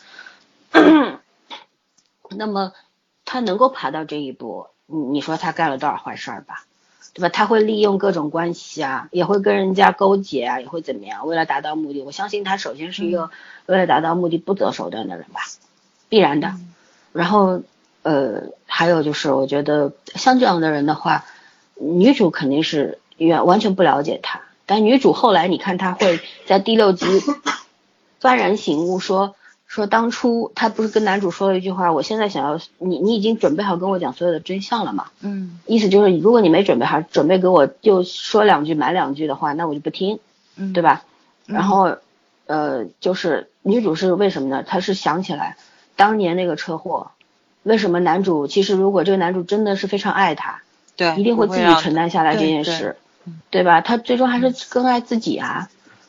[2.30, 2.74] 那么
[3.26, 6.67] 他能够爬到这一步，你你说他干了多少坏事儿吧，
[7.18, 7.30] 对吧？
[7.30, 11.26] 他会利用各种关系啊，也会跟人家勾结啊，也会怎么样？
[11.26, 13.32] 为了达到目的，我相信他首先是一个
[13.66, 15.42] 为了达到目的不择手段的人吧，
[16.10, 16.54] 必然的。
[17.14, 17.64] 然后
[18.04, 21.26] 呃，还有就是，我觉得像这样的人的话，
[21.74, 24.42] 女主肯定是完完全不了解他。
[24.68, 27.08] 但女主后来，你看她会在第六集
[28.22, 29.36] 幡然醒悟，说说
[29.86, 35.08] 当初他不是跟男主说了一句话，我现在想要你，你已经准备好跟我讲所有的真相了嘛？
[35.22, 40.20] 嗯，意思就是如果你没准备好，准备给我就说两句满两句的话，那我就不听，
[40.56, 41.04] 嗯，对吧？
[41.46, 41.98] 然后
[42.48, 44.64] 呃，就是女主是为什么呢？
[44.66, 45.58] 她是想起来
[45.96, 47.12] 当年那个车祸，
[47.64, 50.62] 为什么男主其实如果这个男主真的是非常爱她，
[50.96, 52.96] 对，一定会自己承担下来这件事。
[53.50, 53.82] 对吧？
[53.82, 55.68] 他最终还是更爱自己啊。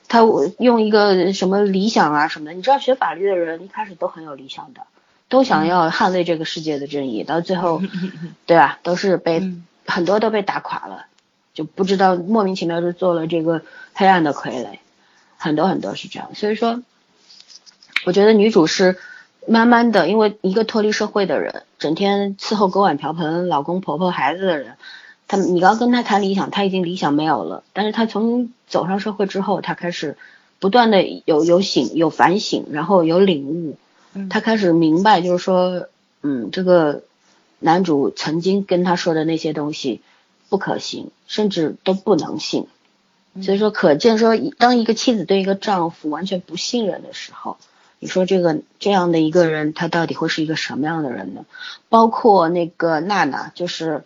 [0.09, 0.23] 他
[0.59, 4.81] 用一个什么理想啊什么的，你知道学法律的人一开始都很有理想的，
[5.29, 7.83] 都想要捍卫这个世界的正义，到最后，
[8.47, 8.79] 对吧？
[8.83, 9.53] 都是被
[9.87, 11.05] 很多都被打垮了，
[11.53, 13.63] 就不知道莫名其妙就做了这个
[13.93, 14.79] 黑暗的傀儡，
[15.37, 16.35] 很多很多是这样。
[16.35, 16.83] 所以说，
[18.07, 18.97] 我觉得女主是
[19.47, 24.77] 慢慢的，因为一个脱离社会的人，整天伺候锅碗瓢盆、老公婆婆、孩子的人。
[25.29, 27.63] 他，你刚跟他谈理想，他已经理想没有了。
[27.75, 30.17] 但是他从走上社会之后，他开始
[30.59, 33.77] 不断的有有醒有反省，然后有领悟。
[34.31, 35.87] 他开始明白，就是说，
[36.23, 37.03] 嗯，这个
[37.59, 40.01] 男主曾经跟他说的那些东西
[40.49, 42.67] 不可行，甚至都不能信。
[43.43, 47.59] 所以说，可见说，当一个妻子对一个丈夫完全不信任的时候，
[47.99, 51.45] 你说这个这样的一个人，他到底会是一个什么样的人呢？
[51.91, 54.05] 包括那个娜娜，就是。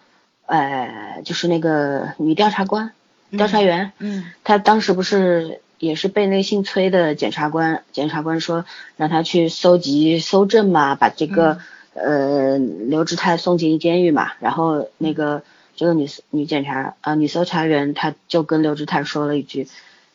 [0.52, 2.92] 呃，就是那个女调查官、
[3.30, 8.66] 调查员，嗯，她当时不是也是被那个姓崔的检察官，检察官说
[8.98, 11.58] 让他去搜集搜证嘛，把这个
[11.94, 15.42] 呃刘志泰送进监狱嘛，然后那个
[15.74, 19.68] 这个女女检察啊女搜查员，她就跟刘志泰说了一句，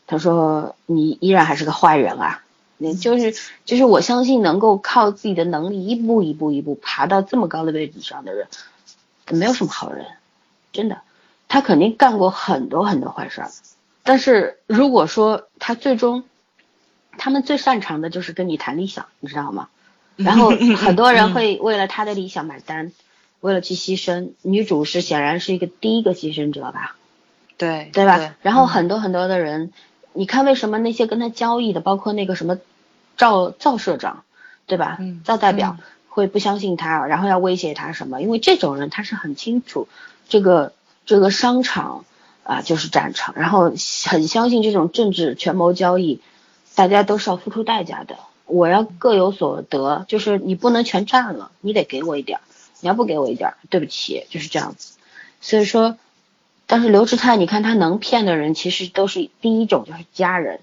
[0.06, 2.44] 她说你依然还是个坏人啊，
[2.78, 3.34] 那就是
[3.66, 8.46] 就是我相信能够靠自己的能力一步一步一步爬到这么高的位置上的人。
[9.30, 10.06] 没有什么好人，
[10.78, 11.02] 真的，
[11.48, 13.50] 他肯定干过很多很多坏事儿。
[14.04, 16.24] 但是如果说他最终，
[17.18, 19.70] 他们最擅长的就是跟你谈理想，你知道吗？
[20.16, 22.92] 然后 很多人会为了他的理想买单，
[23.40, 24.34] 为了去牺牲。
[24.44, 26.96] 女主是显然是一个第一个牺牲者吧？
[27.58, 28.36] 对，对吧？
[28.44, 29.74] 然后很多很多的人，
[30.14, 32.58] 你看为什么那些跟他交易的，包括那个什么
[33.18, 34.24] 赵赵社长，
[34.68, 34.98] 对吧？
[35.24, 35.78] 赵代表。
[36.10, 38.24] 会不相信他，然后要威胁他什么？
[38.24, 39.88] 因为这种人他是很清楚，
[40.28, 40.74] 这个
[41.06, 42.06] 这个商场
[42.44, 43.74] 啊就是战场，然后
[44.06, 46.22] 很相信这种政治权谋交易，
[46.76, 48.18] 大家都是要付出代价的。
[48.46, 52.42] 我要各有所得，就是你不能全占了，你得给我一点儿，
[52.82, 54.96] 你要不给我一点儿，对不起，就是这样子。
[55.42, 55.98] 所以说，
[56.66, 60.60] 但是刘志泰，你看他能骗的人，其实都是第一种就是家人，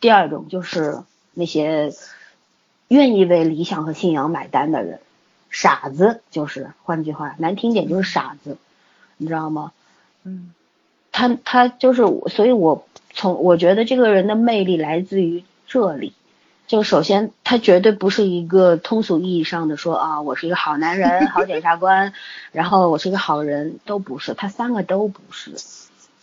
[0.00, 1.02] 第二种就是
[1.34, 1.92] 那些。
[2.90, 5.00] 愿意为理想和信仰买单的人，
[5.50, 8.56] 傻子就是，换句话难听点就是傻子，
[9.18, 9.72] 你知道吗？
[10.24, 10.54] 嗯，
[11.12, 16.14] 他他就是，所以我从我觉得这个人的魅力来自于这里，
[16.66, 22.14] 就首先他绝对不是一个通俗意义上的说啊，我是一个好男人、好检察官，
[22.52, 25.52] 然后我是一个好人，都不是，他三个都不是。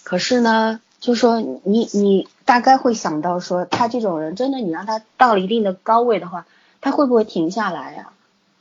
[0.04, 6.46] 可是呢，就说你你大概会想到说，他这种人真的，你让他到了一定的高位的话。
[6.82, 8.10] 他会不会停下来呀？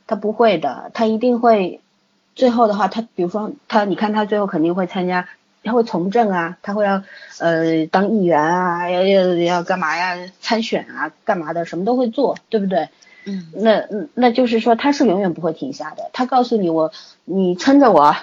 [0.07, 1.79] 他不会的，他一定会
[2.35, 5.27] 最后的话，他比如说他，你看他最后肯定会参加，
[5.63, 7.01] 他会从政啊，他会要
[7.39, 10.15] 呃当议员啊，要要要干嘛呀？
[10.41, 11.65] 参选啊，干嘛的？
[11.65, 12.89] 什么都会做，对不对？
[13.25, 13.83] 嗯，那
[14.13, 16.11] 那就是说他是永远不会停下的。
[16.13, 16.91] 他告诉你我，
[17.23, 18.15] 你撑着我。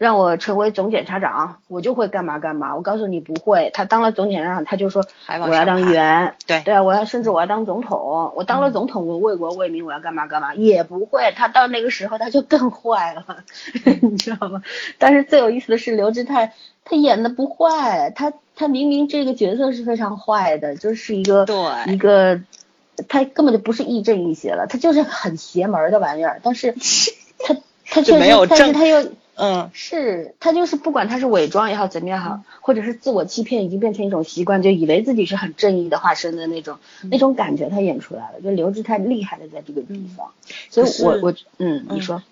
[0.00, 2.74] 让我成为总检察长，我就会干嘛干嘛。
[2.74, 5.04] 我告诉你不会，他当了总检察长，他就说
[5.46, 8.32] 我要当议员，对对啊，我要甚至我要当总统。
[8.34, 11.34] 我当了总统，我为国为民，我要干嘛干嘛，也不会。
[11.36, 13.44] 他到那个时候他就更坏了，
[14.00, 14.62] 你知道吗？
[14.96, 16.54] 但是最有意思的是刘志泰，
[16.86, 22.40] 他演的不坏，他他明明这个角色是非常坏的，就是一个对一个，
[23.06, 26.40] 他根本就不是亦正亦邪了，他就是很邪门的玩意儿。
[26.42, 26.72] 但是
[27.44, 27.54] 他
[27.84, 29.06] 他确实，但是他又。
[29.42, 36.76] 嗯，是他就是不管他是伪装也好怎么样好，或者是自我欺骗，已经变成一种习惯，就以为自己是很正义的化身的那种
[37.10, 38.42] 那种感觉，他演出来了。
[38.42, 40.32] 就刘志太厉害的在这个地方，
[40.68, 42.22] 所以我我嗯，你说，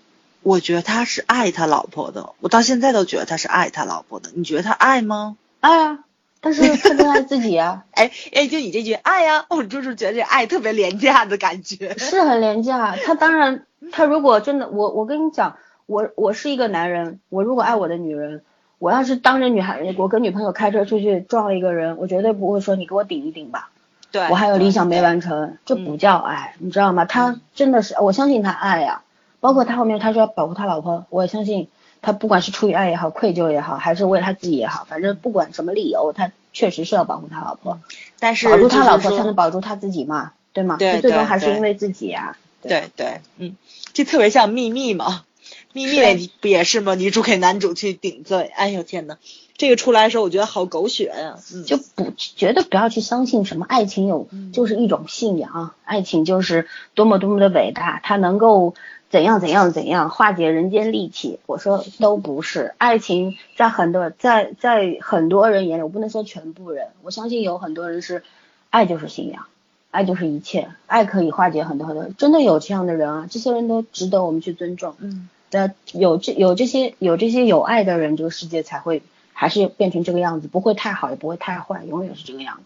[0.43, 4.29] 我觉得他是爱他老婆的，我到现在都觉得他是爱他老婆的。
[4.35, 5.39] 你觉得他爱吗？
[5.61, 6.01] 爱啊，
[6.43, 7.85] 但是他更爱自己啊。
[7.97, 12.95] 哎哎，就你这句爱呀，我就是觉得这爱特别廉价的感觉，是很廉价。
[12.97, 15.57] 他当然，他如果真的，我我跟你讲。
[15.89, 18.43] 我我是一个男人，我如果爱我的女人，
[18.79, 23.71] 我要是当着女孩，我跟女朋友开车出去撞了一个人，我绝对不会说你给我顶一顶吧。
[24.13, 27.07] 对，我还有理想没完成，这不叫爱，你知道吗？
[27.07, 29.01] 他真的是，我相信他爱呀。
[29.41, 31.69] 包括他后面他说要保护他老婆，我也相信
[32.03, 37.81] 他，不管是出于爱也好，愧疚也好，还是为了他自己也好，反正不管什么理由，他确实是要保护他老婆。
[38.21, 40.77] 但是保住他老婆才能保住他自己嘛，对吗？
[40.79, 42.37] 对，最终还是因为自己呀。
[42.61, 43.57] 对对，嗯，
[43.95, 45.25] 这特别像秘密嘛。
[45.73, 46.01] 秘密。
[46.01, 46.95] 里不也是吗？
[46.95, 49.17] 女主给男主去顶罪，哎呦天呐，
[49.57, 51.65] 这个出来的时候我觉得好狗血呀，嗯。
[51.65, 58.75] 就不绝对不要去相信什么爱情有就是一种信仰，爱情就是多么多么的伟大，它能够
[59.11, 61.39] 怎样怎样怎样化解人间戾气。
[61.47, 68.23] 我说都不是，爱情在很多在在很多人眼里，我不能说全部人，我相信有很多人是
[68.71, 69.47] 爱就是信仰，
[69.91, 74.95] 爱就是一切，爱可以化解很多很多，真的有这样的人啊，这些人都值得我们去尊重。
[74.99, 75.29] 嗯。
[75.51, 79.03] 的有这有这些有这些有爱的人，这个世界才会
[79.33, 82.63] 还是变成这个样子，不会太好，也不会太坏，永远是这个样子。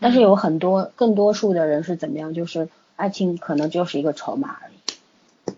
[0.00, 2.32] 但是有很多更多数的人是怎么样？
[2.32, 5.52] 就是爱情可能就是一个筹码而已，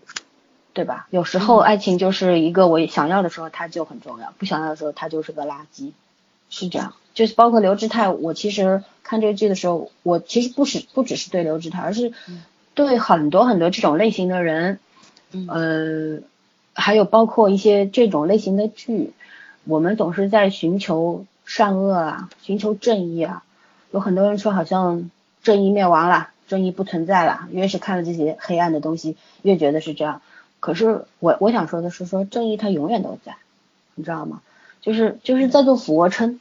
[0.73, 1.07] 对吧？
[1.11, 5.91] 有时候爱情就是一个我想要的时候它就很重要，不想要的时候它就是个垃圾，
[6.49, 6.93] 是这样。
[7.13, 12.13] 就是包括刘志泰，我其实看这个剧的时候，我其实不是不只是对刘志泰，而是
[12.73, 14.79] 对很多很多这种类型的人，
[15.47, 16.19] 呃。
[16.81, 19.13] 还有包括一些这种类型的剧，
[19.63, 23.43] 我们总是在寻求善恶啊，寻求正义啊。
[23.91, 25.09] 有很多人说好像
[25.43, 27.47] 正义灭亡了，正义不存在了。
[27.51, 30.21] 越是看了这些黑暗的东西，越觉得是这样。
[30.59, 33.35] 可是我我想说的是，说正义它永远都在，
[33.95, 34.41] 你知道吗？
[34.81, 36.39] 就是就是在做俯卧撑，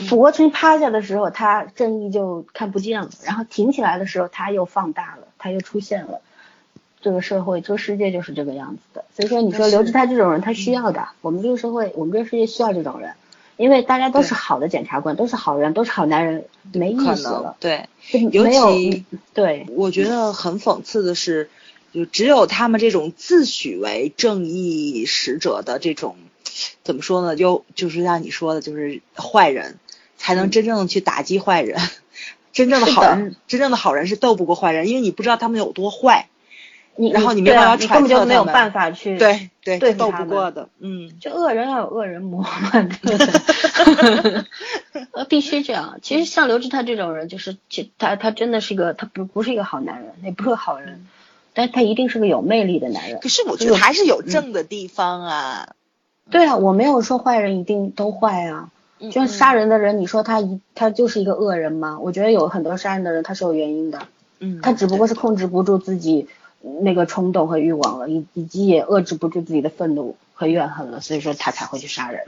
[0.00, 6.20] 俯卧撑趴下的时候，它正义就看不见了；然后挺起来的时候，它又放大了，它又出现了。
[7.00, 9.04] 这个社会，这个世界就是这个样子的。
[9.14, 11.08] 所以说，你说刘志泰这种人，他需要的。
[11.20, 13.12] 我们这个社会，我们这个世界需要这种人，
[13.56, 17.56] 因为大家都是好的检察官，都是好人，都是好男人，没意思了。
[17.60, 17.88] 对，
[18.32, 21.50] 尤其对，我觉得很讽刺的是，
[21.92, 26.16] 就只有他们这种自诩为正义使者的这种，
[26.82, 27.36] 怎么说呢？
[27.36, 29.78] 就就是像你说的，就是坏人，
[30.16, 31.80] 才能真正的去打击坏人。
[32.50, 36.28] 真正的好人，真正的好人是斗不过坏人，因为你不知道他们有多坏。
[37.00, 42.72] 你然后你没办法揣测根本就没有办法去对对对斗不过的，嗯，就恶人要有恶人磨嘛，
[45.12, 46.00] 呃，必须这样。
[46.02, 51.06] 其实像刘志他这种人，就是其他他真的是一个，他不不是一个好男人，也不是个好人，
[51.54, 53.20] 但他一定是个有魅力的男人。
[53.20, 55.68] 可是我觉得还是有正的地方啊。
[56.30, 61.98] 对啊，我没有说坏人一定都坏啊，就像杀人的人，你说他一他就是一个恶人吗？
[62.00, 64.00] 我觉得有很多杀人的人他是有原因的，
[64.40, 66.26] 嗯，他只不过是控制不住自己。
[66.60, 72.24] 那个冲动和欲望了，以以及也遏制不住自己的愤怒和怨恨了，所以说他才会去杀人，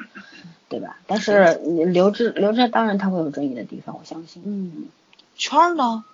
[0.68, 0.98] 对吧？
[1.06, 4.42] 但是刘志刘志当然他会有争议的地方，我相信。
[4.46, 4.88] 嗯，
[5.36, 6.04] 圈儿呢？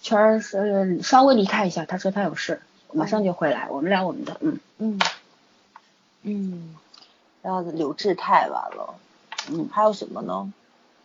[0.00, 2.60] 圈儿是稍微离开一下，他说他有事，
[2.92, 4.36] 马上就回来，我们聊我们的。
[4.40, 4.98] 嗯嗯
[6.22, 6.74] 嗯，
[7.42, 8.94] 然后刘志太完了，
[9.50, 10.52] 嗯，还有什么呢？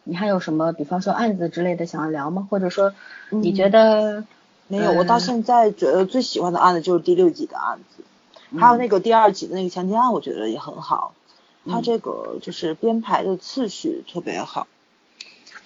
[0.03, 2.47] 你还有什么，比方说案子之类的想要聊吗？
[2.49, 2.93] 或者说
[3.29, 4.25] 你觉得？
[4.67, 8.03] 没有，我到现在觉得最喜欢的案子就是第六集的案子，
[8.57, 11.13] 还有那个第二集的那个强奸案，我觉得也很好。
[11.69, 14.67] 他这个就是编排的次序特别好，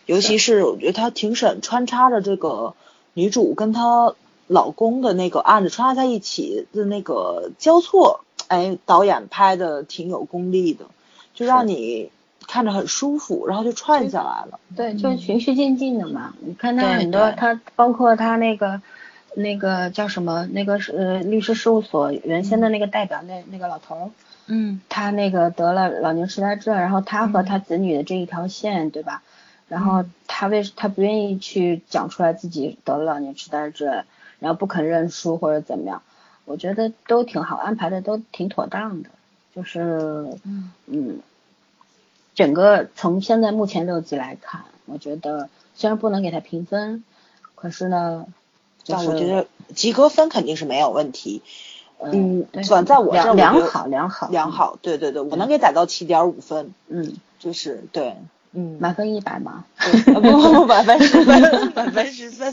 [0.08, 2.74] 尤其是我觉得他庭审穿插着这个
[3.14, 4.16] 女主跟她
[4.48, 10.86] 老公的那个案子穿插在一起的那个交错，哎，导演拍的挺有功力的，
[11.36, 12.12] 就让你
[12.48, 14.60] 看着很舒服，然后就串下来了。
[14.76, 16.34] 对，就是循序渐进的嘛。
[16.42, 18.82] 你看他很多，他包括他那个
[19.36, 24.10] 那个叫什么，那个是呃律师事务所原先的那个代表，那那个老头儿，
[24.48, 24.82] 嗯。
[24.90, 29.22] 他那个得了老年痴呆症，然后他和他子女的这一条线，对吧？
[29.68, 34.04] 然后他为他不愿意去讲出来自己得了老年痴呆症，
[34.40, 36.02] 然后不肯认输或者怎么样，
[36.44, 39.10] 我觉得都挺好，安排的都挺妥当的，
[39.56, 40.72] 就是嗯。
[40.88, 41.20] 嗯，
[42.36, 47.04] 整个从现在目前六集来看，我觉得虽然不能给他评分，
[47.56, 48.26] 可是呢，
[48.84, 51.42] 就是但我觉得及格分肯定是没有问题。
[52.04, 58.16] 嗯对反正在我这儿良好良好良，好，对对对，我能给打到七点五分，嗯，就是对，
[58.54, 59.66] 嗯，满分一百嘛，
[60.06, 62.52] 不不不，满分十分，满分十分，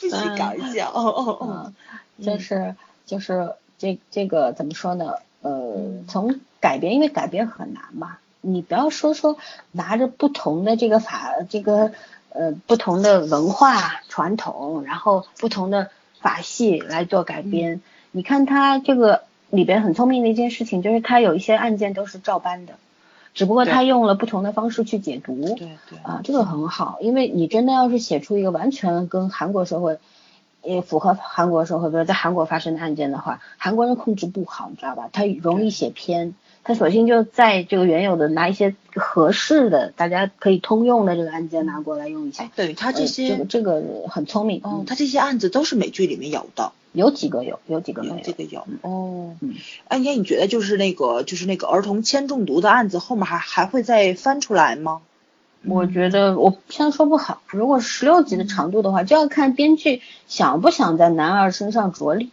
[0.00, 0.90] 不许搞笑。
[0.94, 1.72] 哦哦哦，
[2.16, 5.16] 嗯， 就是就是这这个怎么说呢？
[5.42, 9.36] 呃，嗯从改编，因为改编很难嘛，你不要说说
[9.72, 11.92] 拿着不同的这个法这个
[12.30, 15.90] 呃不同的文化传统，然后不同的
[16.20, 17.80] 法系来做改编。
[18.10, 22.74] 你看他这个里边很聪明的一件事情，就是他有一些案件都是照搬的，
[23.34, 25.34] 只不过他用了不同的方式去解读。
[25.54, 29.98] 对对，啊，这个很好，因为你真的要是写出一个完全跟韩国社会，
[30.62, 35.08] 也符合韩国社会，比如在韩国发生的案件的话，韩国人控制不好，你知道吧？
[35.12, 36.34] 他容易写偏，
[36.68, 42.44] 他索性就在这个原有的拿一些合适的、大家可以通用的这个案件拿过来用一下。
[42.44, 48.16] 哎，等于他这呃些这个这个很聪明，哦嗯，他这些案子都是美剧里面有的，有几个有，有几个没有。
[48.16, 49.36] 有这个有嗯哦。
[49.40, 49.54] 嗯，
[49.88, 55.00] 哎，那你觉得就是那个就是那个儿童铅中毒的案子后面还还会再翻出来吗？
[55.64, 62.28] 我觉得我现在说不好，如果是十六集的长度的话，就要看编剧想不想在男二身上着力。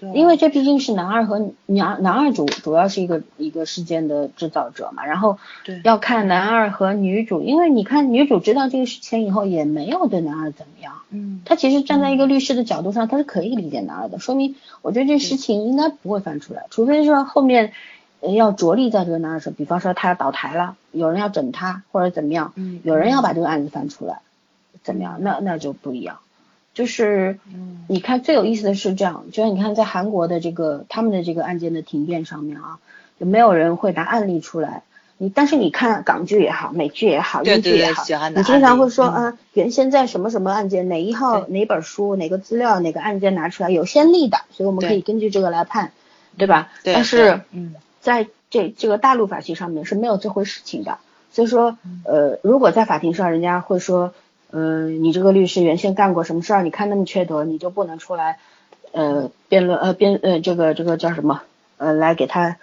[0.00, 0.10] 对。
[0.12, 5.80] 因为这毕竟是男二和男男二主主要是一个一个事件的制造者嘛，然后对。
[5.84, 11.42] 要看男二和女主，因为你看女主知道这个事情以后也没有对男二怎么样，嗯。
[11.44, 17.72] 她其实站在一个律师的角度上，她是可以理解男二的，说明我觉得这事情应该不会翻出来，除非说后面
[18.20, 24.20] 呃要着力在这个男二上，比方说他要倒台了，有人要整他或者怎么样，嗯有人要把这个案子翻出来，
[24.82, 26.18] 怎么样，那那就不一样。
[26.80, 32.78] 就是嗯你看最有意思的是这样，就是你看在韩国的这个他们的这个案件的庭辩上面啊，
[33.20, 34.82] 就没有人会拿案例出来。
[35.18, 38.02] 你但是你看港剧也好，美剧也好，英剧也好，
[38.34, 45.92] 你经常会说啊，原先在什么什么案件哪一号哪本书哪个资料哪个案件拿出来有先例的，所以我们可以根据这个来判，
[46.38, 46.70] 对吧？
[46.82, 50.96] 对，但是嗯在这这个大陆法系上面是没有这回事情的。
[51.32, 54.14] 所以说，呃，如果在法庭上人家会说，
[54.52, 58.38] 嗯、你这个律师原先干过什么事儿，你看那么缺德，你就不能出来，
[58.92, 61.42] 呃，辩论呃辩呃这个这个叫什么
[61.76, 62.56] 呃来给他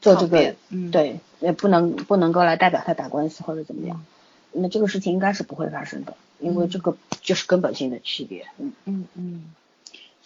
[0.00, 4.04] 做这个嗯对，也不能不能够来代表他打官司或者怎么样，
[4.52, 8.72] 那这个事情应该是不会发生的，因为这个就是根本性的区别，嗯。
[8.84, 9.44] 嗯嗯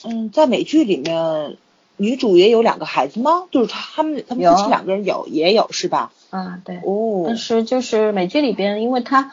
[0.04, 1.56] 嗯，在美剧里面，
[1.98, 3.44] 女主也有两个孩子吗？
[3.50, 6.10] 就是他们他们夫妻两个人有也有是吧？
[6.30, 6.80] 啊，对。
[6.84, 9.32] 哦但是就是美剧里边，因为他，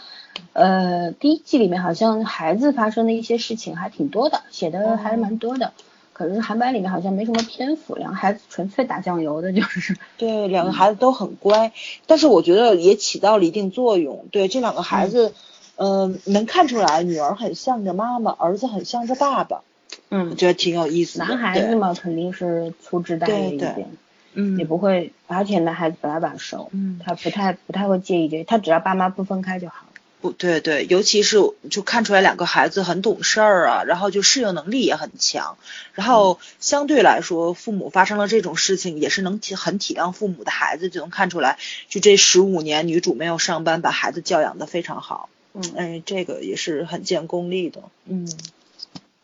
[0.54, 5.72] 呃，第一季里面好像孩子发生的一些事情还挺多的，写的还是蛮多的。
[6.12, 11.74] 可是韩版里面好像没什么篇幅，两个孩子纯粹打酱油的，就是对，两个孩子都很乖，
[12.08, 14.26] 但是我觉得也起到了一定作用。
[14.32, 15.34] 对，这两个孩子，
[15.76, 19.64] 嗯、能看出来，女儿很向着妈妈，儿子很向着爸爸，我
[20.10, 21.26] 嗯，觉得挺有意思的。
[21.26, 23.90] 男孩子，嘛肯定是粗枝大叶一对对点，
[24.34, 29.92] 嗯，也不会，而且男孩子本来把熟，嗯他不太不太会介意这个，他只要爸妈不分开就好了。
[30.22, 31.38] 不对对，尤其是
[31.70, 35.58] 就看出来两个孩子很懂事儿啊，然后就适应能力也很强，
[35.94, 41.60] 然后相对来说，父母发生了这种事情，也是能体很体谅父母的孩子，就能看出来，
[41.90, 48.28] 就这十五年女主没有上班，把孩子教养的非常好，嗯，哎，这个也是很见功力的，嗯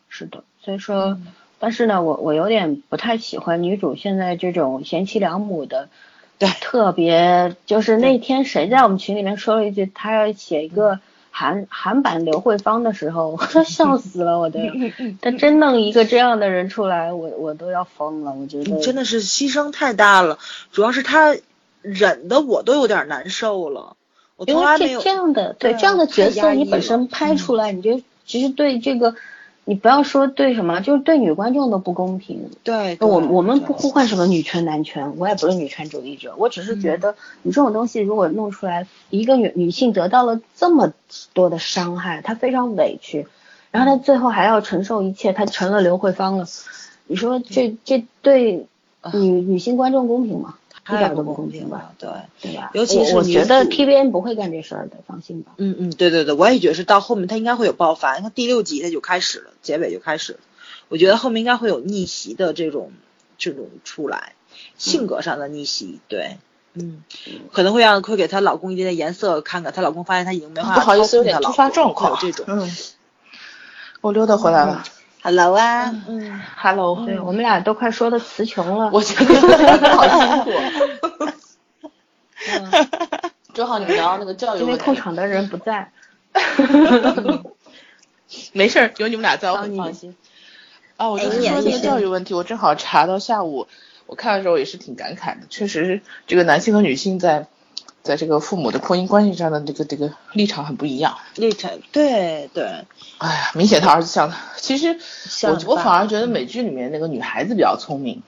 [0.08, 1.18] 是的，所以说，
[1.60, 5.90] 但是呢，我我有点不太喜欢女主现在这种贤妻良母的，
[6.38, 11.00] 对特别就是那天谁在我们群里面说了一句，她要写一个
[11.32, 14.74] 韩韩版刘慧芳的时候， 笑死了，我都要，
[15.22, 20.38] 她真弄一个这样的人出来，我我都要疯了，我觉得真的是牺牲太大了，
[20.72, 21.36] 主要是她
[21.82, 23.96] 忍的我都有点难受了，
[24.36, 29.16] 我因为这从来没有这样的对对这样的角色，你本身拍出来，你就其实对这个，
[29.72, 32.50] 你不要说对什么，就是对女观众都不公平。
[32.62, 40.92] 对，我对我们不呼唤什么女权男权，我也不是女权主义者，我只是觉得你这种东西如果弄出来，一个女女性得到了这么
[41.32, 43.28] 多的伤害，她非常委屈，
[43.72, 46.46] 然后她最后还要承受一切，她成了刘慧芳了，
[47.08, 48.68] 你说这这对
[49.14, 50.56] 女女性观众公平吗？
[50.88, 51.78] 一太不点都不公平吧？
[51.78, 52.10] 了，对。
[52.52, 52.72] 对吧？
[52.74, 55.54] 尤其是我我觉得主 TVN 不会干这事儿的，放心吧。
[55.58, 60.40] 嗯嗯，对对对，我也觉得是到后面他应该会有爆发，你看第六集他就开始了，结尾就开始了，
[60.90, 62.92] 我觉得后面应该会有逆袭的这种
[63.38, 64.34] 这种出来，
[64.78, 66.38] 性格上的逆袭，对，
[66.74, 67.04] 嗯，
[67.52, 72.46] 可能会让会给她老公一点点颜色看看，她老公发现她已经没办法不好意思，有点突发状况，有这种。
[72.48, 72.70] 嗯，
[74.02, 74.84] 我溜达回来了。
[75.24, 78.90] Hello 啊，嗯，Hello，对我们俩都快说的词穷了。
[78.92, 79.36] 我觉得
[79.96, 80.52] 好辛苦。
[83.54, 85.92] 正好你们聊到那个教育因为控场的人不在。
[88.54, 90.16] 没事儿，有你们俩在，我很放心。
[90.98, 93.68] 啊，我就是说那个教育问题，我正好查到下午，
[94.08, 95.46] 我看的时候也是挺感慨的。
[95.50, 97.46] 确实，这个男性和女性在
[98.04, 101.18] 在这个父母的婚姻关系上的这个这个立场很不一样。
[101.36, 102.66] 立场，对对，
[103.20, 104.38] 哎呀，明显他儿子像他。
[104.58, 104.98] 其实
[105.48, 108.24] 我我反而觉得美剧里面那个女孩子比较聪明，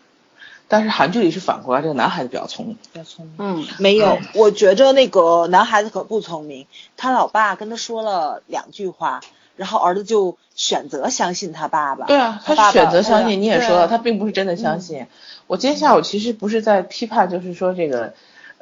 [0.68, 2.78] 但是韩剧里是反过来，这个男孩子比较聪明。
[2.94, 3.36] 比较聪明。
[3.38, 6.68] 嗯，没有，我觉着那个男孩子可不聪明，
[6.98, 9.22] 他老爸跟他说了两句话，
[9.56, 12.06] 然后儿子就选择相信他爸爸。
[12.06, 15.08] 对啊，他爸爸是选择相信，你也说了，对他并不是真的相信。
[15.48, 18.14] 我今天下午其实不是在批判，就是说这个，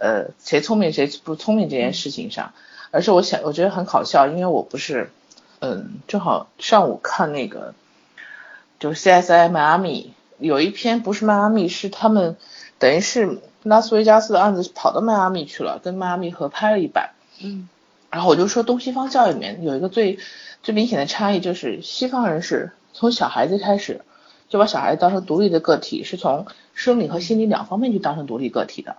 [0.02, 2.54] 呃，谁聪明谁不聪明这件事情上，
[2.90, 5.12] 而是我想，我觉得很搞笑，因为我不是，
[5.60, 7.76] 嗯，正好上午看那个，
[8.80, 12.36] 就是 CSI 迈阿密有一篇不是迈阿密，是他们
[12.80, 17.12] 等于是拉斯维加斯的案子跑到迈阿密去了，跟迈阿密合拍了一版。
[17.44, 17.70] 嗯
[18.10, 20.18] 然后我就说东西方教育里面有一个最
[20.64, 24.02] 最明显的差异，就是西方人是从小孩子开始
[24.50, 28.98] 就把小孩子当成独立的个体，是从生理和心理两方面去当成独立个体的。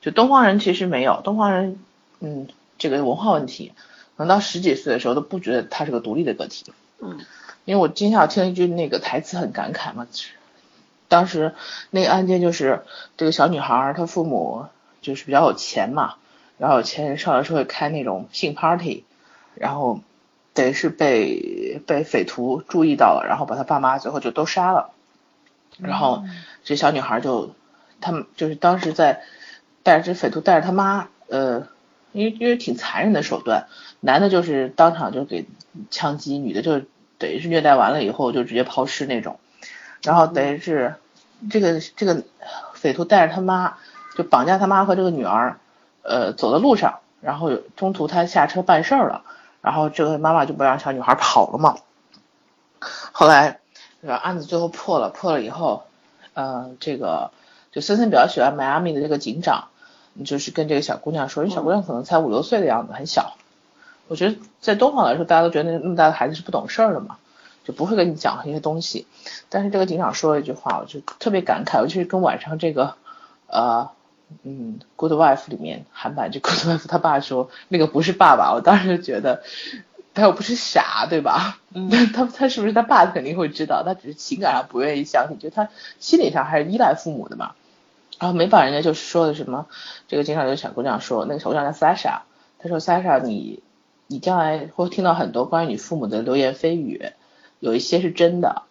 [0.00, 1.78] 就东方人其实没有，东方人
[2.20, 2.46] 嗯
[2.78, 3.72] 这个文化问题，
[4.16, 6.72] 可能到十几岁的时候都不觉得他是个独立的个体。
[7.00, 7.18] 嗯，
[7.64, 10.06] 因为我今天我听一句那个台词很感慨嘛，
[11.08, 11.54] 当时
[11.90, 12.82] 那个案件就是
[13.16, 14.66] 这个小女孩她父母
[15.00, 16.14] 就是比较有钱嘛，
[16.58, 19.04] 然后有钱人上了社会开那种性 party，
[19.54, 20.00] 然后
[20.54, 24.90] 等于是被被匪徒注意到了，然后把他爸妈最后就都杀了，
[25.78, 26.24] 然后
[26.64, 27.54] 这小女孩就
[28.00, 29.22] 他们就是当时在
[29.88, 31.66] 带着这匪徒带着他妈，呃，
[32.12, 33.68] 因为因为挺残忍的手段，
[34.00, 35.46] 男的就是当场就给
[35.88, 36.82] 枪击，女的就
[37.16, 39.40] 等于是虐待完了以后就直接抛尸那种，
[40.02, 40.96] 然后等于是
[41.50, 42.22] 这个这个
[42.74, 43.78] 匪徒带着他妈
[44.14, 45.58] 就绑架他妈和这个女儿，
[46.02, 49.22] 呃，走在路上，然后中途他下车办事儿了，
[49.62, 51.76] 然后这个妈妈就不让小女孩跑了嘛。
[53.12, 53.60] 后来，
[54.02, 55.84] 这个案子最后破了，破了以后，
[56.34, 57.30] 呃，这个
[57.72, 59.68] 就森森比较喜欢迈阿密的这个警长，
[60.24, 63.36] 就是跟这个小姑娘说，因为小姑娘可能才五六岁的样子，很小。
[64.08, 67.18] 我觉得在东方来说，大家都觉得那么大的孩子是不懂事儿的嘛，
[67.64, 69.06] 就不会跟你讲这些东西。
[69.50, 72.94] 但是这个警长说了一句话，我就特别感慨，尤其是跟晚上这个，
[73.48, 73.90] 呃，
[74.44, 79.42] 嗯，《Good Wife》里面韩版这《Good Wife》他爸说那个不是爸爸，我当时就觉得
[80.14, 81.58] 他又不是傻，对吧？
[81.74, 85.68] 嗯 他他是不是他爸肯定会知道，他只是情感上不愿意相信，就他
[86.00, 87.52] 心理上还是依赖父母的嘛。
[88.18, 89.66] 然后没把人家就是说的什么，
[90.08, 92.20] 这个经常有小姑娘说，那个小姑娘叫 Sasha，
[92.58, 93.62] 她说 Sasha 你
[94.08, 97.12] 你将来会听到很多关于你父母的流言蜚语，
[97.60, 98.62] 有一些是真的，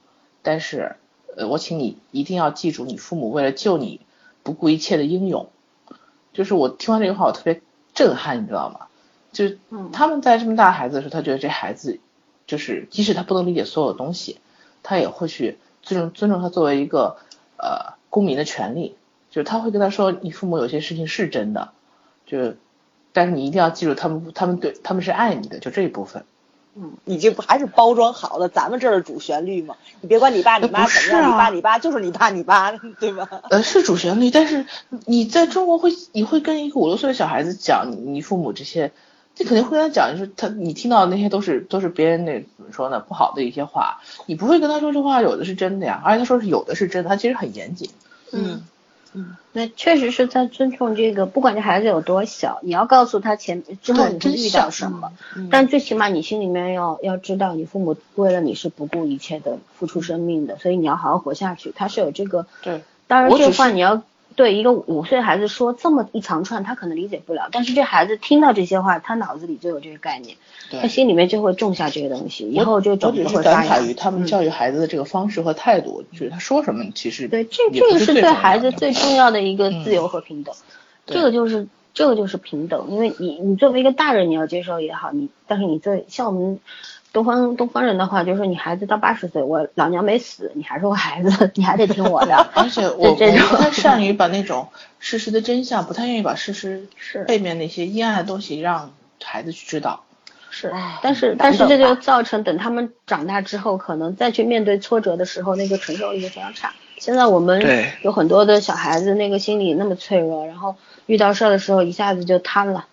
[0.42, 0.98] 但是
[1.38, 4.02] 呃我请你一定要记住，你父母为了救你
[4.44, 5.50] 不顾一切的英勇。
[6.34, 7.62] 就是我听完这句话，我特别
[7.94, 8.88] 震撼，你知道吗？
[9.32, 12.00] 就是嗯他们在这么大孩子的时候，他觉得这孩子
[12.46, 14.40] 就是即使他不能理解所有东西，
[14.84, 17.18] 他也会去尊重尊重他作为一个
[17.58, 18.96] 呃公民的权利。
[19.38, 21.70] 就他会跟他说，你父母有些事情是真的，
[22.26, 22.56] 就
[23.14, 26.24] 但是你一定要记住，他们他们对他们是爱你的，就这一部分。
[27.06, 29.76] 你这不还是包装好的咱们这儿的主旋律嘛？
[30.02, 33.30] 你别管你爸你妈怎么样，啊你爸你爸就是你爸你妈，对吧？
[33.52, 34.66] 呃，是主旋律，但是
[35.06, 38.92] 你在中国会，你会跟一个五六岁的小孩子讲你你父母这些，
[39.38, 47.90] 你肯定会跟他讲，就是他你听到的那些都是都是别人那怎么说呢不好的一些话，你不会跟他说这话有的是真的呀，而且他说是有的是真的，他其实很严谨。
[48.32, 48.64] 嗯
[49.54, 61.74] 那确实是在尊重这个，不管这孩子有多小，你要告诉他前之后你会遇到什么，嗯但最起码你心里面要要知道，你父母为了你是不顾一切的付出生命的，所以你要好好活下去。
[61.76, 64.04] 他是有这个，对，当然这话你要
[64.38, 70.38] 对一个五岁孩子说这么一长串，他可能理解不了，但是这孩子听到这些话，他脑子里就有这个概念，
[70.80, 73.82] 他心里面就会种下这个东西，以后就我种只是感子会发芽。
[73.82, 80.54] 慨于他们嗯教育孩子的这个方式和态度，就是他说什么其实对，这这个是对孩子最重要的一个嗯自由和平等。
[81.08, 86.60] 对这个就是这个就是平等，因为你你作为一个大人你要接受也好，你但是你在像我们
[87.18, 92.36] 东方东方人的话，就是说你孩子到八十岁，我老娘没死，你还是我孩子，你还得听我的。
[92.54, 94.68] 而且我我这种不太善于把那种
[95.00, 98.92] 事实的真相，不太愿意把事实是背面那些阴暗的东西让
[99.24, 100.04] 孩子去知道。
[100.52, 100.72] 是，
[101.02, 106.72] 但是但是这就造成等他们长大之后，可能再去面对挫折的时候，那个承受力就非常差。
[107.00, 110.76] 现在我们对有很多的小孩子，那个心理那么脆弱，然后
[111.08, 112.86] 遇到事儿的时候一下子就瘫了，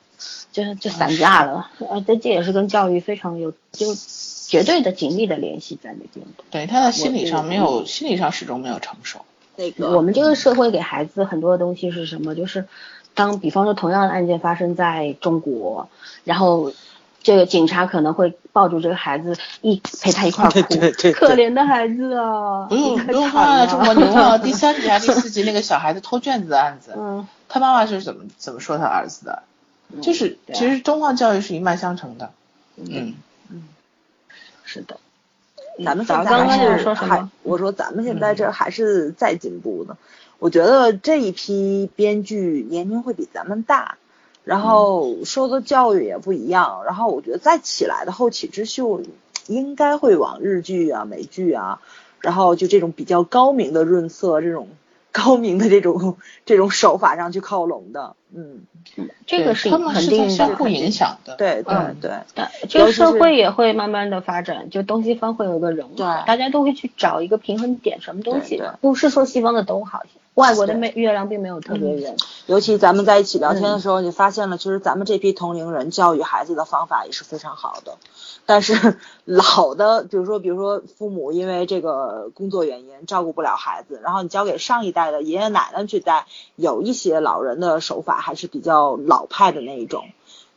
[0.54, 1.68] 就就散架了。
[1.80, 3.86] 呃，这这也是跟教育非常有就
[4.46, 6.44] 绝对的紧密的联系在那边的。
[6.50, 9.22] 对，他在心理上没有，心理上始终没有成熟。
[9.56, 12.36] 那个我们这个社会给孩子很多东西是什么？
[12.36, 12.66] 就是
[13.14, 15.88] 当比方说同样的案件发生在中国，
[16.22, 16.72] 然后
[17.24, 29.42] 这个警察可能会抱住这个孩子一陪他一块儿 哭，对对对可怜的孩子啊，不用你太不用惨了中国，你忘了第三集还是第四集那个小孩子偷卷子的案子， 嗯，他妈妈是怎么怎么说他儿子的？
[30.00, 32.32] 就是其实中方教育是一脉相承的。
[32.76, 33.14] 嗯
[33.50, 33.68] 嗯，
[34.64, 34.98] 是的。
[35.84, 37.30] 咱们早现在还刚刚要是还说什么？
[37.42, 39.96] 我说咱们现在这还是在进步呢。
[40.38, 43.98] 我觉得这一批编剧年龄会比咱们大，
[44.44, 49.02] 然后受的教育也不一样，然后我觉得再起来的后起之秀
[49.46, 51.80] 应该会往日剧啊、美剧啊，
[52.20, 54.68] 然后就这种比较高明的润色这种
[55.14, 58.16] 高明的这种 这种手法上去靠拢的。
[58.36, 58.62] 嗯，
[59.26, 61.36] 这个是他们肯定的在相互影响的。
[61.36, 62.10] 对对嗯对。
[62.34, 70.02] 但这个社会也会慢慢的发展，就东西方会有一个融合，对大家都会去找一个平衡点，什么东西不是说西方的都好，
[70.34, 72.16] 外国的没月亮并没有特别圆。
[72.46, 77.98] 尤其咱们在一起聊天的时候，你发现了，其实咱们这批同龄人教育孩子的方法也是非常好的。
[78.46, 86.26] 但是 老的，比如说，比如说父母因为这个工作原因照顾不了孩子，然后你交给上一代的爷爷奶奶去带，
[86.56, 90.04] 有一些老人的手法还是比较老派的那一种，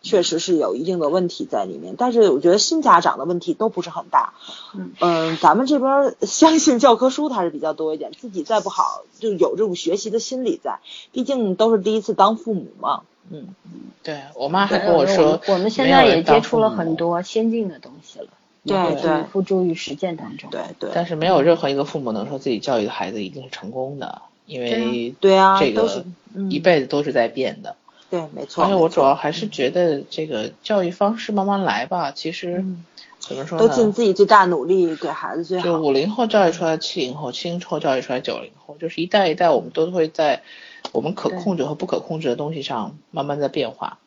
[0.01, 1.95] 确实是有一定的问题在里面。
[1.97, 4.33] 但是我觉得新家长的问题都不是很大。
[4.75, 10.79] 嗯嗯，咱们这边儿相信教科书它是比较多一点，自己再不好就有这种学习的心理在，
[11.11, 13.03] 毕竟都是第一次当父母嘛。
[13.29, 13.47] 嗯，
[14.03, 18.27] 对我妈还跟我说，我们现在也接触了很多先进的东西了，
[18.63, 20.49] 对对付诸于实践当中。
[20.49, 27.75] 对对但是没有任何一个父母能说自己教育的孩子一定是成功的，因为对啊这个嗯一辈子都是在变的。
[28.09, 28.63] 对，没错。
[28.63, 32.85] 而且我主要还是觉得这个教育方式慢慢来吧，其实嗯
[33.19, 33.91] 怎么说呢都尽？
[33.91, 35.65] 自己最大努力给孩子最好。
[35.65, 40.41] 就五零后教育出来七零后，七零后教育出来九零后，就是一代一代，我们都会在
[40.91, 43.97] 我们可控制和不可控制的东西上慢慢在变化。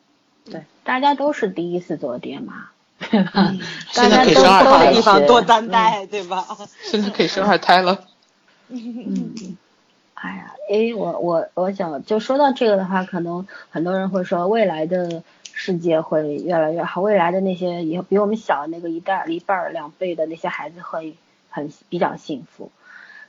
[0.45, 2.69] 对，大家都是第一次做爹妈，
[2.99, 3.31] 对吧？
[3.35, 3.59] 嗯
[3.91, 6.45] 现在可以生二胎了，地方多担待，对吧？
[6.83, 8.05] 现在可以生二胎了。
[8.69, 9.35] 嗯，
[10.15, 15.23] 哎呀，诶，我我我想就说到这个的话，可能很多人会说未来的
[15.53, 21.15] 世界会越来越好，未来的那些以后比我们小的那个一代一半儿两倍的那些孩子会
[21.49, 22.71] 很比较幸福。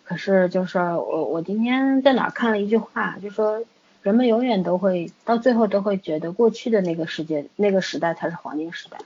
[0.05, 3.63] 可是就是我我今天在哪儿看了一句话，就说
[4.03, 8.99] 人们永远都会到最后都会觉得过去的那个世界那个时代才是黄金时代，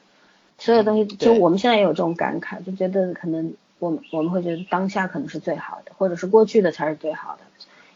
[0.59, 7.41] 所有东西就我们现在也有这种感慨，就觉得可能我们我们会觉得当下可能是最好的，或者是过去的才是最好的，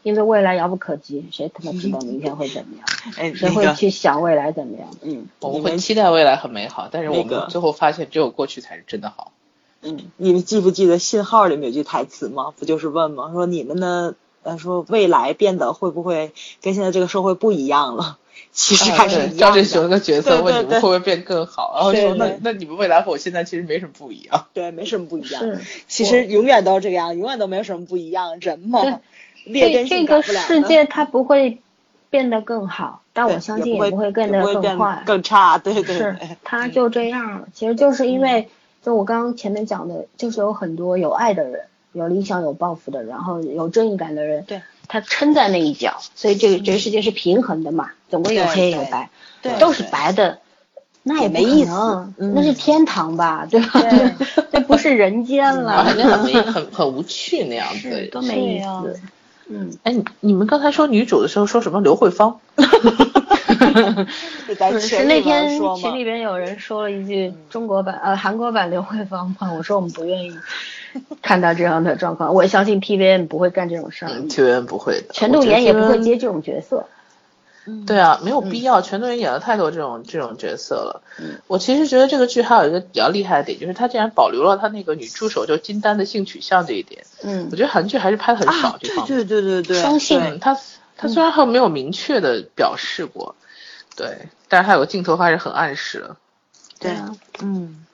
[0.02, 2.86] 因为未来遥不可及，谁他妈知道明天会怎么样？
[3.16, 4.89] 哎，谁会去想未来怎么样？
[5.02, 9.32] 嗯我们会期待未来很美好，但是我们最后发现只有过去才是真的好。
[9.82, 12.52] 嗯，你们记不记得《信号》里面有句台词吗？
[12.59, 13.31] 不就是问吗？
[13.32, 16.32] 说你们的呃，说未来变得会不会
[16.62, 18.19] 跟现在这个社会不一样了？
[18.52, 19.39] 其实还是对一样的。
[19.39, 24.47] 张振雄的角色对对对问你们会不会变更好，然后说那对对那你们未来和我现在其实没什么不一样。
[24.55, 25.43] 对，没什么不一样。
[25.43, 25.61] 是。
[25.86, 28.39] 其实永远都是这个样，永远都没有什么不一样。
[28.40, 28.82] 人嘛，
[29.44, 31.59] 劣根这这个性改不了的世界它不会
[32.09, 35.02] 变得更好，但我相信也不会不会变得也不会变坏。
[35.07, 35.59] 更差。
[35.59, 37.48] 对对是对，它就这样了。
[37.52, 38.48] 其实就是因为，
[38.82, 41.62] 就我刚刚前面讲的，就是有很多有爱的人，
[41.93, 49.11] 有理想、有抱负的人，然后有正义感的人，对，他撑在那一角，所以这个这个世界是平衡的嘛，总归有对黑有对白，
[49.43, 50.39] 对都是白的。
[51.02, 51.70] 那也没意思
[52.19, 53.81] 嗯那是天堂吧，对吧？
[53.81, 54.15] 对
[54.52, 57.78] 这不是人间了， 很没很很无趣那样子。
[57.78, 59.01] 是多没意思。
[59.48, 62.39] 嗯，哎，你你们刚才说女主的时候说什么刘慧芳？
[64.47, 70.32] 是 在是是那群里边天群里边有人说了一句中国版呃韩国版刘慧芳嘛，我说我们不愿意
[71.23, 76.27] 看到这样的状况，我相信 TVN 不会干这种事儿，嗯，TVN 不会的，全度妍也不会接这。
[76.27, 76.87] 种角色。
[77.87, 81.03] 对啊，没有必要，全度妍演了太多这种这种角色了。
[81.20, 87.05] 嗯我其实觉得这个剧还有一个比较厉害的点，就是他竟然保留了他那个女助手就金丹的性取向这一点。
[87.23, 89.24] 嗯我觉得韩剧还是拍的很少这方面。
[89.24, 90.59] 对对对对，双性他
[90.97, 93.37] 他虽然还没有明确的表示过，
[94.01, 96.16] 对，但是他有个镜头还是很暗示了。
[96.78, 97.85] 对啊，嗯，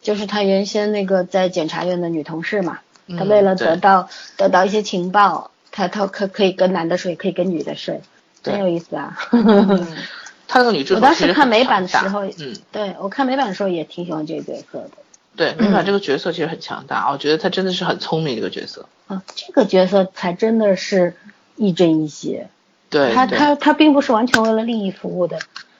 [0.00, 2.78] 就是他原先那个在检察院的女同事嘛，
[3.08, 8.00] 嗯她为了得对到得到一些情报，他他可可以跟男的睡，也可以跟女的睡，
[8.44, 9.18] 对很有意思啊。
[10.48, 14.90] 他那个女主我当时看美版的时候嗯，对我看美版的时候也挺喜欢这个角色的。
[15.34, 18.88] 对，美版这个角色其实很强大，我觉得他真的是很聪明这个角色。
[19.08, 21.16] 啊，这个角色才真的是
[21.56, 22.48] 亦正亦邪，
[22.88, 25.38] 对，他他他并不是完全为了利益服务的，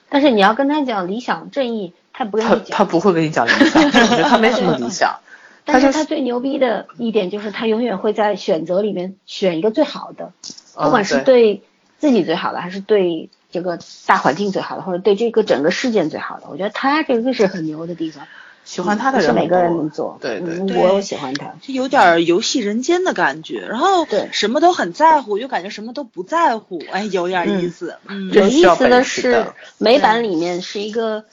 [0.08, 2.76] 但是你要跟他讲理想正义，他不跟他你讲。
[2.76, 5.18] 他不会跟你讲理想，我觉得他没什么理想。
[5.68, 10.32] 但是他最牛逼的一点就是他永远会在选择里面选一个最好的，
[10.74, 11.62] 不管是对
[11.98, 16.46] 自己最好的，还是对这个大环境最好的，或者对这个整个事件最好的。
[16.48, 18.28] 我觉得他这个是很牛的地方。
[18.66, 20.18] 喜欢他的人不是每个人能做。
[20.20, 21.55] 对对我喜欢他。
[21.62, 27.97] 就有点游戏人间的感觉，然后对什么都很在乎，又感觉什么都不在乎，哎，有点意思。
[28.09, 29.47] 嗯，有意思的是，
[29.78, 31.24] 美版里面是一个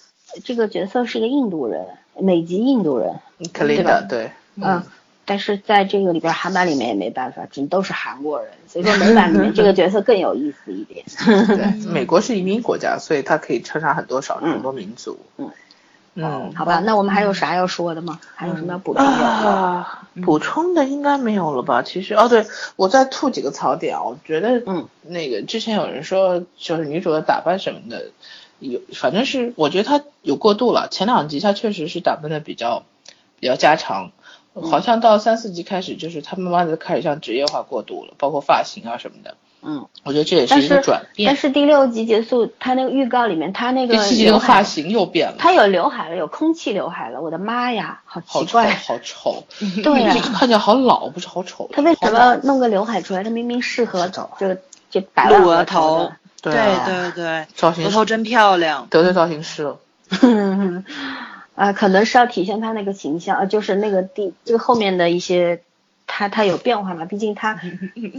[0.45, 1.85] 这个角色是一个印度人，
[2.19, 3.19] 美籍印度人。
[3.51, 4.83] 克林对吧的，对，嗯，
[5.25, 11.03] 但是在这个里边韩版里面也没办法，真都是韩国人，所以说美版里面这个角色更有意思一点。
[11.47, 15.17] 对，美国是移民国家，所以它可以称上很多少数、很多民族。
[15.37, 15.49] 嗯
[16.15, 18.19] 嗯，好吧，那我们还有啥要说的吗？
[18.35, 19.09] 还有什么要补充的？
[19.11, 21.81] 啊，补充的应该没有了吧？
[21.81, 22.45] 其实哦，对
[22.75, 28.11] 我再吐几个槽点啊，我觉得嗯，那个之前有人说就是女主的打扮什么的，
[28.59, 30.87] 有反正是我觉得她有过度了。
[30.91, 32.83] 前两集她确实是打扮的比较
[33.39, 34.11] 比较家常，
[34.53, 39.35] 好像到三四集开始就是她慢慢的开始向职业化过渡了，包括发型啊什么的。
[39.65, 41.27] 嗯，我觉得这也是是一个转变。
[41.27, 48.69] 但是第六集结束，他那个预告里面，他那个第七集那刘海个发，型又变了，他有刘海了，有空气刘海了，我的妈呀，好奇怪。
[48.71, 49.43] 好丑。
[49.83, 51.69] 对呀、这个看起来好老，不是好丑。
[51.73, 53.23] 他为什么弄个刘海出来？
[53.23, 54.57] 他明明适合不知道这个
[54.91, 56.11] 这百万鹿额头。
[56.41, 58.87] 对啊对对对，造型额头真漂亮。
[58.89, 59.79] 得罪造型师了。
[61.55, 65.61] 啊，可能是要体现他那个形象，啊，就是那个第这个后面的一些，
[66.07, 67.05] 他他有变化嘛？
[67.05, 67.59] 毕竟她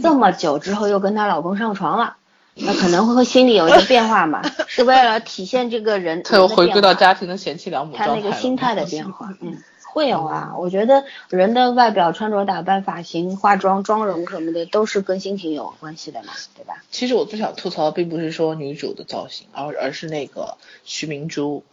[0.01, 2.17] 这么久之后又跟她老公上床了，
[2.55, 8.29] 那可能会心里有一个变化嘛，是为了体现这个人她又回归到家，庭的贤妻良母他状态了。
[8.29, 9.57] 那个心态的变化，嗯，
[9.93, 10.53] 会有啊。
[10.57, 16.83] 我觉得人的外表、穿着打扮、发型、化妆、妆容什么的，都是跟心情有关系的嘛，对吧？
[16.91, 21.63] 其实我最想吐槽的并不是说女主的造型，而而是那个徐明珠，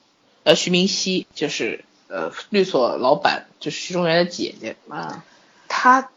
[0.44, 4.76] 呃，徐明熙，就是呃律所老板，就是徐中原的姐姐。
[4.88, 5.24] 啊，
[5.82, 6.10] 她，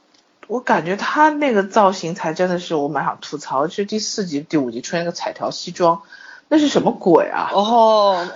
[0.46, 6.04] 我感觉他那个造型才真的是我蛮想吐槽，就是第四集、第五集出现那个彩条西装，
[6.50, 7.50] 那是什么鬼啊？
[7.52, 8.28] 哦，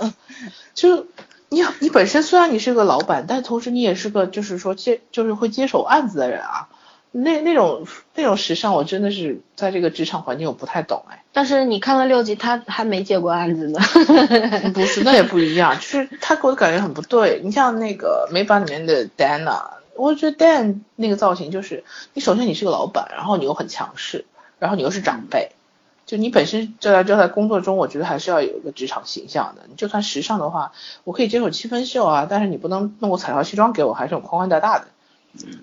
[0.73, 1.05] 就
[1.49, 6.67] 你你本身虽然你是个老板，但同时你也是个就是说接就是会接手案子的人啊。
[7.11, 7.85] 那那种
[8.15, 11.23] 那种时尚，我真的是在这个职场环境我不太懂哎。
[11.31, 13.79] 但是你看了六集，他还没接过案子呢。
[14.73, 17.39] 不是，那也不一样，就是他给我的感觉很不对。
[17.43, 19.61] 你像那个美版里面的 Dana，
[19.99, 24.25] 我觉得 Dan 那个造型就是，你首先你是个老板，然后你又很强势，
[24.59, 25.51] 然后你又是长辈，
[26.05, 29.63] 就你本身就在就在工作中，我觉得还是要有一个职场形象的。
[29.67, 30.71] 你就算时尚的话，
[31.03, 34.87] 我可以接受七分袖啊，但是你不能弄个彩条西装给我，还是很宽宽大大的。
[35.43, 35.59] 嗯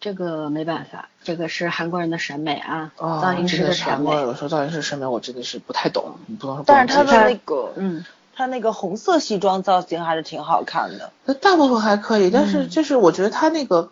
[0.00, 3.92] 这个没办法，这个是韩国人的审美啊，哦造型师的审美。
[3.94, 8.04] 韩国有时候造型师审美我真的是不太懂，你不能说不但是他的能接受那个，嗯，
[8.38, 11.10] 他那个红色西装造型还是挺好看的。
[11.24, 13.90] 那大部分还可以，但是嗯就是我觉得他那个，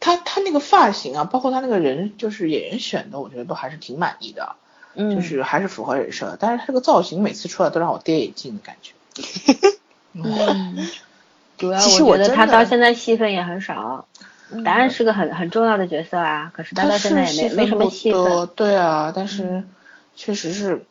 [0.00, 4.56] 他他那个发型啊，包括他那个人，就是演员选的，我觉得都还是挺满意的，
[4.94, 6.36] 嗯，就是还是符合人设。
[6.38, 8.92] 但是他这个造型每次出来都让我跌眼镜的感觉。
[10.12, 10.86] 嗯，
[11.56, 14.04] 主要其实我觉得他到现在戏份也很少，
[14.50, 18.46] 嗯答案是个很很重要的角色啊，可是他他到现在也没没什么戏份。
[18.54, 19.64] 对啊，但是
[20.14, 20.84] 确实是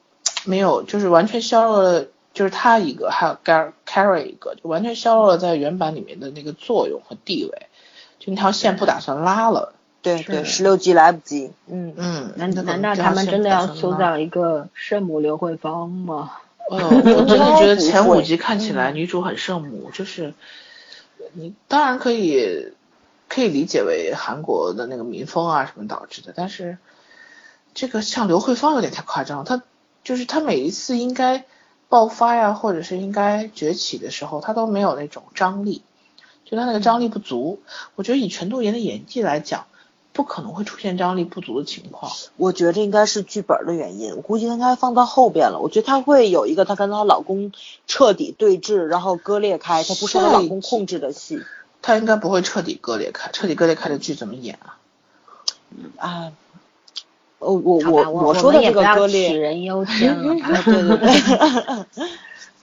[0.45, 2.07] 没有，就是完全削弱了，
[2.38, 7.65] 就是他一个，还有 Gar Carry 一个，就完全削弱了在原版里面的那个作用和地位，
[8.19, 9.73] 就那条线不打算拉了。
[10.03, 11.51] 对对，十六集来不及。
[11.65, 16.34] 嗯，嗯，难道难道他们真的要塑造一个圣母刘慧芳吗？
[16.69, 20.35] 哎 呦，我真的觉得前五集看起来女主很圣母，就是
[21.34, 22.72] 你当然可以
[23.27, 26.77] 可以理解为韩国的那个民风啊什么导致的，但是
[27.73, 29.64] 这个像刘慧芳有点太夸张了，她
[30.03, 31.43] 就是她每一次应该
[31.89, 35.81] 爆发呀，或者是应该崛起的时候，他都没有那种张力，
[36.43, 37.59] 就他那个张力不足。
[37.95, 39.65] 我觉得以全度妍的演技来讲，
[40.11, 42.11] 不可能会出现张力不足的情况。
[42.35, 45.59] 我觉得应该是剧本的原因，我估计她应该放到后边了。
[45.59, 47.53] 我觉得她会有一个她跟她老公
[47.85, 51.41] 彻底对峙，然后割裂开，她不受她老公控制的戏
[51.81, 54.77] 她应该不会彻底割裂开，彻底割裂开的剧怎么演啊？
[55.97, 56.31] 啊。
[57.39, 60.34] 呃，我我，我说的这个割裂，杞人忧天了。
[60.64, 62.07] 对对对。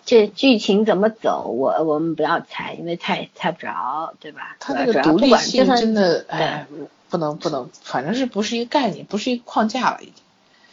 [0.06, 4.54] 这剧情怎么走，我我们不要猜，因为猜猜不着，对吧？
[4.60, 6.66] 它那个独立性真的，哎，
[7.08, 10.12] 不能不能，反正是不是一个概念，不是一个框架了，已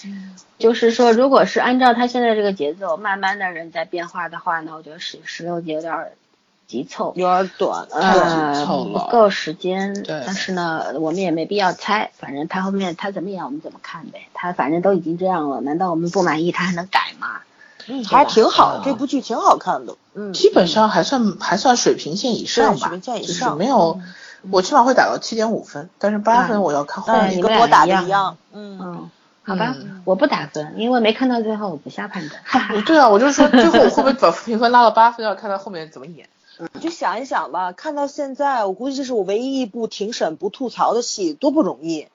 [0.02, 0.36] 经。
[0.58, 6.12] 就是说，如果是按照他现在这个节奏，慢慢的人在变化的话呢，我觉得十十六集有点
[6.72, 10.06] 急凑，有点短，呃，不够时间。
[10.08, 14.30] 但是呢，我们也没必要猜，反正他后面他怎么演，我们怎么看呗。
[14.34, 17.42] 他反正都已经这样了，难道我们不满意他还能改吗？
[17.88, 19.98] 嗯，还挺好，这部剧挺好看的。
[20.14, 24.00] 嗯，基本上还算还算水平线以上吧，水平线以上，没有，
[24.50, 27.42] 我起码会打到七点五分，但是八分我要看后面。
[27.42, 28.38] 跟我打的一样。
[28.54, 29.10] 嗯嗯，
[29.44, 29.76] 好吧，
[30.06, 32.84] 我不打分，因为没看到最后，我不下判断。
[32.86, 36.30] 对啊，我就说最后会不会把评分拉到八分，要看他后面怎么演。
[36.74, 42.08] 你就想一想吧，看到现在，我估计这是我唯一一部庭审不吐槽的戏，多不容易。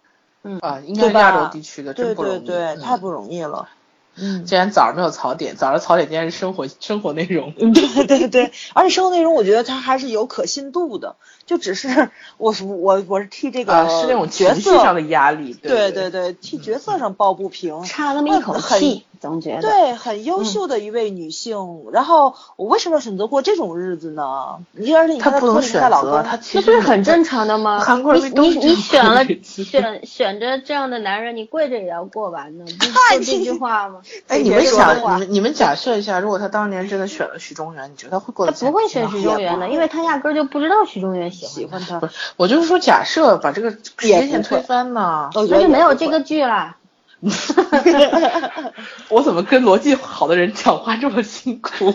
[0.43, 3.69] 嗯啊，应该亚洲地区的，对对对，太不容易了。
[4.15, 7.53] 嗯，既然早上没有槽点，早上槽点竟然是生活生活内容。
[7.59, 11.17] 对对对，而且生活内容我觉得它还是有可信度的，
[11.47, 19.05] 就只是 我我我是替这个是那种角色上的压力，对对对，替角色上抱不平，差那么一口气。
[19.19, 21.87] 总觉得对，很优秀的一位女性。
[21.91, 24.59] 然后我为什么要选择过这种日子呢？
[24.73, 27.81] 你而且你看她不能选择，她这不是很正常的吗？
[27.81, 34.03] 韩国人你你你选了选选着这样的男人，你跪着也要过完呢，不这句话吗？
[34.29, 38.53] 哎，你们想，你们你们假设一下，如果他当年真的选了徐中原，你觉得他会过得？
[38.53, 41.99] 他不会选徐中原的，因为他压根就不知道徐中原喜欢他。
[42.01, 46.77] 不是，我就是说假设把这个时间线推翻呢，那就没有这个剧了。
[49.09, 51.95] 我怎么跟逻辑好的人讲话这么辛苦？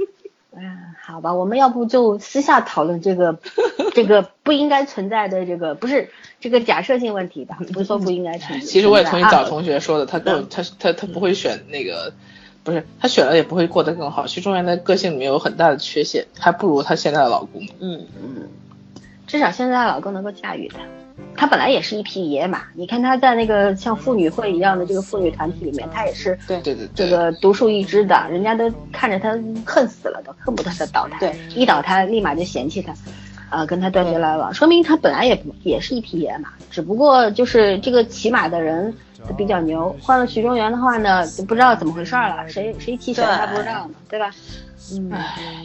[0.56, 3.38] 嗯，好吧，我们要不就私下讨论这个
[3.92, 7.58] 这个不应该存在的这个不是这个假设性问题吧？
[7.72, 8.64] 不是说不应该存在。
[8.64, 12.12] 其实我也同意找同学说的，他更他他他不会选那个，
[12.62, 14.26] 不是他选了也不会过得更好。
[14.28, 17.66] 徐中原的个性里面有很大的缺陷，还不如他现在的老公。
[17.80, 18.48] 嗯嗯，
[19.34, 20.78] 至少现在的老公能够驾驭她。
[21.36, 29.30] 她本来也是一匹野马，你看她在那个像妇女会一样的这个妇女团体里面，她也是对对对这个独树一帜的，人家都看着她
[29.66, 32.94] 恨死了，都恨不得她倒台，对，一倒台立马就嫌弃他，
[33.50, 38.94] 呃，跟她断绝来往，说明她本来也也是一匹野马，只不过就是这个骑马的人
[39.36, 44.30] 比较牛，换了徐中原的话呢，就不知道怎么回事了，谁谁骑谁还不知道呢，对吧？
[44.92, 45.10] 嗯，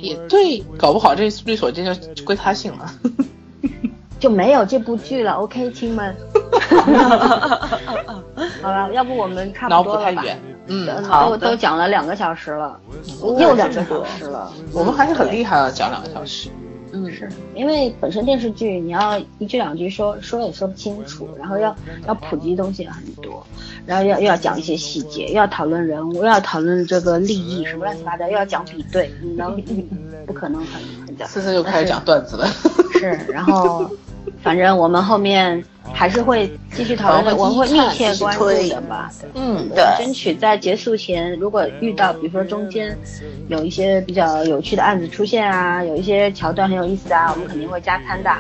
[0.02, 2.92] 也对，搞不好这律所这就归他姓了。
[4.20, 6.16] 就没有这部剧了， OK，亲们。
[8.62, 10.24] 好了，要不我们差不多了吧？
[10.68, 12.78] 嗯，好，都讲了两个小时了，
[13.22, 14.52] 又两个小时了。
[14.74, 16.50] 我们还是很厉害的，讲两个小时。
[16.92, 21.76] 嗯，是因为本身电视剧你要一句两句说说也说不清楚，然后要
[22.08, 23.46] 要普及东西也很多，
[23.86, 29.62] 然后要又要讲一些细节，又要讨论人物，又要讨论这个利益什么乱七八糟，又要讲比对，你能
[30.26, 31.28] 不可能很很讲？
[31.28, 32.48] 思思又开始讲段子了。
[32.94, 33.90] 是，然后。
[34.42, 35.64] 反正我们后面
[35.94, 39.12] 还是会继续讨论的，我们会密切关注的吧。
[39.34, 42.98] 嗯，对，争取在结束前，如果遇到，比如说中间
[43.48, 48.32] 有一些比较有趣的案子出现啊，有一些桥段很有意思啊，我们肯定会加餐的。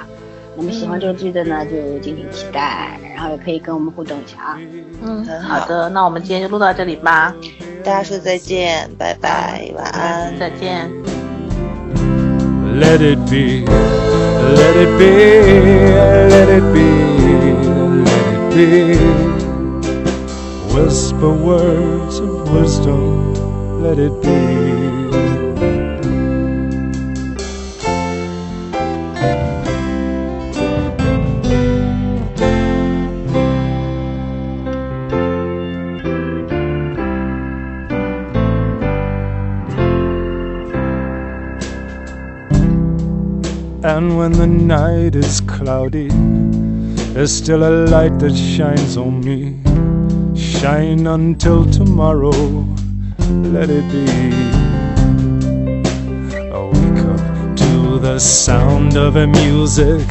[0.55, 4.59] 那么喜欢这个剧的呢，就敬请期待，然后也可以跟我们互动一下啊。
[5.01, 7.33] 嗯，好的，那我们今天就录到这里吧，
[7.83, 11.18] 大家说再见，拜拜，晚安，再见。
[12.75, 15.11] Let it be, let it be,
[16.29, 16.89] let it be,
[18.05, 18.97] let it be.
[20.73, 24.98] Whisper words of wisdom, let it be.
[44.17, 46.09] When the night is cloudy,
[47.13, 49.55] there's still a light that shines on me.
[50.35, 52.31] Shine until tomorrow,
[53.53, 54.05] let it be.
[56.51, 60.05] I wake up to the sound of a music.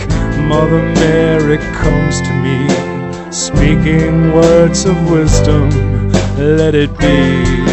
[0.49, 5.69] Mother Mary comes to me, speaking words of wisdom.
[6.39, 7.68] Let it be.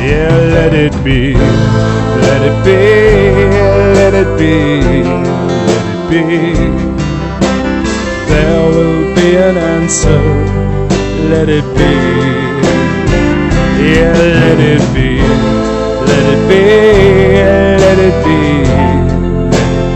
[0.00, 2.78] Yeah, let it be, let it be,
[3.98, 6.22] let it be, let it be.
[8.28, 10.22] There will be an answer,
[11.28, 11.94] let it be.
[13.92, 15.20] Yeah, let it be,
[16.10, 16.62] let it be,
[17.82, 18.64] let it be,